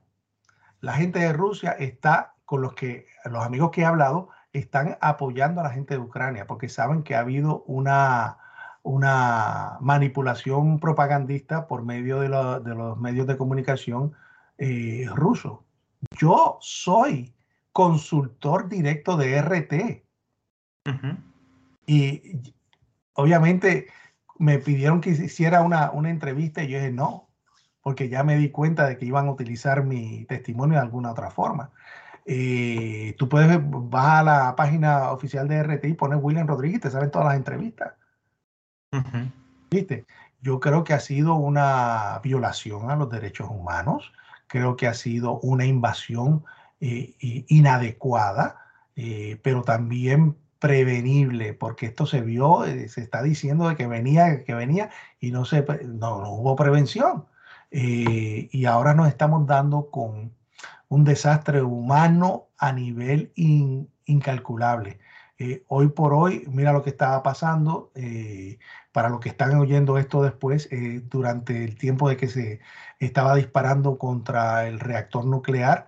La 0.81 0.95
gente 0.95 1.19
de 1.19 1.35
Rusia 1.35 1.73
está 1.73 2.35
con 2.51 2.63
los 2.63 2.75
que 2.75 3.07
los 3.27 3.47
amigos 3.47 3.71
que 3.71 3.83
he 3.83 3.85
hablado 3.85 4.29
están 4.53 4.99
apoyando 5.01 5.61
a 5.61 5.65
la 5.65 5.71
gente 5.71 5.95
de 5.95 6.01
Ucrania 6.01 6.49
porque 6.49 6.69
saben 6.69 7.05
que 7.05 7.15
ha 7.15 7.21
habido 7.21 7.63
una, 7.69 8.39
una 8.83 9.77
manipulación 9.81 10.81
propagandista 10.81 11.69
por 11.69 11.85
medio 11.85 12.19
de, 12.19 12.29
los 12.29 12.99
medios 12.99 13.29
de 13.29 13.37
comunicación 13.37 14.15
eh, 14.59 15.07
rusos. 15.15 15.61
Yo 16.19 16.59
soy 16.61 17.33
consultor 17.71 18.69
directo 18.69 19.17
de 19.17 19.41
RT. 19.41 20.05
Y 21.87 22.41
obviamente 23.13 23.87
me 24.41 24.59
pidieron 24.59 25.01
que 25.01 25.11
hiciera 25.11 25.61
una, 25.61 25.93
una 25.93 26.11
entrevista 26.11 26.65
y 26.65 26.69
yo 26.71 26.79
dije 26.79 26.91
no, 26.91 27.29
porque 27.81 28.09
ya 28.09 28.25
me 28.25 28.37
di 28.37 28.51
cuenta 28.51 28.89
de 28.89 28.99
que 28.99 29.07
iban 29.07 29.29
a 29.29 29.31
utilizar 29.31 29.85
mi 29.85 30.25
testimonio 30.25 30.79
de 30.79 30.83
alguna 30.83 31.13
otra 31.13 31.31
forma. 31.31 31.71
Eh, 32.27 33.15
tú 33.19 33.29
puedes, 33.29 33.59
vas 33.63 34.21
a 34.21 34.23
la 34.23 34.57
página 34.57 35.11
oficial 35.11 35.49
de 35.49 35.63
RT 35.63 35.85
y 35.87 35.95
pones 35.95 36.19
William 36.23 36.47
Rodríguez, 36.47 36.81
te 36.81 36.91
salen 36.91 37.11
todas 37.11 37.29
las 37.29 37.37
entrevistas. 37.37 37.95
¿Viste? 39.71 40.07
Yo 40.41 40.59
creo 40.59 40.85
que 40.85 40.95
ha 40.95 41.01
sido 41.01 41.35
una 41.35 42.21
violación 42.23 42.91
a 42.91 42.97
los 42.97 43.11
derechos 43.11 43.49
humanos, 43.51 44.13
creo 44.47 44.77
que 44.77 44.87
ha 44.87 44.95
sido 44.95 45.39
una 45.41 45.65
invasión 45.65 46.45
eh, 46.81 47.15
inadecuada, 47.49 48.57
eh, 48.97 49.39
pero 49.43 49.63
también 49.63 50.37
prevenible, 50.59 51.55
porque 51.55 51.87
esto 51.87 52.07
se 52.07 52.21
vio, 52.21 52.65
se 52.65 53.01
está 53.01 53.23
diciendo 53.23 53.69
de 53.69 53.77
que 53.77 53.87
venía, 53.87 54.45
que 54.45 54.55
venía 54.55 54.91
y 55.21 55.31
no, 55.31 55.45
se, 55.45 55.65
no, 55.85 56.33
hubo 56.35 56.57
prevención. 56.57 57.27
Eh, 57.71 58.49
y 58.51 58.65
ahora 58.65 58.95
nos 58.95 59.09
estamos 59.09 59.47
dando 59.47 59.91
con 59.91 60.33
un 60.91 61.05
desastre 61.05 61.63
humano 61.63 62.49
a 62.59 62.73
nivel 62.73 63.33
incalculable. 64.05 64.99
Eh, 65.39 65.65
hoy 65.69 65.89
por 65.89 66.13
hoy, 66.13 66.45
mira 66.49 66.73
lo 66.73 66.83
que 66.83 66.91
estaba 66.91 67.23
pasando, 67.23 67.91
para 68.93 69.09
los 69.09 69.21
que 69.21 69.31
están 69.31 69.57
oyendo 69.57 69.97
esto 69.97 70.23
después, 70.23 70.69
durante 71.05 71.65
el 71.65 71.79
tiempo 71.79 72.11
de 72.11 72.19
que 72.19 72.29
se 72.29 72.61
estaba 72.99 73.37
disparando 73.37 73.97
contra 73.97 74.67
el 74.69 74.79
reactor 74.81 75.25
nuclear 75.25 75.87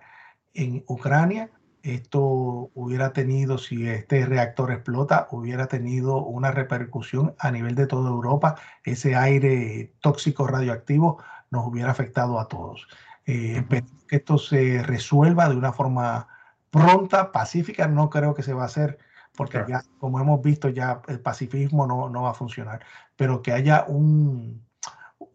en 0.55 0.83
Ucrania, 0.87 1.51
esto 1.83 2.71
hubiera 2.73 3.11
tenido, 3.11 3.57
si 3.57 3.89
este 3.89 4.25
reactor 4.25 4.71
explota, 4.71 5.27
hubiera 5.31 5.67
tenido 5.67 6.23
una 6.23 6.49
repercusión 6.49 7.35
a 7.39 7.51
nivel 7.51 7.75
de 7.75 7.87
toda 7.87 8.09
Europa. 8.09 8.55
Ese 8.85 9.15
aire 9.17 9.93
tóxico 9.99 10.47
radioactivo 10.47 11.21
nos 11.51 11.67
hubiera 11.67 11.91
afectado 11.91 12.39
a 12.39 12.47
todos. 12.47 12.87
Eh, 13.25 13.65
que 14.07 14.15
esto 14.15 14.37
se 14.37 14.83
resuelva 14.83 15.49
de 15.49 15.55
una 15.55 15.71
forma 15.73 16.27
pronta, 16.69 17.31
pacífica, 17.31 17.87
no 17.87 18.09
creo 18.09 18.33
que 18.33 18.43
se 18.43 18.53
va 18.53 18.63
a 18.63 18.67
hacer, 18.67 18.97
porque 19.35 19.63
ya, 19.67 19.83
como 19.99 20.19
hemos 20.19 20.41
visto, 20.41 20.69
ya 20.69 21.01
el 21.07 21.19
pacifismo 21.19 21.87
no, 21.87 22.09
no 22.09 22.23
va 22.23 22.31
a 22.31 22.35
funcionar, 22.35 22.83
pero 23.15 23.41
que 23.41 23.51
haya 23.51 23.85
un, 23.87 24.63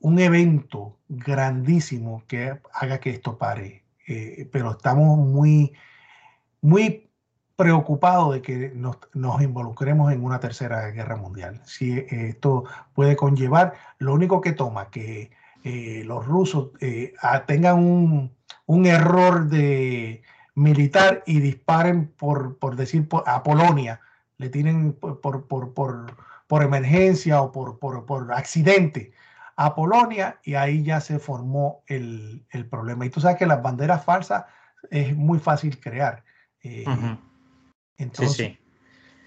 un 0.00 0.18
evento 0.18 0.98
grandísimo 1.08 2.24
que 2.26 2.60
haga 2.72 2.98
que 2.98 3.10
esto 3.10 3.38
pare. 3.38 3.84
Eh, 4.06 4.48
pero 4.50 4.72
estamos 4.72 5.18
muy 5.18 5.72
muy 6.60 7.10
preocupado 7.56 8.32
de 8.32 8.42
que 8.42 8.72
nos, 8.74 8.98
involucremos 9.42 10.12
en 10.12 10.24
una 10.24 10.38
tercera 10.38 10.90
guerra 10.90 11.16
mundial. 11.16 11.60
Si 11.64 12.04
esto 12.08 12.64
puede 12.94 13.16
conllevar, 13.16 13.74
lo 13.98 14.14
único 14.14 14.40
que 14.40 14.52
toma 14.52 14.90
que 14.90 15.30
eh, 15.64 16.02
los 16.04 16.26
rusos 16.26 16.70
eh, 16.80 17.14
tengan 17.46 17.78
un, 18.66 18.86
error 18.86 19.48
de 19.48 20.22
militar 20.54 21.22
y 21.26 21.40
disparen 21.40 22.08
por, 22.08 22.58
por 22.58 22.76
decir 22.76 23.08
a 23.26 23.42
Polonia, 23.42 24.00
le 24.36 24.48
tienen 24.48 24.92
por, 24.92 25.46
por, 25.46 25.74
por 26.48 26.62
emergencia 26.62 27.42
o 27.42 27.52
por, 27.52 27.78
por, 27.78 28.32
accidente 28.32 29.12
a 29.56 29.74
Polonia 29.74 30.38
y 30.44 30.54
ahí 30.54 30.82
ya 30.82 31.00
se 31.00 31.18
formó 31.18 31.82
el, 31.86 32.44
el 32.50 32.66
problema. 32.66 33.06
Y 33.06 33.10
tú 33.10 33.20
sabes 33.20 33.36
que 33.36 33.46
las 33.46 33.62
banderas 33.62 34.04
falsas 34.04 34.44
es 34.90 35.16
muy 35.16 35.38
fácil 35.38 35.78
crear. 35.78 36.24
Eh, 36.62 36.84
entonces, 37.96 38.58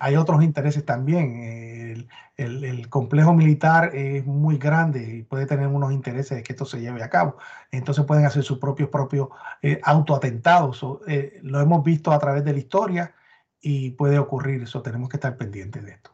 hay 0.01 0.15
otros 0.15 0.43
intereses 0.43 0.83
también. 0.83 2.07
El, 2.35 2.89
complejo 2.89 3.33
militar 3.33 3.95
es 3.95 4.25
muy 4.25 4.57
grande 4.57 5.17
y 5.17 5.23
puede 5.23 5.45
tener 5.45 5.67
unos 5.67 5.93
intereses 5.93 6.37
de 6.37 6.43
que 6.43 6.53
esto 6.53 6.65
se 6.65 6.81
lleve 6.81 7.03
a 7.03 7.09
cabo. 7.09 7.37
Entonces 7.71 8.03
pueden 8.05 8.25
hacer 8.25 8.41
sus 8.43 8.57
propios, 8.57 8.89
propios 8.89 9.29
eh, 9.61 9.79
autoatentados. 9.83 10.83
Eh, 11.07 11.39
lo 11.43 11.61
hemos 11.61 11.83
visto 11.83 12.11
a 12.11 12.17
través 12.17 12.43
de 12.43 12.53
la 12.53 12.59
historia 12.59 13.13
y 13.61 13.91
puede 13.91 14.17
ocurrir. 14.17 14.63
Eso 14.63 14.81
tenemos 14.81 15.07
que 15.07 15.17
estar 15.17 15.37
pendientes 15.37 15.85
de 15.85 15.91
esto. 15.91 16.11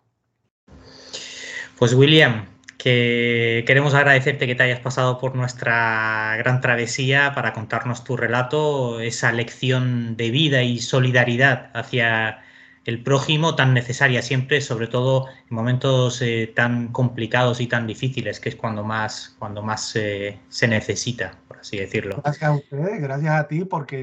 Pues 1.79 1.93
William, 1.93 2.45
que 2.77 3.63
queremos 3.65 3.93
agradecerte 3.93 4.47
que 4.47 4.55
te 4.55 4.63
hayas 4.63 4.81
pasado 4.81 5.17
por 5.19 5.33
nuestra 5.33 6.35
gran 6.37 6.59
travesía 6.59 7.31
para 7.33 7.53
contarnos 7.53 8.03
tu 8.03 8.17
relato, 8.17 8.99
esa 8.99 9.31
lección 9.31 10.17
de 10.17 10.29
vida 10.29 10.61
y 10.63 10.79
solidaridad 10.79 11.71
hacia 11.73 12.41
el 12.87 13.03
prójimo 13.03 13.53
tan 13.53 13.73
necesaria 13.73 14.21
siempre, 14.21 14.61
sobre 14.61 14.87
todo 14.87 15.27
en 15.27 15.55
momentos 15.55 16.21
eh, 16.21 16.53
tan 16.55 16.87
complicados 16.87 17.59
y 17.59 17.67
tan 17.67 17.85
difíciles, 17.85 18.39
que 18.39 18.47
es 18.47 18.55
cuando 18.55 18.85
más, 18.85 19.35
cuando 19.39 19.61
más 19.61 19.93
eh, 19.97 20.39
se 20.47 20.69
necesita, 20.69 21.33
por 21.49 21.59
así 21.59 21.77
decirlo. 21.77 22.21
Gracias 22.23 22.49
a 22.49 22.53
ustedes, 22.53 23.01
gracias 23.01 23.35
a 23.35 23.47
ti, 23.49 23.65
porque 23.65 24.01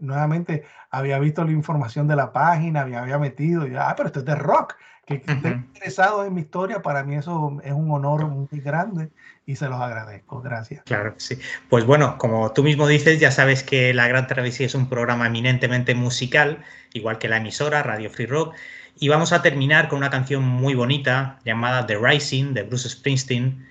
nuevamente 0.00 0.62
había 0.90 1.18
visto 1.18 1.44
la 1.44 1.50
información 1.50 2.06
de 2.06 2.14
la 2.14 2.32
página, 2.32 2.82
había, 2.82 3.00
había 3.00 3.18
metido, 3.18 3.66
y, 3.66 3.74
ah, 3.74 3.94
pero 3.96 4.06
esto 4.06 4.20
es 4.20 4.26
de 4.26 4.36
rock 4.36 4.76
que, 5.06 5.14
estén 5.16 5.66
interesados 5.74 6.24
en 6.24 6.32
mi 6.32 6.42
historia, 6.42 6.82
para 6.82 7.02
mí 7.02 7.16
eso 7.16 7.58
es 7.64 7.72
un 7.72 7.90
honor 7.90 8.28
muy 8.28 8.60
grande 8.60 9.10
y 9.50 9.56
se 9.56 9.68
los 9.68 9.80
agradezco. 9.80 10.40
Gracias. 10.40 10.84
Claro 10.84 11.14
sí. 11.18 11.38
Pues 11.68 11.84
bueno, 11.84 12.16
como 12.18 12.52
tú 12.52 12.62
mismo 12.62 12.86
dices, 12.86 13.18
ya 13.18 13.30
sabes 13.30 13.62
que 13.62 13.92
La 13.92 14.06
Gran 14.06 14.26
Travesía 14.26 14.66
es 14.66 14.74
un 14.74 14.88
programa 14.88 15.26
eminentemente 15.26 15.94
musical, 15.94 16.64
igual 16.92 17.18
que 17.18 17.28
la 17.28 17.38
emisora 17.38 17.82
Radio 17.82 18.10
Free 18.10 18.26
Rock. 18.26 18.54
Y 18.98 19.08
vamos 19.08 19.32
a 19.32 19.42
terminar 19.42 19.88
con 19.88 19.98
una 19.98 20.10
canción 20.10 20.44
muy 20.44 20.74
bonita 20.74 21.38
llamada 21.44 21.86
The 21.86 21.98
Rising 21.98 22.54
de 22.54 22.62
Bruce 22.62 22.88
Springsteen, 22.88 23.66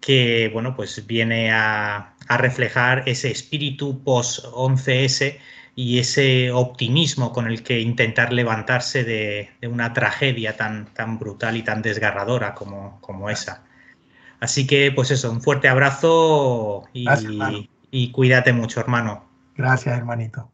que 0.00 0.50
bueno, 0.52 0.74
pues 0.76 1.06
viene 1.06 1.52
a, 1.52 2.14
a 2.28 2.36
reflejar 2.36 3.04
ese 3.06 3.30
espíritu 3.30 4.02
post-11S 4.02 5.38
y 5.74 5.98
ese 5.98 6.50
optimismo 6.50 7.32
con 7.32 7.46
el 7.46 7.62
que 7.62 7.80
intentar 7.80 8.32
levantarse 8.32 9.04
de, 9.04 9.50
una 9.62 9.92
tragedia 9.92 10.56
tan, 10.56 10.92
tan 10.92 11.18
brutal 11.18 11.56
y 11.56 11.62
tan 11.62 11.80
desgarradora 11.80 12.54
como, 12.54 13.00
como 13.00 13.30
esa. 13.30 13.64
Así 14.42 14.66
que, 14.66 14.90
pues 14.90 15.12
eso, 15.12 15.30
un 15.30 15.40
fuerte 15.40 15.68
abrazo 15.68 16.82
y, 16.92 17.06
y 17.92 18.10
cuídate 18.10 18.52
mucho, 18.52 18.80
hermano. 18.80 19.24
Gracias, 19.56 19.96
hermanito. 19.96 20.50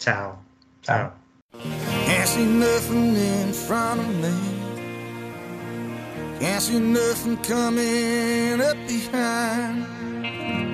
Chao. 0.00 0.42
Chao. 0.82 1.12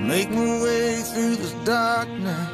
Make 0.07 0.31
my 0.31 0.61
way 0.63 1.03
through 1.03 1.35
darkness. 1.65 2.49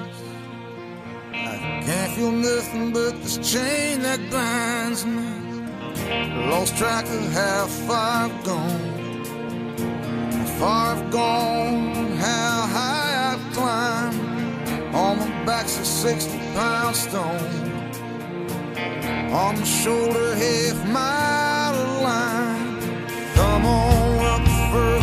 Can't 1.31 2.11
feel 2.15 2.31
nothing 2.33 2.91
but 2.91 3.13
this 3.23 3.37
chain 3.37 4.01
that 4.01 4.19
binds 4.29 5.05
me. 5.05 5.23
Lost 6.49 6.75
track 6.77 7.05
of 7.05 7.31
how 7.31 7.67
far 7.87 8.25
I've 8.25 8.43
gone. 8.43 9.00
Far 10.61 10.95
I've 10.95 11.09
gone, 11.09 12.11
how 12.17 12.67
high 12.67 13.33
I've 13.33 13.51
climbed. 13.51 14.93
On 14.93 15.17
my 15.17 15.43
back's 15.43 15.79
a 15.79 15.83
60 15.83 16.37
pound 16.53 16.95
stone. 16.95 17.81
On 19.33 19.57
my 19.57 19.63
shoulder, 19.63 20.35
half 20.35 20.87
mile 20.87 21.73
of 21.73 22.01
line. 22.03 22.79
Come 23.33 23.65
on 23.65 24.23
up 24.23 24.47
home 24.47 25.00